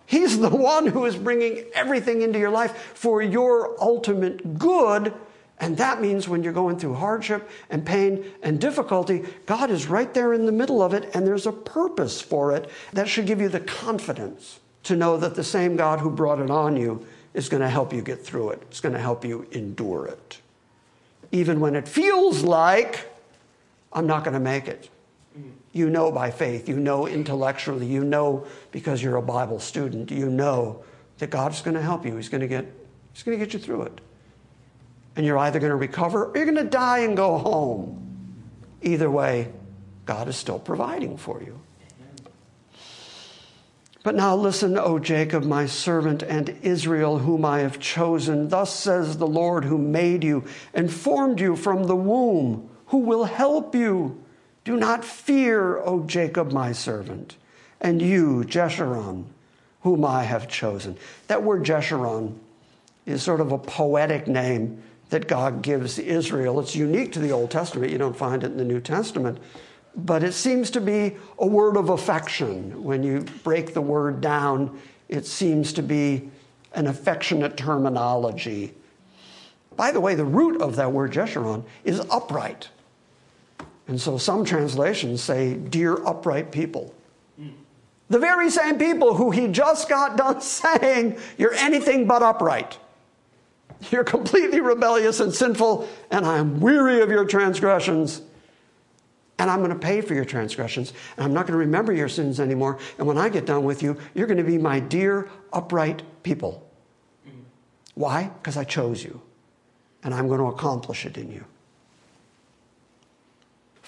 He's 0.05 0.39
the 0.39 0.49
one 0.49 0.87
who 0.87 1.05
is 1.05 1.15
bringing 1.15 1.65
everything 1.73 2.21
into 2.21 2.37
your 2.39 2.51
life 2.51 2.93
for 2.93 3.21
your 3.21 3.81
ultimate 3.81 4.59
good. 4.59 5.13
And 5.59 5.77
that 5.77 6.01
means 6.01 6.27
when 6.27 6.43
you're 6.43 6.53
going 6.53 6.77
through 6.77 6.95
hardship 6.95 7.49
and 7.69 7.85
pain 7.85 8.25
and 8.43 8.59
difficulty, 8.59 9.23
God 9.45 9.71
is 9.71 9.87
right 9.87 10.13
there 10.13 10.33
in 10.33 10.45
the 10.45 10.51
middle 10.51 10.81
of 10.81 10.93
it, 10.93 11.09
and 11.15 11.25
there's 11.25 11.47
a 11.47 11.51
purpose 11.51 12.21
for 12.21 12.51
it 12.51 12.69
that 12.93 13.07
should 13.07 13.25
give 13.25 13.39
you 13.39 13.49
the 13.49 13.61
confidence 13.61 14.59
to 14.83 14.95
know 14.95 15.17
that 15.17 15.35
the 15.35 15.43
same 15.43 15.75
God 15.75 15.99
who 15.99 16.11
brought 16.11 16.39
it 16.39 16.51
on 16.51 16.75
you 16.75 17.05
is 17.33 17.49
going 17.49 17.61
to 17.61 17.69
help 17.69 17.93
you 17.93 18.01
get 18.01 18.23
through 18.23 18.51
it. 18.51 18.61
It's 18.69 18.81
going 18.81 18.93
to 18.93 18.99
help 18.99 19.25
you 19.25 19.47
endure 19.51 20.07
it. 20.07 20.39
Even 21.31 21.59
when 21.59 21.75
it 21.75 21.87
feels 21.87 22.43
like 22.43 23.09
I'm 23.91 24.07
not 24.07 24.23
going 24.23 24.33
to 24.33 24.39
make 24.39 24.67
it. 24.67 24.89
You 25.75 25.89
know 25.89 26.09
by 26.09 26.31
faith, 26.31 26.69
you 26.69 26.79
know 26.79 27.05
intellectually, 27.05 27.85
you 27.85 28.05
know 28.05 28.47
because 28.71 29.03
you're 29.03 29.17
a 29.17 29.21
Bible 29.21 29.59
student, 29.59 30.09
you 30.09 30.29
know 30.29 30.85
that 31.17 31.29
God's 31.29 31.61
going 31.61 31.75
to 31.75 31.81
help 31.81 32.05
you. 32.05 32.15
He's 32.15 32.29
going 32.29 32.39
to 32.39 32.47
get, 32.47 32.65
he's 33.11 33.23
going 33.23 33.37
to 33.37 33.45
get 33.45 33.53
you 33.53 33.59
through 33.59 33.81
it. 33.81 33.99
And 35.17 35.25
you're 35.25 35.37
either 35.37 35.59
going 35.59 35.71
to 35.71 35.75
recover 35.75 36.27
or 36.27 36.37
you're 36.37 36.45
going 36.45 36.63
to 36.63 36.63
die 36.63 36.99
and 36.99 37.17
go 37.17 37.37
home. 37.37 38.01
Either 38.83 39.11
way, 39.11 39.51
God 40.05 40.29
is 40.29 40.37
still 40.37 40.59
providing 40.59 41.17
for 41.17 41.43
you. 41.43 41.59
But 44.01 44.15
now 44.15 44.33
listen, 44.33 44.77
O 44.77 44.97
Jacob, 44.97 45.43
my 45.43 45.65
servant, 45.65 46.23
and 46.23 46.57
Israel, 46.61 47.19
whom 47.19 47.43
I 47.43 47.59
have 47.59 47.81
chosen. 47.81 48.47
Thus 48.47 48.73
says 48.73 49.17
the 49.17 49.27
Lord, 49.27 49.65
who 49.65 49.77
made 49.77 50.23
you 50.23 50.45
and 50.73 50.89
formed 50.89 51.41
you 51.41 51.57
from 51.57 51.83
the 51.83 51.97
womb, 51.97 52.69
who 52.85 52.99
will 52.99 53.25
help 53.25 53.75
you. 53.75 54.23
Do 54.65 54.75
not 54.75 55.05
fear, 55.05 55.77
O 55.77 56.03
Jacob, 56.03 56.51
my 56.51 56.71
servant, 56.71 57.37
and 57.79 58.01
you, 58.01 58.43
Jeshurun, 58.45 59.25
whom 59.81 60.03
I 60.03 60.23
have 60.23 60.49
chosen. 60.49 60.97
That 61.27 61.43
word 61.43 61.63
Jeshurun 61.63 62.35
is 63.05 63.21
sort 63.21 63.41
of 63.41 63.51
a 63.51 63.59
poetic 63.59 64.27
name 64.27 64.81
that 65.11 65.27
God 65.27 65.61
gives 65.61 65.99
Israel. 65.99 66.59
It's 66.59 66.75
unique 66.75 67.11
to 67.13 67.19
the 67.19 67.31
Old 67.31 67.51
Testament. 67.51 67.91
You 67.91 67.99
don't 67.99 68.17
find 68.17 68.43
it 68.43 68.51
in 68.51 68.57
the 68.57 68.65
New 68.65 68.81
Testament. 68.81 69.37
But 69.95 70.23
it 70.23 70.33
seems 70.33 70.71
to 70.71 70.81
be 70.81 71.15
a 71.37 71.45
word 71.45 71.77
of 71.77 71.89
affection. 71.89 72.83
When 72.83 73.03
you 73.03 73.21
break 73.43 73.75
the 73.75 73.81
word 73.81 74.19
down, 74.19 74.79
it 75.07 75.27
seems 75.27 75.73
to 75.73 75.83
be 75.83 76.31
an 76.73 76.87
affectionate 76.87 77.55
terminology. 77.55 78.73
By 79.75 79.91
the 79.91 80.01
way, 80.01 80.15
the 80.15 80.25
root 80.25 80.59
of 80.59 80.75
that 80.77 80.91
word 80.91 81.13
Jeshurun 81.13 81.63
is 81.83 81.99
upright. 82.09 82.69
And 83.87 83.99
so 83.99 84.17
some 84.17 84.45
translations 84.45 85.21
say, 85.21 85.55
Dear 85.55 85.95
upright 86.05 86.51
people. 86.51 86.93
The 88.07 88.19
very 88.19 88.51
same 88.51 88.77
people 88.77 89.15
who 89.15 89.31
he 89.31 89.47
just 89.47 89.89
got 89.89 90.17
done 90.17 90.41
saying, 90.41 91.17
You're 91.37 91.53
anything 91.53 92.07
but 92.07 92.21
upright. 92.21 92.77
You're 93.91 94.03
completely 94.03 94.61
rebellious 94.61 95.19
and 95.19 95.33
sinful, 95.33 95.87
and 96.09 96.25
I'm 96.25 96.59
weary 96.59 97.01
of 97.01 97.09
your 97.09 97.25
transgressions. 97.25 98.21
And 99.37 99.49
I'm 99.49 99.59
going 99.59 99.71
to 99.71 99.77
pay 99.77 99.99
for 99.99 100.13
your 100.13 100.23
transgressions, 100.23 100.93
and 101.17 101.25
I'm 101.25 101.33
not 101.33 101.41
going 101.41 101.53
to 101.53 101.57
remember 101.57 101.91
your 101.91 102.07
sins 102.07 102.39
anymore. 102.39 102.79
And 102.97 103.05
when 103.05 103.17
I 103.17 103.27
get 103.27 103.45
done 103.45 103.65
with 103.65 103.83
you, 103.83 103.97
you're 104.13 104.27
going 104.27 104.37
to 104.37 104.45
be 104.45 104.57
my 104.57 104.79
dear, 104.79 105.29
upright 105.51 106.03
people. 106.23 106.65
Why? 107.95 108.31
Because 108.41 108.55
I 108.55 108.63
chose 108.63 109.03
you, 109.03 109.21
and 110.03 110.13
I'm 110.13 110.27
going 110.27 110.39
to 110.39 110.45
accomplish 110.45 111.05
it 111.05 111.17
in 111.17 111.31
you. 111.31 111.43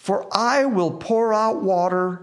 For 0.07 0.25
I 0.31 0.63
will 0.63 0.91
pour 0.91 1.33
out 1.33 1.61
water 1.61 2.21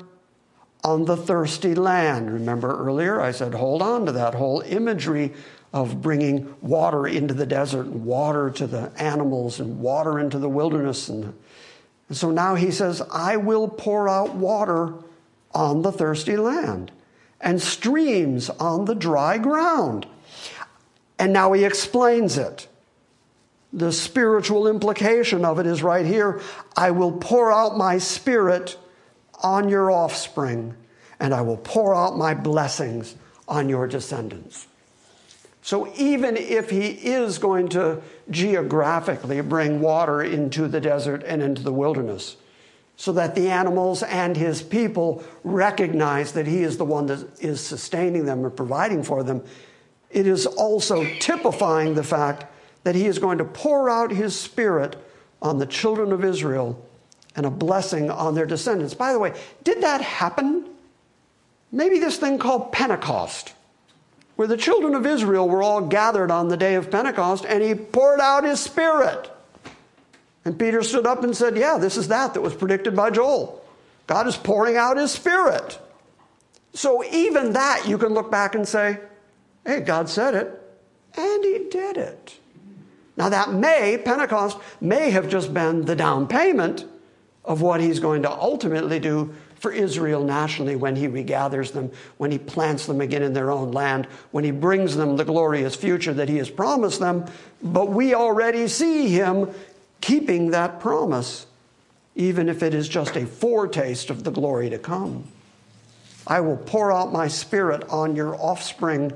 on 0.83 1.05
the 1.05 1.19
thirsty 1.19 1.75
land. 1.75 2.33
Remember 2.33 2.75
earlier, 2.83 3.21
I 3.21 3.31
said, 3.31 3.53
hold 3.53 3.83
on 3.83 4.07
to 4.07 4.13
that 4.13 4.33
whole 4.33 4.63
imagery 4.63 5.35
of 5.71 6.01
bringing 6.01 6.55
water 6.63 7.07
into 7.07 7.35
the 7.35 7.45
desert 7.45 7.85
and 7.85 8.07
water 8.07 8.49
to 8.53 8.67
the 8.67 8.91
animals 8.97 9.61
and 9.61 9.81
water 9.81 10.19
into 10.19 10.39
the 10.39 10.49
wilderness. 10.49 11.11
And 11.11 11.35
And 12.09 12.17
so 12.17 12.31
now 12.31 12.55
he 12.55 12.71
says, 12.71 13.03
I 13.13 13.37
will 13.37 13.69
pour 13.69 14.09
out 14.09 14.35
water 14.35 14.95
on 15.53 15.83
the 15.83 15.93
thirsty 15.93 16.39
land 16.39 16.91
and 17.39 17.61
streams 17.61 18.49
on 18.49 18.87
the 18.87 18.95
dry 18.95 19.37
ground. 19.37 20.07
And 21.19 21.35
now 21.35 21.53
he 21.53 21.65
explains 21.65 22.39
it. 22.39 22.67
The 23.75 23.91
spiritual 23.91 24.69
implication 24.69 25.45
of 25.45 25.59
it 25.59 25.67
is 25.67 25.83
right 25.83 26.07
here 26.07 26.41
I 26.77 26.93
will 26.93 27.11
pour 27.11 27.53
out 27.53 27.77
my 27.77 27.99
spirit 27.99 28.79
on 29.43 29.69
your 29.69 29.91
offspring, 29.91 30.75
and 31.19 31.35
I 31.35 31.43
will 31.43 31.57
pour 31.57 31.93
out 31.93 32.17
my 32.17 32.35
blessings 32.35 33.17
on 33.49 33.69
your 33.69 33.89
descendants. 33.89 34.69
So 35.61 35.93
even 35.97 36.37
if 36.37 36.71
he 36.71 36.87
is 36.87 37.39
going 37.39 37.69
to 37.71 38.01
geographically 38.31 39.41
bring 39.41 39.81
water 39.81 40.23
into 40.23 40.69
the 40.69 40.81
desert 40.81 41.25
and 41.25 41.43
into 41.43 41.63
the 41.63 41.73
wilderness, 41.73 42.37
so 42.97 43.13
that 43.13 43.35
the 43.35 43.51
animals 43.51 44.05
and 44.05 44.37
his 44.37 44.63
people 44.63 45.25
recognize 45.43 46.33
that 46.33 46.47
he 46.47 46.63
is 46.63 46.77
the 46.77 46.85
one 46.85 47.07
that 47.07 47.27
is 47.41 47.61
sustaining 47.61 48.25
them 48.25 48.45
and 48.45 48.57
providing 48.57 49.03
for 49.03 49.25
them, 49.25 49.43
it 50.11 50.29
is 50.29 50.47
also 50.47 51.05
typifying 51.19 51.95
the 51.95 52.05
fact 52.05 52.45
that 52.85 52.95
he 52.95 53.07
is 53.07 53.19
going 53.19 53.39
to 53.39 53.45
pour 53.45 53.91
out 53.91 54.11
his 54.11 54.39
spirit 54.39 54.97
on 55.43 55.59
the 55.59 55.67
children 55.67 56.13
of 56.13 56.25
Israel 56.25 56.83
and 57.37 57.45
a 57.45 57.51
blessing 57.51 58.11
on 58.11 58.35
their 58.35 58.47
descendants. 58.47 58.95
By 58.95 59.13
the 59.13 59.19
way, 59.19 59.35
did 59.65 59.83
that 59.83 60.01
happen? 60.01 60.67
Maybe 61.73 61.99
this 61.99 62.17
thing 62.17 62.39
called 62.39 62.73
Pentecost 62.73 63.55
where 64.37 64.49
the 64.49 64.57
children 64.57 64.95
of 64.95 65.07
Israel 65.07 65.49
were 65.49 65.63
all 65.63 65.81
gathered 65.81 66.31
on 66.31 66.49
the 66.49 66.57
day 66.57 66.75
of 66.75 66.91
Pentecost, 66.91 67.45
and 67.45 67.63
he 67.63 67.75
poured 67.75 68.21
out 68.21 68.45
his 68.45 68.61
spirit. 68.61 69.31
And 70.45 70.59
Peter 70.59 70.83
stood 70.83 71.07
up 71.07 71.23
and 71.23 71.37
said, 71.37 71.57
Yeah, 71.57 71.79
this 71.79 71.97
is 71.97 72.09
that 72.09 72.35
that 72.35 72.41
was 72.41 72.55
predicted 72.55 72.97
by 72.97 73.11
Joel. 73.11 73.65
God 74.07 74.27
is 74.27 74.37
pouring 74.37 74.77
out 74.77 74.97
his 74.97 75.13
spirit. 75.13 75.79
So 76.75 77.05
even 77.05 77.53
that 77.53 77.87
you 77.87 77.97
can 77.97 78.13
look 78.13 78.31
back 78.31 78.55
and 78.55 78.67
say, 78.67 78.99
Hey, 79.65 79.81
God 79.81 80.09
said 80.09 80.35
it, 80.35 80.61
and 81.17 81.45
he 81.45 81.67
did 81.71 81.97
it. 81.97 82.39
Now, 83.17 83.29
that 83.29 83.53
may, 83.53 83.99
Pentecost, 83.99 84.59
may 84.81 85.11
have 85.11 85.29
just 85.29 85.55
been 85.55 85.85
the 85.85 85.95
down 85.95 86.27
payment 86.27 86.85
of 87.45 87.63
what 87.63 87.81
he's 87.81 88.01
going 88.01 88.23
to 88.23 88.31
ultimately 88.31 88.99
do 88.99 89.35
for 89.65 89.71
Israel 89.73 90.23
nationally 90.23 90.77
when 90.77 90.97
he 90.97 91.07
regathers 91.07 91.73
them, 91.73 91.91
when 92.19 92.31
he 92.31 92.39
plants 92.39 92.87
them 92.87 93.01
again 93.01 93.23
in 93.23 93.33
their 93.33 93.51
own 93.51 93.73
land, 93.73 94.07
when 94.31 94.45
he 94.45 94.51
brings 94.51 94.97
them 94.97 95.17
the 95.17 95.25
glorious 95.25 95.75
future 95.75 96.13
that 96.13 96.29
he 96.29 96.37
has 96.37 96.51
promised 96.51 97.01
them. 97.01 97.25
But 97.63 97.89
we 97.91 98.15
already 98.15 98.69
see 98.69 99.09
him 99.09 99.55
keeping 100.01 100.51
that 100.51 100.81
promise, 100.81 101.47
even 102.15 102.49
if 102.49 102.63
it 102.63 102.75
is 102.75 102.89
just 102.89 103.17
a 103.17 103.27
foretaste 103.27 104.11
of 104.11 104.25
the 104.25 104.31
glory 104.31 104.69
to 104.71 104.79
come. 104.79 105.25
I 106.27 106.41
will 106.41 106.57
pour 106.59 106.93
out 106.93 107.13
my 107.13 107.29
spirit 107.29 107.85
on 107.89 108.17
your 108.17 108.35
offspring 108.37 109.13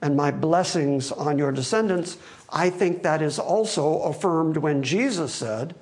and 0.00 0.16
my 0.16 0.30
blessings 0.30 1.10
on 1.10 1.38
your 1.38 1.50
descendants. 1.50 2.18
I 2.50 2.70
think 2.70 3.02
that 3.02 3.22
is 3.22 3.38
also 3.38 4.00
affirmed 4.02 4.56
when 4.56 4.82
Jesus 4.82 5.34
said, 5.34 5.74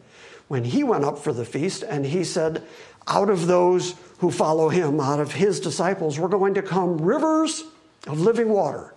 when 0.49 0.65
he 0.65 0.85
went 0.85 1.05
up 1.05 1.19
for 1.19 1.33
the 1.33 1.45
feast, 1.45 1.83
and 1.83 2.07
he 2.07 2.25
said, 2.25 2.63
Out 3.07 3.31
of 3.31 3.47
those 3.47 3.95
who 4.19 4.31
follow 4.31 4.69
him, 4.69 5.01
out 5.01 5.21
of 5.21 5.33
his 5.33 5.61
disciples, 5.61 6.19
were 6.19 6.29
going 6.29 6.55
to 6.55 6.63
come 6.63 6.99
rivers 6.99 7.65
of 8.07 8.21
living 8.21 8.49
water. 8.49 8.95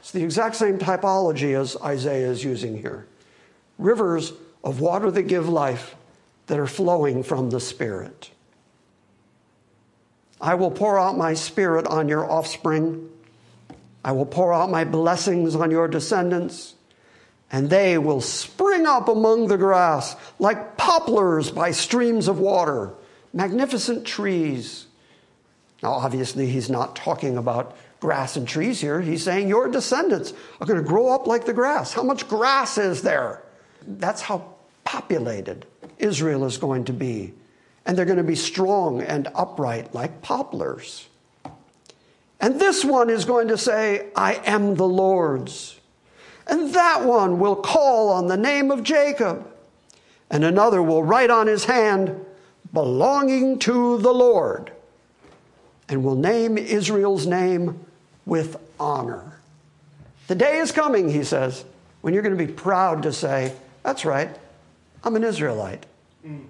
It's 0.00 0.10
the 0.10 0.24
exact 0.24 0.56
same 0.56 0.78
typology 0.78 1.58
as 1.58 1.76
Isaiah 1.76 2.30
is 2.30 2.42
using 2.42 2.76
here 2.76 3.06
rivers 3.78 4.32
of 4.62 4.80
water 4.80 5.10
that 5.10 5.24
give 5.24 5.48
life 5.48 5.96
that 6.46 6.58
are 6.58 6.66
flowing 6.66 7.22
from 7.22 7.50
the 7.50 7.60
Spirit. 7.60 8.30
I 10.40 10.54
will 10.54 10.70
pour 10.70 10.98
out 10.98 11.16
my 11.16 11.34
Spirit 11.34 11.86
on 11.86 12.08
your 12.08 12.28
offspring. 12.30 13.08
I 14.04 14.12
will 14.12 14.26
pour 14.26 14.52
out 14.52 14.70
my 14.70 14.84
blessings 14.84 15.54
on 15.54 15.70
your 15.70 15.88
descendants, 15.88 16.74
and 17.52 17.68
they 17.68 17.98
will 17.98 18.22
spring 18.22 18.86
up 18.86 19.08
among 19.08 19.46
the 19.46 19.58
grass 19.58 20.16
like 20.38 20.76
poplars 20.76 21.50
by 21.50 21.70
streams 21.70 22.26
of 22.26 22.40
water 22.40 22.94
magnificent 23.32 24.06
trees. 24.06 24.86
Now, 25.82 25.92
obviously, 25.92 26.46
he's 26.46 26.70
not 26.70 26.96
talking 26.96 27.36
about 27.36 27.76
grass 28.00 28.36
and 28.36 28.46
trees 28.46 28.80
here. 28.80 29.00
He's 29.00 29.22
saying 29.22 29.48
your 29.48 29.68
descendants 29.68 30.32
are 30.60 30.66
going 30.66 30.82
to 30.82 30.86
grow 30.86 31.08
up 31.08 31.26
like 31.26 31.44
the 31.44 31.52
grass. 31.52 31.92
How 31.92 32.02
much 32.02 32.28
grass 32.28 32.78
is 32.78 33.02
there? 33.02 33.42
That's 33.86 34.20
how 34.20 34.54
populated 34.84 35.66
Israel 35.98 36.44
is 36.44 36.58
going 36.58 36.84
to 36.84 36.92
be. 36.92 37.32
And 37.84 37.98
they're 37.98 38.04
going 38.04 38.18
to 38.18 38.24
be 38.24 38.36
strong 38.36 39.02
and 39.02 39.28
upright 39.34 39.94
like 39.94 40.22
poplars. 40.22 41.08
And 42.40 42.60
this 42.60 42.84
one 42.84 43.10
is 43.10 43.24
going 43.24 43.48
to 43.48 43.58
say, 43.58 44.10
I 44.14 44.34
am 44.44 44.76
the 44.76 44.86
Lord's. 44.86 45.80
And 46.46 46.74
that 46.74 47.04
one 47.04 47.38
will 47.38 47.56
call 47.56 48.10
on 48.10 48.26
the 48.26 48.36
name 48.36 48.70
of 48.70 48.82
Jacob. 48.82 49.48
And 50.30 50.44
another 50.44 50.82
will 50.82 51.02
write 51.02 51.30
on 51.30 51.46
his 51.46 51.64
hand, 51.64 52.24
belonging 52.72 53.58
to 53.60 53.98
the 53.98 54.12
Lord, 54.12 54.72
and 55.88 56.02
will 56.02 56.14
name 56.14 56.56
Israel's 56.56 57.26
name 57.26 57.84
with 58.24 58.56
honor. 58.80 59.38
The 60.28 60.34
day 60.34 60.58
is 60.58 60.72
coming, 60.72 61.10
he 61.10 61.24
says, 61.24 61.64
when 62.00 62.14
you're 62.14 62.22
going 62.22 62.36
to 62.36 62.46
be 62.46 62.52
proud 62.52 63.02
to 63.02 63.12
say, 63.12 63.52
That's 63.82 64.04
right, 64.04 64.34
I'm 65.04 65.16
an 65.16 65.24
Israelite. 65.24 65.84
Mm. 66.26 66.46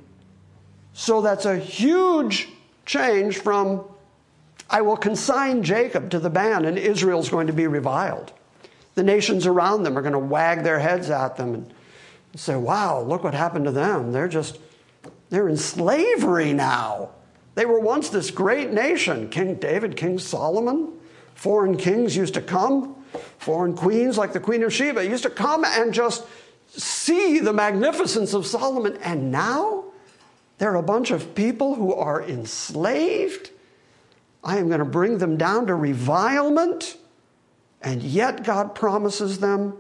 So 0.95 1.20
that's 1.20 1.47
a 1.47 1.57
huge 1.57 2.49
change 2.84 3.38
from, 3.38 3.82
I 4.68 4.82
will 4.82 4.97
consign 4.97 5.62
Jacob 5.62 6.11
to 6.11 6.18
the 6.18 6.30
ban 6.30 6.64
and 6.64 6.78
Israel's 6.78 7.28
going 7.28 7.47
to 7.47 7.53
be 7.53 7.66
reviled. 7.66 8.32
The 8.95 9.03
nations 9.03 9.47
around 9.47 9.82
them 9.82 9.97
are 9.97 10.03
going 10.03 10.12
to 10.12 10.18
wag 10.18 10.64
their 10.64 10.78
heads 10.78 11.11
at 11.11 11.36
them 11.36 11.55
and 11.55 11.74
say, 12.34 12.57
Wow, 12.57 13.01
look 13.01 13.24
what 13.24 13.34
happened 13.34 13.64
to 13.64 13.72
them. 13.72 14.12
They're 14.12 14.28
just 14.28 14.59
they're 15.32 15.49
in 15.49 15.57
slavery 15.57 16.53
now. 16.53 17.09
They 17.55 17.64
were 17.64 17.80
once 17.80 18.11
this 18.11 18.30
great 18.30 18.70
nation. 18.70 19.30
King 19.30 19.55
David, 19.55 19.97
King 19.97 20.18
Solomon, 20.18 20.93
foreign 21.34 21.78
kings 21.78 22.14
used 22.14 22.34
to 22.34 22.43
come, 22.43 23.03
foreign 23.38 23.74
queens 23.74 24.18
like 24.18 24.34
the 24.34 24.40
Queen 24.40 24.62
of 24.62 24.74
Sheba 24.74 25.07
used 25.07 25.22
to 25.22 25.30
come 25.30 25.64
and 25.64 25.95
just 25.95 26.26
see 26.68 27.38
the 27.38 27.53
magnificence 27.55 28.34
of 28.34 28.47
Solomon. 28.47 28.99
And 29.03 29.30
now 29.32 29.84
they're 30.59 30.74
a 30.74 30.82
bunch 30.82 31.11
of 31.11 31.34
people 31.34 31.74
who 31.74 31.95
are 31.95 32.22
enslaved. 32.22 33.51
I 34.45 34.59
am 34.59 34.68
going 34.68 34.80
to 34.80 34.84
bring 34.84 35.16
them 35.16 35.38
down 35.38 35.66
to 35.68 35.74
revilement. 35.74 36.99
And 37.83 38.03
yet 38.03 38.45
God 38.45 38.74
promises 38.74 39.39
them 39.41 39.76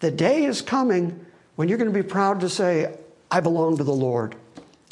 the 0.00 0.10
day 0.10 0.44
is 0.44 0.62
coming 0.62 1.24
when 1.56 1.68
you're 1.68 1.78
going 1.78 1.92
to 1.92 2.02
be 2.02 2.08
proud 2.08 2.40
to 2.40 2.48
say, 2.48 2.94
I 3.30 3.40
belong 3.40 3.76
to 3.78 3.84
the 3.84 3.92
Lord. 3.92 4.36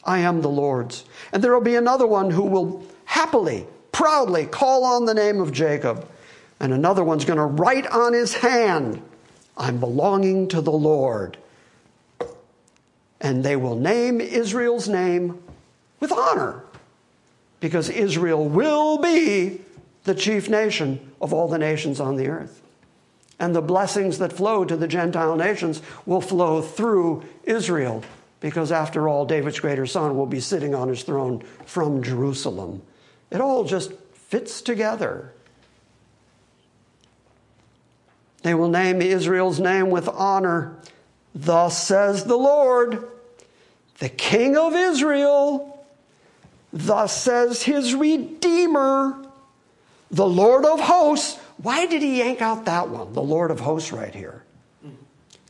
I 0.05 0.19
am 0.19 0.41
the 0.41 0.49
Lord's. 0.49 1.05
And 1.33 1.43
there 1.43 1.53
will 1.53 1.61
be 1.61 1.77
another 1.77 2.07
one 2.07 2.31
who 2.31 2.43
will 2.43 2.85
happily, 3.05 3.67
proudly 3.93 4.47
call 4.47 4.85
on 4.85 5.05
the 5.05 5.15
name 5.15 5.41
of 5.41 5.53
Jacob. 5.53 6.09
And 6.59 6.73
another 6.73 7.05
one's 7.05 7.25
going 7.25 7.39
to 7.39 7.45
write 7.45 7.87
on 7.87 8.13
his 8.13 8.35
hand, 8.35 9.03
I'm 9.57 9.79
belonging 9.79 10.49
to 10.49 10.61
the 10.61 10.73
Lord. 10.73 11.37
And 13.21 13.45
they 13.45 13.57
will 13.57 13.77
name 13.77 14.21
Israel's 14.21 14.89
name 14.89 15.43
with 16.01 16.13
honor 16.13 16.63
because 17.61 17.89
Israel 17.89 18.47
will 18.49 18.99
be 18.99 19.61
the 20.05 20.15
chief 20.15 20.49
nation 20.49 21.06
of 21.27 21.33
all 21.33 21.49
the 21.49 21.59
nations 21.59 21.99
on 21.99 22.15
the 22.15 22.29
earth. 22.29 22.63
And 23.41 23.53
the 23.53 23.61
blessings 23.61 24.19
that 24.19 24.33
flow 24.33 24.65
to 24.65 24.77
the 24.77 24.87
Gentile 24.87 25.35
nations 25.35 25.83
will 26.07 26.21
flow 26.21 26.63
through 26.63 27.25
Israel 27.43 28.05
because 28.39 28.71
after 28.71 29.09
all, 29.09 29.27
David's 29.27 29.59
greater 29.59 29.87
son 29.87 30.17
will 30.17 30.27
be 30.27 30.39
sitting 30.39 30.73
on 30.73 30.89
his 30.89 31.03
throne 31.03 31.41
from 31.65 32.01
Jerusalem. 32.01 32.81
It 33.33 33.41
all 33.41 33.65
just 33.65 33.93
fits 34.15 34.63
together. 34.63 35.33
They 38.43 38.55
will 38.55 38.69
name 38.69 39.03
Israel's 39.03 39.59
name 39.59 39.91
with 39.91 40.09
honor. 40.09 40.77
Thus 41.35 41.83
says 41.83 42.23
the 42.23 42.37
Lord, 42.37 43.09
the 43.99 44.11
King 44.11 44.57
of 44.57 44.75
Israel. 44.75 45.85
Thus 46.73 47.21
says 47.21 47.65
his 47.65 47.97
Redeemer, 47.97 49.26
the 50.11 50.27
Lord 50.27 50.65
of 50.65 50.81
hosts. 50.81 51.39
Why 51.59 51.87
did 51.87 52.03
he 52.03 52.19
yank 52.19 52.41
out 52.41 52.65
that 52.67 52.89
one, 52.89 53.13
the 53.13 53.23
Lord 53.23 53.51
of 53.51 53.61
hosts, 53.61 53.93
right 53.93 54.15
here? 54.15 54.46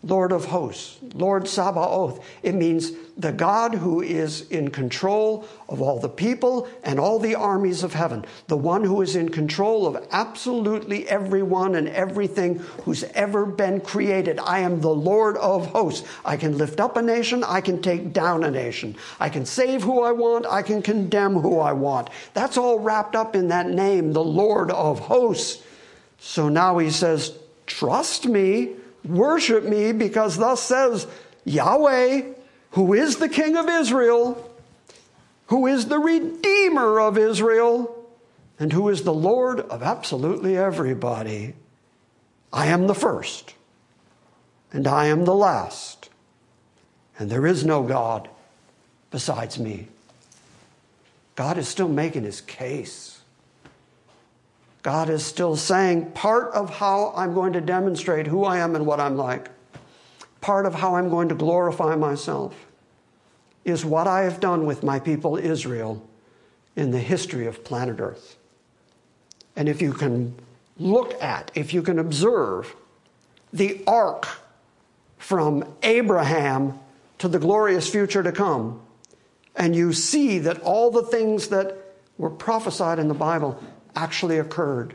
Lord 0.07 0.31
of 0.31 0.45
hosts, 0.45 0.99
Lord 1.15 1.49
Sabaoth. 1.49 2.25
It 2.45 2.55
means 2.55 2.93
the 3.17 3.33
God 3.33 3.75
who 3.75 4.03
is 4.03 4.43
in 4.51 4.71
control 4.71 5.49
of 5.69 5.83
all 5.83 5.99
the 5.99 6.09
people 6.09 6.69
and 6.85 7.01
all 7.01 7.19
the 7.19 7.35
armies 7.35 7.83
of 7.83 7.93
heaven, 7.93 8.25
the 8.47 8.57
one 8.57 8.85
who 8.85 9.03
is 9.03 9.17
in 9.17 9.31
control 9.31 9.85
of 9.87 10.07
absolutely 10.13 11.09
everyone 11.09 11.75
and 11.75 11.89
everything 11.89 12.59
who's 12.85 13.03
ever 13.15 13.45
been 13.47 13.81
created. 13.81 14.39
I 14.39 14.61
am 14.61 14.81
the 14.81 14.95
Lord 14.95 15.37
of 15.39 15.67
hosts. 15.67 16.07
I 16.25 16.37
can 16.37 16.57
lift 16.57 16.79
up 16.79 16.97
a 16.97 17.03
nation, 17.03 17.43
I 17.43 17.61
can 17.61 17.83
take 17.83 18.13
down 18.13 18.45
a 18.45 18.51
nation. 18.51 18.95
I 19.19 19.29
can 19.29 19.45
save 19.45 19.83
who 19.83 20.03
I 20.03 20.13
want, 20.13 20.47
I 20.47 20.63
can 20.63 20.83
condemn 20.83 21.35
who 21.35 21.59
I 21.59 21.73
want. 21.73 22.11
That's 22.33 22.57
all 22.57 22.79
wrapped 22.79 23.17
up 23.17 23.35
in 23.35 23.49
that 23.49 23.69
name, 23.69 24.13
the 24.13 24.23
Lord 24.25 24.71
of 24.71 25.01
hosts. 25.01 25.63
So 26.19 26.49
now 26.49 26.79
he 26.79 26.91
says, 26.91 27.37
Trust 27.67 28.27
me 28.27 28.77
Worship 29.07 29.65
me 29.65 29.93
because 29.93 30.37
thus 30.37 30.61
says 30.63 31.07
Yahweh, 31.45 32.23
who 32.71 32.93
is 32.93 33.17
the 33.17 33.29
King 33.29 33.57
of 33.57 33.69
Israel, 33.69 34.53
who 35.47 35.67
is 35.67 35.87
the 35.87 35.99
Redeemer 35.99 37.01
of 37.01 37.17
Israel, 37.17 38.05
and 38.59 38.73
who 38.73 38.89
is 38.89 39.03
the 39.03 39.15
Lord 39.15 39.61
of 39.61 39.83
absolutely 39.83 40.57
everybody. 40.57 41.55
I 42.53 42.67
am 42.67 42.87
the 42.87 42.95
first, 42.95 43.55
and 44.73 44.87
I 44.87 45.07
am 45.07 45.25
the 45.25 45.35
last, 45.35 46.09
and 47.19 47.31
there 47.31 47.47
is 47.47 47.65
no 47.65 47.83
God 47.83 48.29
besides 49.11 49.59
me. 49.59 49.89
God 51.37 51.59
is 51.59 51.69
still 51.69 51.89
making 51.89 52.25
his 52.25 52.41
case. 52.41 53.16
God 54.87 55.11
is 55.11 55.27
still 55.27 55.57
saying, 55.57 56.13
part 56.13 56.53
of 56.53 56.71
how 56.71 57.13
I'm 57.17 57.35
going 57.35 57.55
to 57.55 57.61
demonstrate 57.61 58.29
who 58.29 58.45
I 58.45 58.59
am 58.59 58.77
and 58.77 58.87
what 58.87 59.01
I'm 59.01 59.17
like, 59.17 59.51
part 60.41 60.65
of 60.65 60.77
how 60.77 60.95
I'm 60.95 61.09
going 61.09 61.29
to 61.31 61.35
glorify 61.35 61.97
myself, 61.97 62.55
is 63.65 63.85
what 63.85 64.07
I 64.07 64.23
have 64.23 64.39
done 64.39 64.65
with 64.65 64.85
my 64.85 65.01
people 65.01 65.37
Israel 65.37 66.09
in 66.77 66.93
the 66.93 67.01
history 67.01 67.49
of 67.49 67.65
planet 67.65 67.99
Earth. 67.99 68.37
And 69.57 69.69
if 69.69 69.83
you 69.83 69.93
can 69.93 70.37
look 70.79 71.21
at, 71.21 71.51
if 71.57 71.75
you 71.75 71.83
can 71.83 71.99
observe 71.99 72.77
the 73.53 73.83
arc 73.89 74.29
from 75.19 75.65
Abraham 75.83 76.79
to 77.19 77.27
the 77.27 77.41
glorious 77.41 77.91
future 77.91 78.23
to 78.23 78.31
come, 78.31 78.81
and 79.57 79.75
you 79.75 79.93
see 79.93 80.39
that 80.39 80.61
all 80.61 80.93
the 80.93 81.03
things 81.03 81.49
that 81.49 81.77
were 82.19 82.31
prophesied 82.31 83.01
in 83.01 83.09
the 83.09 83.15
Bible 83.15 83.61
actually 83.97 84.39
occurred. 84.39 84.95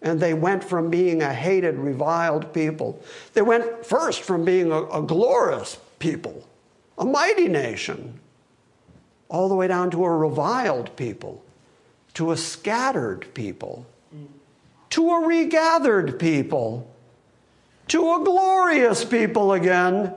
And 0.00 0.20
they 0.20 0.34
went 0.34 0.62
from 0.62 0.90
being 0.90 1.22
a 1.22 1.32
hated, 1.32 1.76
reviled 1.76 2.52
people. 2.54 3.02
They 3.32 3.42
went 3.42 3.84
first 3.84 4.22
from 4.22 4.44
being 4.44 4.70
a, 4.70 4.84
a 4.84 5.02
glorious 5.02 5.78
people, 5.98 6.46
a 6.96 7.04
mighty 7.04 7.48
nation, 7.48 8.20
all 9.28 9.48
the 9.48 9.54
way 9.54 9.66
down 9.66 9.90
to 9.90 10.04
a 10.04 10.10
reviled 10.10 10.94
people, 10.96 11.42
to 12.14 12.30
a 12.30 12.36
scattered 12.36 13.26
people, 13.34 13.86
to 14.90 15.10
a 15.10 15.26
regathered 15.26 16.18
people, 16.20 16.88
to 17.88 18.14
a 18.14 18.24
glorious 18.24 19.04
people 19.04 19.52
again. 19.52 20.14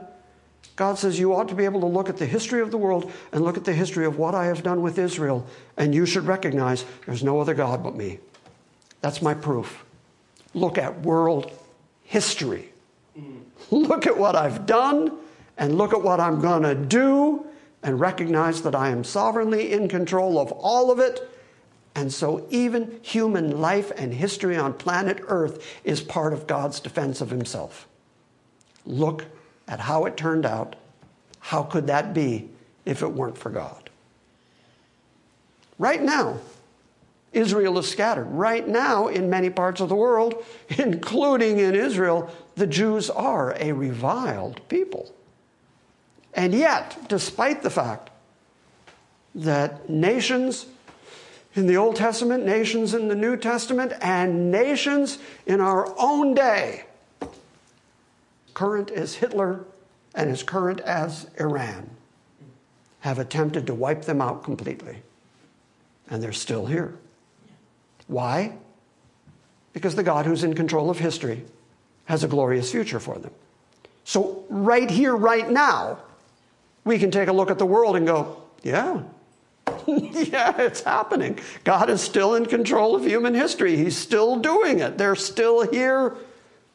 God 0.78 0.96
says 0.96 1.18
you 1.18 1.34
ought 1.34 1.48
to 1.48 1.56
be 1.56 1.64
able 1.64 1.80
to 1.80 1.88
look 1.88 2.08
at 2.08 2.18
the 2.18 2.24
history 2.24 2.60
of 2.60 2.70
the 2.70 2.78
world 2.78 3.10
and 3.32 3.42
look 3.42 3.56
at 3.56 3.64
the 3.64 3.72
history 3.72 4.06
of 4.06 4.16
what 4.16 4.36
I 4.36 4.44
have 4.44 4.62
done 4.62 4.80
with 4.80 4.96
Israel, 4.96 5.44
and 5.76 5.92
you 5.92 6.06
should 6.06 6.24
recognize 6.24 6.84
there's 7.04 7.24
no 7.24 7.40
other 7.40 7.52
God 7.52 7.82
but 7.82 7.96
me. 7.96 8.20
That's 9.00 9.20
my 9.20 9.34
proof. 9.34 9.84
Look 10.54 10.78
at 10.78 11.00
world 11.00 11.50
history. 12.04 12.68
Look 13.72 14.06
at 14.06 14.16
what 14.16 14.36
I've 14.36 14.66
done 14.66 15.18
and 15.56 15.76
look 15.76 15.92
at 15.92 16.02
what 16.02 16.20
I'm 16.20 16.40
going 16.40 16.62
to 16.62 16.76
do 16.76 17.44
and 17.82 17.98
recognize 17.98 18.62
that 18.62 18.76
I 18.76 18.90
am 18.90 19.02
sovereignly 19.02 19.72
in 19.72 19.88
control 19.88 20.38
of 20.38 20.52
all 20.52 20.92
of 20.92 21.00
it. 21.00 21.28
And 21.96 22.12
so, 22.12 22.46
even 22.50 23.00
human 23.02 23.60
life 23.60 23.90
and 23.96 24.14
history 24.14 24.56
on 24.56 24.74
planet 24.74 25.18
Earth 25.26 25.80
is 25.82 26.00
part 26.00 26.32
of 26.32 26.46
God's 26.46 26.78
defense 26.78 27.20
of 27.20 27.30
Himself. 27.30 27.88
Look 28.86 29.24
at 29.68 29.80
how 29.80 30.06
it 30.06 30.16
turned 30.16 30.46
out, 30.46 30.74
how 31.40 31.62
could 31.62 31.86
that 31.86 32.14
be 32.14 32.48
if 32.84 33.02
it 33.02 33.12
weren't 33.12 33.38
for 33.38 33.50
God? 33.50 33.90
Right 35.78 36.02
now, 36.02 36.38
Israel 37.32 37.78
is 37.78 37.88
scattered. 37.88 38.24
Right 38.24 38.66
now, 38.66 39.08
in 39.08 39.30
many 39.30 39.50
parts 39.50 39.80
of 39.80 39.88
the 39.88 39.94
world, 39.94 40.44
including 40.70 41.58
in 41.58 41.74
Israel, 41.74 42.30
the 42.56 42.66
Jews 42.66 43.10
are 43.10 43.54
a 43.60 43.72
reviled 43.72 44.66
people. 44.68 45.12
And 46.34 46.54
yet, 46.54 47.08
despite 47.08 47.62
the 47.62 47.70
fact 47.70 48.10
that 49.34 49.88
nations 49.88 50.66
in 51.54 51.66
the 51.66 51.76
Old 51.76 51.96
Testament, 51.96 52.44
nations 52.44 52.94
in 52.94 53.08
the 53.08 53.14
New 53.14 53.36
Testament, 53.36 53.92
and 54.00 54.50
nations 54.50 55.18
in 55.46 55.60
our 55.60 55.92
own 55.98 56.34
day 56.34 56.84
current 58.58 58.90
as 58.90 59.14
Hitler 59.14 59.64
and 60.16 60.28
as 60.28 60.42
current 60.42 60.80
as 60.80 61.30
Iran, 61.38 61.88
have 63.00 63.20
attempted 63.20 63.68
to 63.68 63.74
wipe 63.74 64.02
them 64.02 64.20
out 64.20 64.42
completely. 64.42 64.96
And 66.10 66.20
they're 66.20 66.32
still 66.32 66.66
here. 66.66 66.96
Why? 68.08 68.54
Because 69.72 69.94
the 69.94 70.02
God 70.02 70.26
who's 70.26 70.42
in 70.42 70.54
control 70.54 70.90
of 70.90 70.98
history 70.98 71.44
has 72.06 72.24
a 72.24 72.26
glorious 72.26 72.72
future 72.72 72.98
for 72.98 73.16
them. 73.20 73.30
So, 74.02 74.44
right 74.48 74.90
here, 74.90 75.14
right 75.14 75.48
now, 75.48 76.00
we 76.84 76.98
can 76.98 77.12
take 77.12 77.28
a 77.28 77.32
look 77.32 77.52
at 77.52 77.58
the 77.58 77.66
world 77.66 77.94
and 77.94 78.08
go, 78.08 78.42
yeah, 78.64 79.02
yeah, 79.86 80.60
it's 80.60 80.82
happening. 80.82 81.38
God 81.62 81.90
is 81.90 82.00
still 82.00 82.34
in 82.34 82.44
control 82.44 82.96
of 82.96 83.04
human 83.04 83.34
history. 83.34 83.76
He's 83.76 83.96
still 83.96 84.34
doing 84.34 84.80
it. 84.80 84.98
They're 84.98 85.14
still 85.14 85.70
here 85.70 86.16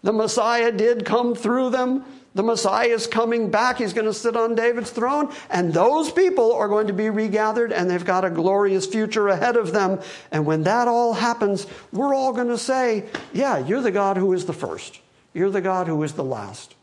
the 0.04 0.14
Messiah 0.14 0.72
did 0.72 1.06
come 1.06 1.34
through 1.34 1.72
them. 1.72 2.06
The 2.36 2.44
Messiah 2.44 2.88
is 2.88 3.08
coming 3.08 3.52
back. 3.52 3.78
He's 3.78 3.94
going 3.94 4.08
to 4.08 4.14
sit 4.14 4.36
on 4.36 4.56
David's 4.56 4.90
throne. 4.90 5.32
And 5.50 5.74
those 5.74 6.12
people 6.12 6.54
are 6.54 6.68
going 6.68 6.88
to 6.88 6.94
be 6.94 7.10
regathered 7.10 7.72
and 7.72 7.90
they've 7.90 8.04
got 8.04 8.26
a 8.26 8.30
glorious 8.30 8.86
future 8.86 9.28
ahead 9.30 9.56
of 9.56 9.72
them. 9.72 10.00
And 10.32 10.46
when 10.46 10.64
that 10.64 10.88
all 10.88 11.14
happens, 11.14 11.68
we're 11.92 12.14
all 12.14 12.34
going 12.34 12.48
to 12.48 12.58
say, 12.58 13.06
Yeah, 13.34 13.60
you're 13.60 13.82
the 13.82 13.92
God 13.92 14.18
who 14.18 14.34
is 14.34 14.46
the 14.46 14.54
first. 14.54 15.00
You're 15.34 15.52
the 15.52 15.62
God 15.62 15.88
who 15.88 16.02
is 16.04 16.14
the 16.14 16.24
last. 16.24 16.76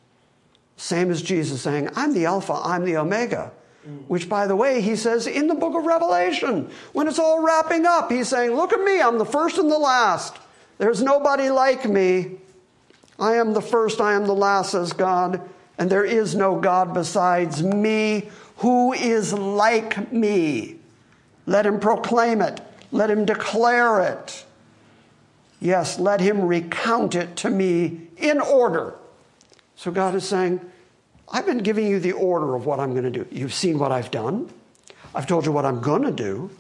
Same 0.76 1.10
as 1.10 1.20
Jesus 1.20 1.60
saying, 1.60 1.90
I'm 1.94 2.14
the 2.14 2.24
Alpha, 2.24 2.54
I'm 2.54 2.84
the 2.84 2.96
Omega. 2.96 3.52
Mm. 3.86 4.06
Which, 4.06 4.28
by 4.28 4.46
the 4.46 4.56
way, 4.56 4.80
he 4.80 4.96
says 4.96 5.26
in 5.26 5.46
the 5.46 5.54
book 5.54 5.74
of 5.74 5.84
Revelation, 5.84 6.70
when 6.92 7.06
it's 7.06 7.18
all 7.18 7.42
wrapping 7.42 7.86
up, 7.86 8.10
he's 8.10 8.28
saying, 8.28 8.52
Look 8.52 8.72
at 8.72 8.80
me, 8.80 9.00
I'm 9.00 9.18
the 9.18 9.26
first 9.26 9.58
and 9.58 9.70
the 9.70 9.78
last. 9.78 10.38
There's 10.78 11.02
nobody 11.02 11.50
like 11.50 11.86
me. 11.86 12.38
I 13.20 13.34
am 13.34 13.52
the 13.52 13.60
first, 13.60 14.00
I 14.00 14.14
am 14.14 14.26
the 14.26 14.34
last, 14.34 14.72
says 14.72 14.92
God, 14.92 15.46
and 15.78 15.90
there 15.90 16.04
is 16.04 16.34
no 16.34 16.58
God 16.58 16.94
besides 16.94 17.62
me 17.62 18.30
who 18.56 18.92
is 18.92 19.32
like 19.32 20.12
me. 20.12 20.76
Let 21.46 21.66
him 21.66 21.80
proclaim 21.80 22.40
it, 22.40 22.60
let 22.90 23.10
him 23.10 23.24
declare 23.24 24.00
it. 24.00 24.44
Yes, 25.60 25.98
let 25.98 26.20
him 26.20 26.40
recount 26.40 27.14
it 27.14 27.36
to 27.36 27.50
me 27.50 28.08
in 28.16 28.40
order. 28.40 28.94
So 29.76 29.90
God 29.90 30.14
is 30.14 30.26
saying, 30.26 30.60
I've 31.30 31.46
been 31.46 31.58
giving 31.58 31.86
you 31.86 32.00
the 32.00 32.12
order 32.12 32.54
of 32.54 32.66
what 32.66 32.80
I'm 32.80 32.92
going 32.92 33.04
to 33.04 33.10
do. 33.10 33.26
You've 33.30 33.54
seen 33.54 33.78
what 33.78 33.92
I've 33.92 34.10
done. 34.10 34.50
I've 35.14 35.26
told 35.26 35.44
you 35.44 35.52
what 35.52 35.64
I'm 35.64 35.80
going 35.80 36.02
to 36.02 36.10
do. 36.10 36.50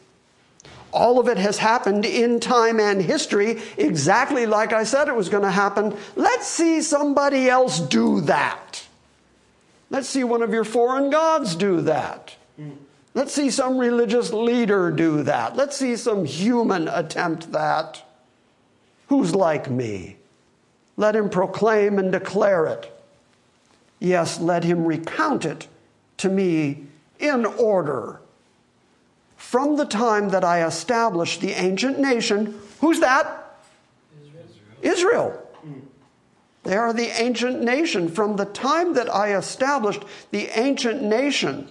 All 0.92 1.20
of 1.20 1.28
it 1.28 1.36
has 1.38 1.58
happened 1.58 2.04
in 2.04 2.40
time 2.40 2.80
and 2.80 3.00
history 3.00 3.60
exactly 3.76 4.46
like 4.46 4.72
I 4.72 4.84
said 4.84 5.08
it 5.08 5.14
was 5.14 5.28
going 5.28 5.44
to 5.44 5.50
happen. 5.50 5.96
Let's 6.16 6.46
see 6.46 6.82
somebody 6.82 7.48
else 7.48 7.78
do 7.78 8.20
that. 8.22 8.86
Let's 9.88 10.08
see 10.08 10.24
one 10.24 10.42
of 10.42 10.52
your 10.52 10.64
foreign 10.64 11.10
gods 11.10 11.54
do 11.54 11.80
that. 11.82 12.34
Let's 13.14 13.32
see 13.32 13.50
some 13.50 13.78
religious 13.78 14.32
leader 14.32 14.90
do 14.90 15.24
that. 15.24 15.56
Let's 15.56 15.76
see 15.76 15.96
some 15.96 16.24
human 16.24 16.86
attempt 16.88 17.52
that. 17.52 18.02
Who's 19.08 19.34
like 19.34 19.68
me? 19.68 20.16
Let 20.96 21.16
him 21.16 21.28
proclaim 21.28 21.98
and 21.98 22.12
declare 22.12 22.66
it. 22.66 22.96
Yes, 23.98 24.38
let 24.38 24.62
him 24.62 24.84
recount 24.84 25.44
it 25.44 25.66
to 26.18 26.28
me 26.28 26.84
in 27.18 27.44
order 27.44 28.20
from 29.40 29.76
the 29.76 29.86
time 29.86 30.28
that 30.28 30.44
I 30.44 30.64
established 30.64 31.40
the 31.40 31.52
ancient 31.52 31.98
nation. 31.98 32.60
Who's 32.80 33.00
that? 33.00 33.56
Israel. 34.82 34.92
Israel. 34.92 35.46
They 36.62 36.76
are 36.76 36.92
the 36.92 37.08
ancient 37.20 37.62
nation. 37.62 38.08
From 38.08 38.36
the 38.36 38.44
time 38.44 38.92
that 38.94 39.12
I 39.12 39.34
established 39.34 40.04
the 40.30 40.46
ancient 40.56 41.02
nation 41.02 41.68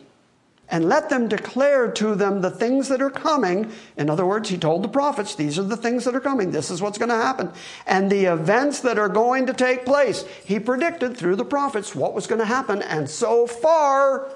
and 0.67 0.89
let 0.89 1.09
them 1.09 1.27
declare 1.27 1.91
to 1.91 2.15
them 2.15 2.41
the 2.41 2.49
things 2.49 2.89
that 2.89 3.03
are 3.03 3.11
coming. 3.11 3.71
In 3.97 4.09
other 4.09 4.25
words, 4.25 4.49
he 4.49 4.57
told 4.57 4.83
the 4.83 4.89
prophets, 4.89 5.35
these 5.35 5.59
are 5.59 5.63
the 5.63 5.77
things 5.77 6.05
that 6.05 6.15
are 6.15 6.19
coming. 6.19 6.49
This 6.49 6.71
is 6.71 6.81
what's 6.81 6.97
going 6.97 7.09
to 7.09 7.15
happen. 7.15 7.51
And 7.85 8.11
the 8.11 8.25
events 8.25 8.79
that 8.79 8.97
are 8.97 9.09
going 9.09 9.45
to 9.45 9.53
take 9.53 9.85
place. 9.85 10.25
He 10.43 10.59
predicted 10.59 11.15
through 11.15 11.35
the 11.35 11.45
prophets 11.45 11.93
what 11.93 12.15
was 12.15 12.25
going 12.25 12.39
to 12.39 12.45
happen. 12.45 12.81
And 12.81 13.07
so 13.07 13.45
far, 13.45 14.27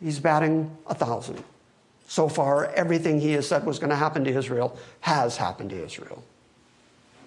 he's 0.00 0.18
batting 0.18 0.76
a 0.88 0.94
thousand. 0.94 1.42
So 2.08 2.28
far, 2.28 2.66
everything 2.72 3.20
he 3.20 3.32
has 3.32 3.46
said 3.46 3.66
was 3.66 3.78
going 3.78 3.90
to 3.90 3.96
happen 3.96 4.24
to 4.24 4.30
Israel 4.30 4.76
has 5.00 5.36
happened 5.36 5.70
to 5.70 5.84
Israel. 5.84 6.24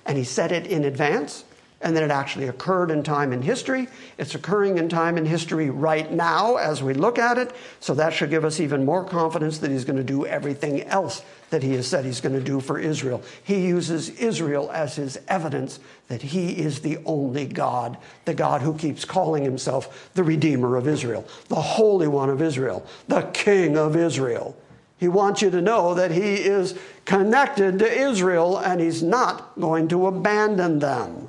And 0.08 0.18
he 0.18 0.24
said 0.24 0.52
it 0.52 0.66
in 0.66 0.84
advance 0.84 1.46
and 1.84 1.96
then 1.96 2.04
it 2.04 2.12
actually 2.12 2.48
occurred 2.48 2.92
in 2.92 3.04
time 3.04 3.34
in 3.34 3.42
history. 3.42 3.88
It's 4.18 4.36
occurring 4.36 4.78
in 4.78 4.88
time 4.90 5.18
in 5.18 5.26
history 5.26 5.70
right 5.70 6.12
now 6.12 6.58
as 6.58 6.84
we 6.84 6.94
look 6.94 7.18
at 7.18 7.38
it. 7.38 7.56
So 7.80 7.94
that 7.96 8.14
should 8.14 8.30
give 8.30 8.46
us 8.46 8.60
even 8.60 8.86
more 8.86 9.04
confidence 9.04 9.58
that 9.60 9.72
he's 9.72 9.86
going 9.86 9.98
to 9.98 10.04
do 10.04 10.26
everything 10.26 10.84
else 10.84 11.24
that 11.50 11.64
he 11.64 11.74
has 11.74 11.88
said 11.88 12.06
he's 12.06 12.22
going 12.22 12.36
to 12.36 12.44
do 12.44 12.60
for 12.60 12.80
Israel. 12.80 13.22
He 13.44 13.68
uses 13.68 14.10
Israel 14.10 14.72
as 14.72 14.96
his 14.96 15.20
evidence 15.28 15.80
that 16.08 16.22
he 16.22 16.58
is 16.58 16.82
the 16.82 17.00
only 17.06 17.46
God, 17.46 17.98
the 18.26 18.34
God 18.34 18.62
who 18.62 18.78
keeps 18.78 19.04
calling 19.04 19.44
himself 19.44 20.12
the 20.14 20.24
Redeemer 20.24 20.76
of 20.76 20.88
Israel, 20.88 21.28
the 21.50 21.56
Holy 21.56 22.08
One 22.08 22.30
of 22.30 22.42
Israel, 22.42 22.86
the 23.08 23.24
King 23.34 23.78
of 23.78 23.96
Israel. 23.96 24.56
He 25.02 25.10
wants 25.10 25.41
you 25.41 25.49
to 25.49 25.62
know 25.62 25.93
that 25.95 26.12
he 26.12 26.36
is 26.36 26.80
connected 27.04 27.80
to 27.80 27.91
Israel 27.91 28.58
and 28.58 28.80
he's 28.80 29.04
not 29.04 29.60
going 29.60 29.89
to 29.89 30.08
abandon 30.08 30.80
them 30.80 31.28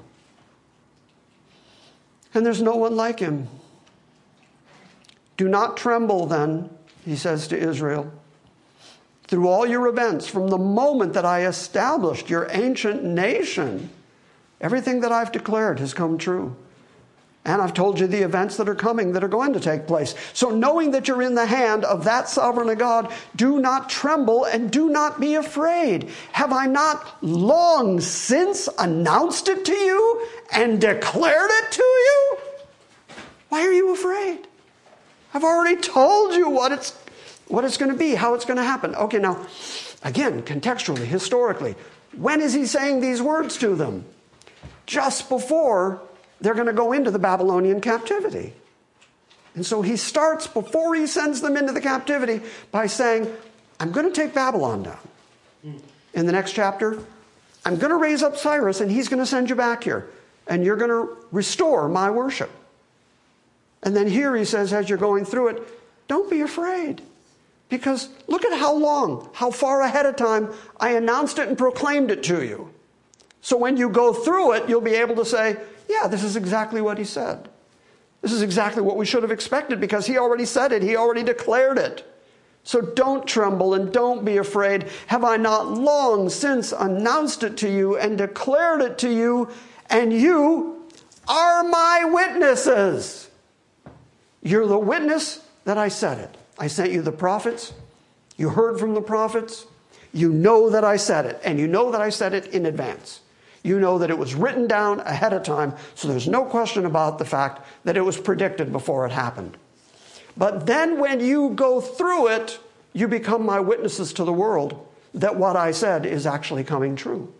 and 2.35 2.45
there's 2.47 2.63
no 2.63 2.77
one 2.77 2.97
like 2.97 3.21
him. 3.21 3.49
Do 5.37 5.49
not 5.49 5.77
tremble 5.77 6.27
then, 6.27 6.71
he 7.05 7.17
says 7.17 7.49
to 7.49 7.59
Israel, 7.59 8.13
through 9.27 9.49
all 9.49 9.67
your 9.67 9.89
events, 9.89 10.27
from 10.29 10.49
the 10.49 10.59
moment 10.59 11.15
that 11.15 11.25
I 11.25 11.47
established 11.47 12.31
your 12.31 12.49
ancient 12.51 13.03
nation. 13.03 13.91
Everything 14.61 15.01
that 15.01 15.13
I've 15.13 15.33
declared 15.33 15.81
has 15.81 15.95
come 15.95 16.19
true. 16.19 16.55
And 17.45 17.61
I've 17.61 17.75
told 17.75 17.99
you 17.99 18.07
the 18.07 18.23
events 18.23 18.57
that 18.57 18.69
are 18.69 18.75
coming 18.75 19.13
that 19.13 19.25
are 19.25 19.29
going 19.29 19.53
to 19.55 19.61
take 19.61 19.89
place. 19.89 20.15
So, 20.33 20.51
knowing 20.51 20.93
that 20.93 21.09
you're 21.09 21.23
in 21.23 21.35
the 21.35 21.47
hand 21.47 21.85
of 21.85 22.05
that 22.05 22.29
sovereign 22.29 22.77
God, 22.79 23.13
do 23.35 23.59
not 23.59 23.91
tremble 23.91 24.45
and 24.45 24.71
do 24.71 24.89
not 24.89 25.21
be 25.21 25.35
afraid. 25.35 26.11
Have 26.33 26.53
I 26.53 26.67
not 26.67 27.17
long 27.21 28.01
since 28.01 28.69
announced 28.79 29.49
it 29.49 29.65
to 29.65 29.75
you 29.75 30.29
and 30.53 30.81
declared 30.81 31.51
it 31.51 31.73
to 31.73 31.83
you? 31.83 32.37
Why 33.49 33.67
are 33.67 33.73
you 33.73 33.93
afraid? 33.93 34.47
I've 35.35 35.45
already 35.45 35.81
told 35.81 36.35
you 36.35 36.49
what 36.49 36.71
it's, 36.71 36.93
what 37.49 37.65
it's 37.65 37.77
going 37.77 37.91
to 37.91 37.99
be, 37.99 38.15
how 38.15 38.35
it's 38.35 38.45
going 38.45 38.59
to 38.59 38.63
happen. 38.63 38.95
Okay, 38.95 39.19
now, 39.19 39.45
again, 40.05 40.43
contextually, 40.43 41.07
historically, 41.07 41.75
when 42.17 42.41
is 42.41 42.53
he 42.53 42.67
saying 42.67 43.01
these 43.01 43.21
words 43.21 43.57
to 43.59 43.75
them? 43.75 44.05
Just 44.87 45.29
before 45.29 46.03
they're 46.43 46.55
going 46.55 46.67
to 46.67 46.73
go 46.73 46.93
into 46.93 47.11
the 47.11 47.19
Babylonian 47.19 47.81
captivity. 47.81 48.53
And 49.55 49.65
so 49.65 49.81
he 49.83 49.97
starts 49.97 50.47
before 50.47 50.95
he 50.95 51.07
sends 51.07 51.41
them 51.41 51.57
into 51.57 51.73
the 51.73 51.81
captivity 51.81 52.41
by 52.71 52.87
saying, 52.87 53.33
I'm 53.79 53.93
going 53.93 54.07
to 54.07 54.13
take 54.13 54.35
Babylon 54.35 54.83
down. 54.83 54.99
In 56.15 56.27
the 56.27 56.33
next 56.33 56.53
chapter, 56.53 56.99
I'm 57.65 57.77
going 57.77 57.91
to 57.91 57.97
raise 57.97 58.23
up 58.23 58.37
Cyrus 58.37 58.81
and 58.81 58.91
he's 58.91 59.09
going 59.09 59.21
to 59.21 59.27
send 59.27 59.49
you 59.49 59.57
back 59.57 59.85
here. 59.85 60.11
And 60.47 60.65
you're 60.65 60.77
going 60.77 60.91
to 60.91 61.17
restore 61.31 61.89
my 61.89 62.11
worship. 62.11 62.51
And 63.83 63.97
then 63.97 64.09
here 64.09 64.35
he 64.37 64.45
says, 64.45 64.73
as 64.73 64.89
you're 64.89 64.99
going 64.99 65.25
through 65.25 65.49
it, 65.49 65.63
don't 66.09 66.31
be 66.31 66.41
afraid. 66.41 67.01
Because 67.69 68.09
look 68.27 68.45
at 68.45 68.59
how 68.59 68.75
long, 68.75 69.31
how 69.33 69.51
far 69.51 69.81
ahead 69.83 70.07
of 70.07 70.17
time 70.17 70.53
I 70.79 70.91
announced 70.91 71.39
it 71.39 71.49
and 71.49 71.57
proclaimed 71.57 72.11
it 72.11 72.23
to 72.25 72.43
you. 72.43 72.73
So 73.43 73.57
when 73.57 73.77
you 73.77 73.91
go 73.91 74.15
through 74.15 74.53
it, 74.53 74.69
you'll 74.69 74.81
be 74.81 74.95
able 74.95 75.17
to 75.17 75.25
say, 75.25 75.57
yeah, 75.89 76.07
this 76.07 76.23
is 76.23 76.37
exactly 76.37 76.81
what 76.81 76.97
he 76.97 77.05
said. 77.05 77.49
This 78.23 78.33
is 78.33 78.41
exactly 78.41 78.83
what 78.83 78.97
we 78.97 79.05
should 79.05 79.25
have 79.25 79.33
expected 79.33 79.81
because 79.81 80.07
he 80.07 80.17
already 80.17 80.47
said 80.47 80.71
it, 80.71 80.81
he 80.81 80.97
already 80.97 81.25
declared 81.25 81.77
it. 81.77 82.09
So 82.63 82.81
don't 82.81 83.27
tremble 83.27 83.75
and 83.75 83.93
don't 83.93 84.25
be 84.25 84.37
afraid. 84.37 84.87
Have 85.09 85.25
I 85.25 85.37
not 85.37 85.73
long 85.73 86.29
since 86.29 86.71
announced 86.71 87.43
it 87.43 87.57
to 87.59 87.69
you 87.69 87.99
and 87.99 88.17
declared 88.17 88.81
it 88.81 88.99
to 88.99 89.13
you, 89.13 89.51
and 89.91 90.13
you 90.13 90.87
are 91.27 91.65
my 91.65 92.05
witnesses? 92.05 93.29
You're 94.41 94.69
the 94.69 94.79
witness 94.79 95.45
that 95.65 95.77
I 95.77 95.89
said 95.89 96.19
it. 96.19 96.37
I 96.57 96.69
sent 96.69 96.93
you 96.93 97.03
the 97.03 97.11
prophets. 97.11 97.73
You 98.37 98.51
heard 98.51 98.79
from 98.79 98.95
the 98.95 99.03
prophets. 99.03 99.67
You 100.13 100.33
know 100.33 100.71
that 100.71 100.85
I 100.85 100.97
said 100.97 101.27
it, 101.27 101.41
and 101.45 101.59
you 101.59 101.67
know 101.67 101.91
that 101.91 102.01
I 102.01 102.11
said 102.11 102.35
it 102.35 102.47
in 102.49 102.67
advance 102.67 103.23
you 103.63 103.79
know 103.79 103.99
that 103.99 104.11
it 104.11 104.19
was 104.19 104.35
written 104.35 104.67
down 104.67 105.01
ahead 105.01 105.33
of 105.33 105.43
time, 105.43 105.75
so 105.95 106.09
there's 106.09 106.29
no 106.29 106.45
question 106.45 106.85
about 106.87 107.19
the 107.19 107.25
fact 107.25 107.67
that 107.85 107.97
it 107.97 108.01
was 108.01 108.19
predicted 108.19 108.73
before 108.73 109.07
it 109.07 109.13
happened. 109.13 109.57
But 110.37 110.67
then 110.67 110.99
when 110.99 111.21
you 111.21 111.51
go 111.51 111.81
through 111.81 112.29
it, 112.29 112.59
you 112.93 113.09
become 113.09 113.45
my 113.45 113.61
witnesses 113.61 114.13
to 114.15 114.25
the 114.25 114.33
world 114.33 114.87
that 115.15 115.37
what 115.37 115.57
I 115.57 115.73
said 115.73 116.07
is 116.07 116.27
actually 116.27 116.65
coming 116.65 116.97
true. 116.97 117.33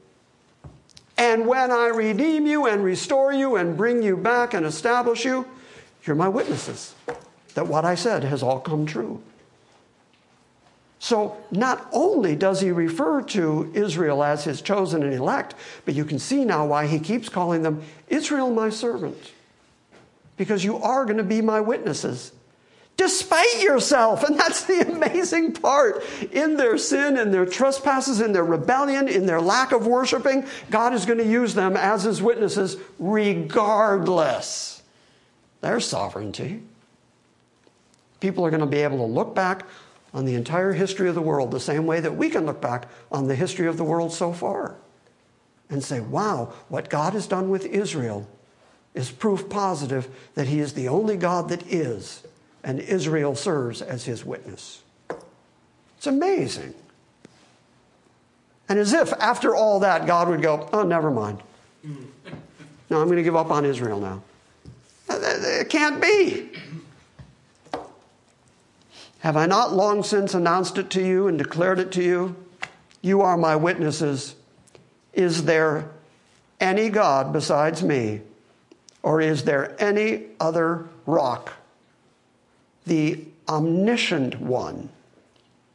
And 1.19 1.47
when 1.47 1.71
I 1.71 1.89
redeem 1.89 2.47
you 2.47 2.67
and 2.67 2.83
restore 2.83 3.33
you 3.33 3.57
and 3.57 3.77
bring 3.77 4.03
you 4.03 4.17
back 4.17 4.55
and 4.55 4.65
establish 4.67 5.25
you, 5.25 5.47
you're 6.05 6.17
my 6.17 6.29
witnesses 6.29 6.95
that 7.55 7.67
what 7.67 7.85
I 7.85 7.95
said 7.95 8.25
has 8.25 8.43
all 8.43 8.61
come 8.61 8.87
true. 8.87 9.23
So 11.03 11.37
not 11.51 11.89
only 11.91 12.37
does 12.37 12.61
he 12.61 12.71
refer 12.71 13.23
to 13.23 13.73
Israel 13.75 14.23
as 14.23 14.45
his 14.45 14.63
chosen 14.63 15.03
and 15.03 15.13
elect, 15.13 15.57
but 15.85 15.95
you 15.95 16.05
can 16.05 16.21
see 16.21 16.45
now 16.45 16.65
why 16.65 16.87
he 16.87 17.01
keeps 17.01 17.29
calling 17.29 17.63
them 17.63 17.83
Israel, 18.07 18.53
my 18.53 18.71
servant. 18.71 19.33
Because 20.37 20.63
you 20.63 20.77
are 20.77 21.05
going 21.05 21.17
to 21.17 21.25
be 21.25 21.43
my 21.43 21.61
witnesses. 21.61 22.31
Despite 22.97 23.63
yourself. 23.63 24.23
And 24.23 24.39
that's 24.39 24.63
the 24.63 24.93
amazing 24.93 25.55
part. 25.55 26.05
In 26.31 26.57
their 26.57 26.79
sin, 26.79 27.19
in 27.19 27.33
their 27.33 27.47
trespasses, 27.47 28.21
in 28.21 28.33
their 28.33 28.45
rebellion, 28.45 29.09
in 29.09 29.27
their 29.27 29.41
lack 29.41 29.73
of 29.73 29.89
worshiping, 29.89 30.47
God 30.71 30.95
is 30.95 31.05
going 31.05 31.19
to 31.19 31.27
use 31.27 31.53
them 31.53 31.77
as 31.77 32.05
his 32.05 32.23
witnesses 32.23 32.77
regardless. 33.01 34.85
Their 35.63 35.81
sovereignty. 35.81 36.63
People 38.21 38.47
are 38.47 38.51
going 38.51 38.61
to 38.61 38.67
be 38.67 38.83
able 38.83 38.99
to 38.99 39.13
look 39.13 39.35
back 39.35 39.67
on 40.15 40.25
the 40.25 40.35
entire 40.35 40.73
history 40.73 41.09
of 41.09 41.15
the 41.15 41.23
world, 41.23 41.51
the 41.51 41.61
same 41.61 41.87
way 41.87 42.01
that 42.01 42.17
we 42.17 42.29
can 42.29 42.47
look 42.47 42.61
back 42.61 42.89
on 43.11 43.29
the 43.29 43.35
history 43.35 43.67
of 43.67 43.77
the 43.77 43.85
world 43.85 44.13
so 44.13 44.33
far 44.33 44.77
and 45.71 45.83
say, 45.83 46.01
wow, 46.01 46.53
what 46.69 46.91
God 46.91 47.15
has 47.15 47.27
done 47.27 47.49
with 47.49 47.65
Israel 47.65 48.29
is 48.95 49.11
proof 49.11 49.49
positive 49.49 50.09
that 50.35 50.49
He 50.49 50.61
is 50.61 50.75
the 50.75 50.89
only 50.89 51.17
God 51.17 51.49
that 51.49 51.67
is, 51.67 52.23
and 52.63 52.79
Israel 52.79 53.35
serves 53.35 53.81
as 53.81 54.05
His 54.05 54.25
witness. 54.25 54.83
It's 55.97 56.07
amazing. 56.07 56.75
And 58.69 58.79
as 58.79 58.93
if 58.93 59.13
after 59.15 59.55
all 59.55 59.81
that, 59.81 60.07
God 60.07 60.29
would 60.29 60.43
go, 60.43 60.69
oh, 60.73 60.83
never 60.83 61.11
mind. 61.11 61.43
No, 62.91 63.01
I'm 63.01 63.07
going 63.07 63.17
to 63.17 63.23
give 63.23 63.37
up 63.37 63.51
on 63.51 63.65
Israel 63.65 63.99
now. 63.99 64.23
It 65.09 65.71
can't 65.71 65.99
be. 65.99 66.51
Have 69.23 69.37
I 69.37 69.47
not 69.47 69.73
long 69.73 70.03
since 70.03 70.35
announced 70.35 70.79
it 70.79 70.91
to 70.91 71.07
you 71.07 71.29
and 71.29 71.39
declared 71.39 71.79
it 71.79 71.93
to 71.93 72.03
you? 72.03 72.35
You 73.03 73.21
are 73.21 73.37
my 73.37 73.55
witnesses. 73.55 74.35
Is 75.13 75.45
there 75.45 75.89
any 76.59 76.89
God 76.89 77.33
besides 77.33 77.85
me? 77.85 78.23
Or 79.01 79.21
is 79.21 79.45
there 79.45 79.81
any 79.81 80.25
other 80.41 80.89
rock? 81.07 81.53
The 82.85 83.25
omniscient 83.49 84.41
one, 84.41 84.89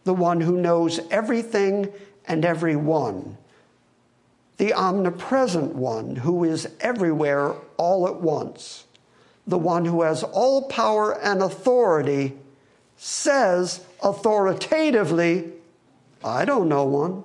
the 0.04 0.14
one 0.14 0.42
who 0.42 0.60
knows 0.60 1.00
everything 1.10 1.90
and 2.28 2.44
everyone, 2.44 3.38
the 4.58 4.74
omnipresent 4.74 5.74
one 5.74 6.18
who 6.18 6.44
is 6.44 6.68
everywhere 6.82 7.54
all 7.78 8.10
at 8.10 8.18
once, 8.18 8.84
the 9.46 9.58
one 9.58 9.86
who 9.86 10.02
has 10.02 10.22
all 10.22 10.64
power 10.64 11.18
and 11.22 11.42
authority 11.42 12.34
says 12.98 13.86
authoritatively, 14.04 15.52
I 16.24 16.46
don't 16.46 16.68
know 16.68 16.86
one. 16.86 17.24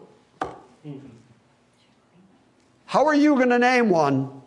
How 2.86 3.06
are 3.06 3.14
you 3.14 3.36
going 3.36 3.48
to 3.48 3.58
name 3.58 3.88
one 3.88 4.42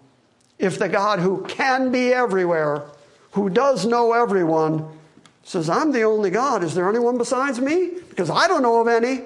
if 0.59 0.77
the 0.77 0.87
God 0.87 1.19
who 1.19 1.43
can 1.45 1.91
be 1.91 2.13
everywhere, 2.13 2.83
who 3.31 3.49
does 3.49 3.85
know 3.85 4.13
everyone, 4.13 4.87
says, 5.43 5.67
I'm 5.67 5.91
the 5.91 6.03
only 6.03 6.29
God? 6.29 6.63
Is 6.63 6.75
there 6.75 6.87
anyone 6.87 7.17
besides 7.17 7.59
me? 7.59 7.91
Because 8.09 8.29
I 8.29 8.47
don't 8.47 8.61
know 8.61 8.79
of 8.79 8.87
any. 8.87 9.21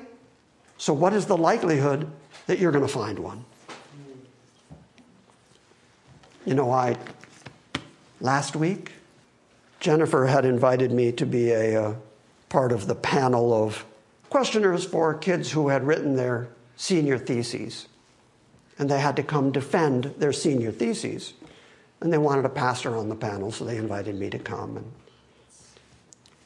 So, 0.77 0.93
what 0.93 1.13
is 1.13 1.25
the 1.25 1.35
likelihood 1.35 2.09
that 2.47 2.59
you're 2.59 2.71
going 2.71 2.87
to 2.87 2.91
find 2.91 3.19
one? 3.19 3.43
You 6.45 6.53
know, 6.55 6.71
I, 6.71 6.95
last 8.21 8.55
week, 8.55 8.93
Jennifer 9.79 10.25
had 10.25 10.45
invited 10.45 10.91
me 10.91 11.11
to 11.13 11.25
be 11.25 11.51
a 11.51 11.81
uh, 11.81 11.95
part 12.49 12.71
of 12.71 12.87
the 12.87 12.95
panel 12.95 13.53
of 13.53 13.85
questioners 14.29 14.85
for 14.85 15.13
kids 15.13 15.51
who 15.51 15.69
had 15.69 15.85
written 15.85 16.15
their 16.15 16.49
senior 16.75 17.17
theses. 17.17 17.87
And 18.77 18.89
they 18.89 18.99
had 18.99 19.15
to 19.17 19.23
come 19.23 19.51
defend 19.51 20.05
their 20.17 20.33
senior 20.33 20.71
theses. 20.71 21.33
And 22.01 22.11
they 22.11 22.17
wanted 22.17 22.45
a 22.45 22.49
pastor 22.49 22.95
on 22.95 23.09
the 23.09 23.15
panel, 23.15 23.51
so 23.51 23.65
they 23.65 23.77
invited 23.77 24.15
me 24.15 24.29
to 24.29 24.39
come. 24.39 24.77
And 24.77 24.91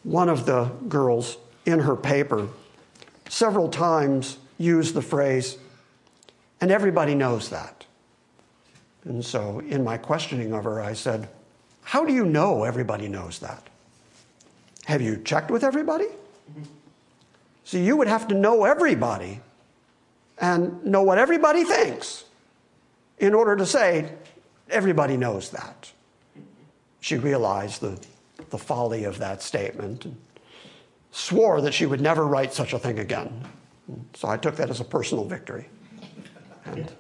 one 0.04 0.30
of 0.30 0.46
the 0.46 0.66
girls 0.88 1.38
in 1.66 1.80
her 1.80 1.96
paper 1.96 2.48
several 3.30 3.70
times 3.70 4.38
used 4.58 4.94
the 4.94 5.02
phrase, 5.02 5.58
and 6.62 6.72
everybody 6.72 7.16
knows 7.16 7.50
that. 7.50 7.86
And 9.06 9.24
so 9.24 9.60
in 9.60 9.84
my 9.84 9.98
questioning 9.98 10.54
of 10.54 10.64
her, 10.64 10.82
I 10.82 10.94
said, 10.94 11.30
How 11.84 12.06
do 12.06 12.14
you 12.14 12.26
know 12.26 12.64
everybody 12.64 13.08
knows 13.08 13.40
that? 13.40 13.68
Have 14.86 15.02
you 15.02 15.18
checked 15.18 15.52
with 15.52 15.64
everybody? 15.64 16.08
So 17.64 17.78
you 17.78 17.96
would 17.98 18.08
have 18.08 18.28
to 18.28 18.36
know 18.36 18.66
everybody 18.66 19.40
and 20.40 20.84
know 20.86 21.04
what 21.04 21.18
everybody 21.18 21.64
thinks 21.64 22.26
in 23.20 23.34
order 23.34 23.56
to 23.56 23.66
say, 23.66 24.12
everybody 24.70 25.16
knows 25.16 25.50
that. 25.52 25.92
She 27.00 27.18
realized 27.18 27.82
the, 27.82 28.00
the 28.50 28.58
folly 28.58 29.06
of 29.06 29.20
that 29.20 29.42
statement 29.42 30.06
and 30.06 30.18
swore 31.12 31.62
that 31.62 31.74
she 31.74 31.86
would 31.86 32.02
never 32.02 32.26
write 32.26 32.54
such 32.54 32.74
a 32.74 32.80
thing 32.80 33.00
again. 33.00 33.46
So 34.14 34.28
I 34.28 34.38
took 34.38 34.56
that 34.58 34.70
as 34.70 34.80
a 34.80 34.86
personal 34.86 35.26
victory. 35.26 35.68
And 36.66 36.92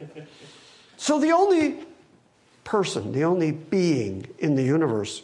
so 0.97 1.19
the 1.19 1.31
only 1.31 1.79
person, 2.63 3.11
the 3.11 3.23
only 3.23 3.51
being 3.51 4.27
in 4.39 4.55
the 4.55 4.63
universe 4.63 5.23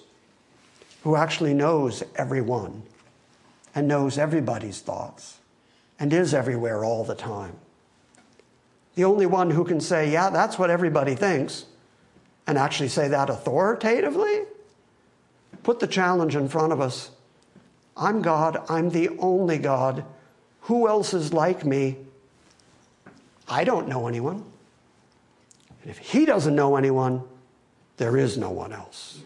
who 1.03 1.15
actually 1.15 1.53
knows 1.53 2.03
everyone 2.15 2.83
and 3.73 3.87
knows 3.87 4.17
everybody's 4.17 4.81
thoughts 4.81 5.39
and 5.99 6.13
is 6.13 6.33
everywhere 6.33 6.83
all 6.83 7.03
the 7.03 7.15
time. 7.15 7.55
The 8.95 9.05
only 9.05 9.25
one 9.25 9.51
who 9.51 9.63
can 9.63 9.79
say, 9.79 10.11
yeah, 10.11 10.29
that's 10.29 10.59
what 10.59 10.69
everybody 10.69 11.15
thinks, 11.15 11.65
and 12.47 12.57
actually 12.57 12.89
say 12.89 13.07
that 13.07 13.29
authoritatively, 13.29 14.41
put 15.63 15.79
the 15.79 15.87
challenge 15.87 16.35
in 16.35 16.49
front 16.49 16.73
of 16.73 16.81
us. 16.81 17.11
I'm 17.95 18.21
God, 18.21 18.63
I'm 18.69 18.89
the 18.89 19.09
only 19.19 19.57
God. 19.57 20.03
Who 20.61 20.87
else 20.87 21.13
is 21.13 21.33
like 21.33 21.65
me? 21.65 21.97
I 23.47 23.63
don't 23.63 23.87
know 23.87 24.07
anyone. 24.07 24.48
And 25.89 25.97
if 25.97 26.05
he 26.05 26.23
doesn't 26.23 26.53
know 26.53 26.75
anyone, 26.75 27.23
there 27.97 28.15
is 28.15 28.37
no 28.37 28.51
one 28.51 28.71
else. 28.71 29.21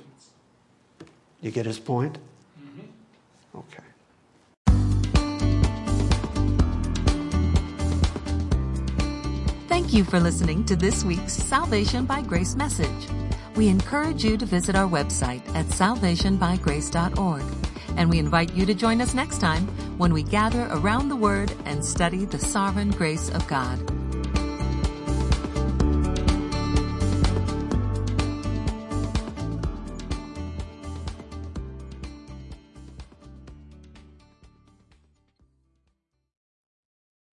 You 1.41 1.51
get 1.51 1.65
his 1.65 1.77
point? 1.77 2.17
Mm-hmm. 2.57 3.57
Okay. 3.57 3.83
Thank 9.67 9.93
you 9.93 10.05
for 10.05 10.21
listening 10.21 10.63
to 10.63 10.77
this 10.77 11.03
week's 11.03 11.33
Salvation 11.33 12.05
by 12.05 12.21
Grace 12.21 12.55
message. 12.55 13.09
We 13.57 13.67
encourage 13.67 14.23
you 14.23 14.37
to 14.37 14.45
visit 14.45 14.73
our 14.73 14.87
website 14.87 15.45
at 15.53 15.65
salvationbygrace.org. 15.65 17.43
And 17.97 18.09
we 18.09 18.19
invite 18.19 18.53
you 18.53 18.65
to 18.65 18.73
join 18.73 19.01
us 19.01 19.13
next 19.13 19.39
time 19.39 19.67
when 19.97 20.13
we 20.13 20.23
gather 20.23 20.69
around 20.71 21.09
the 21.09 21.17
Word 21.17 21.51
and 21.65 21.83
study 21.83 22.23
the 22.23 22.39
sovereign 22.39 22.91
grace 22.91 23.29
of 23.31 23.45
God. 23.49 23.92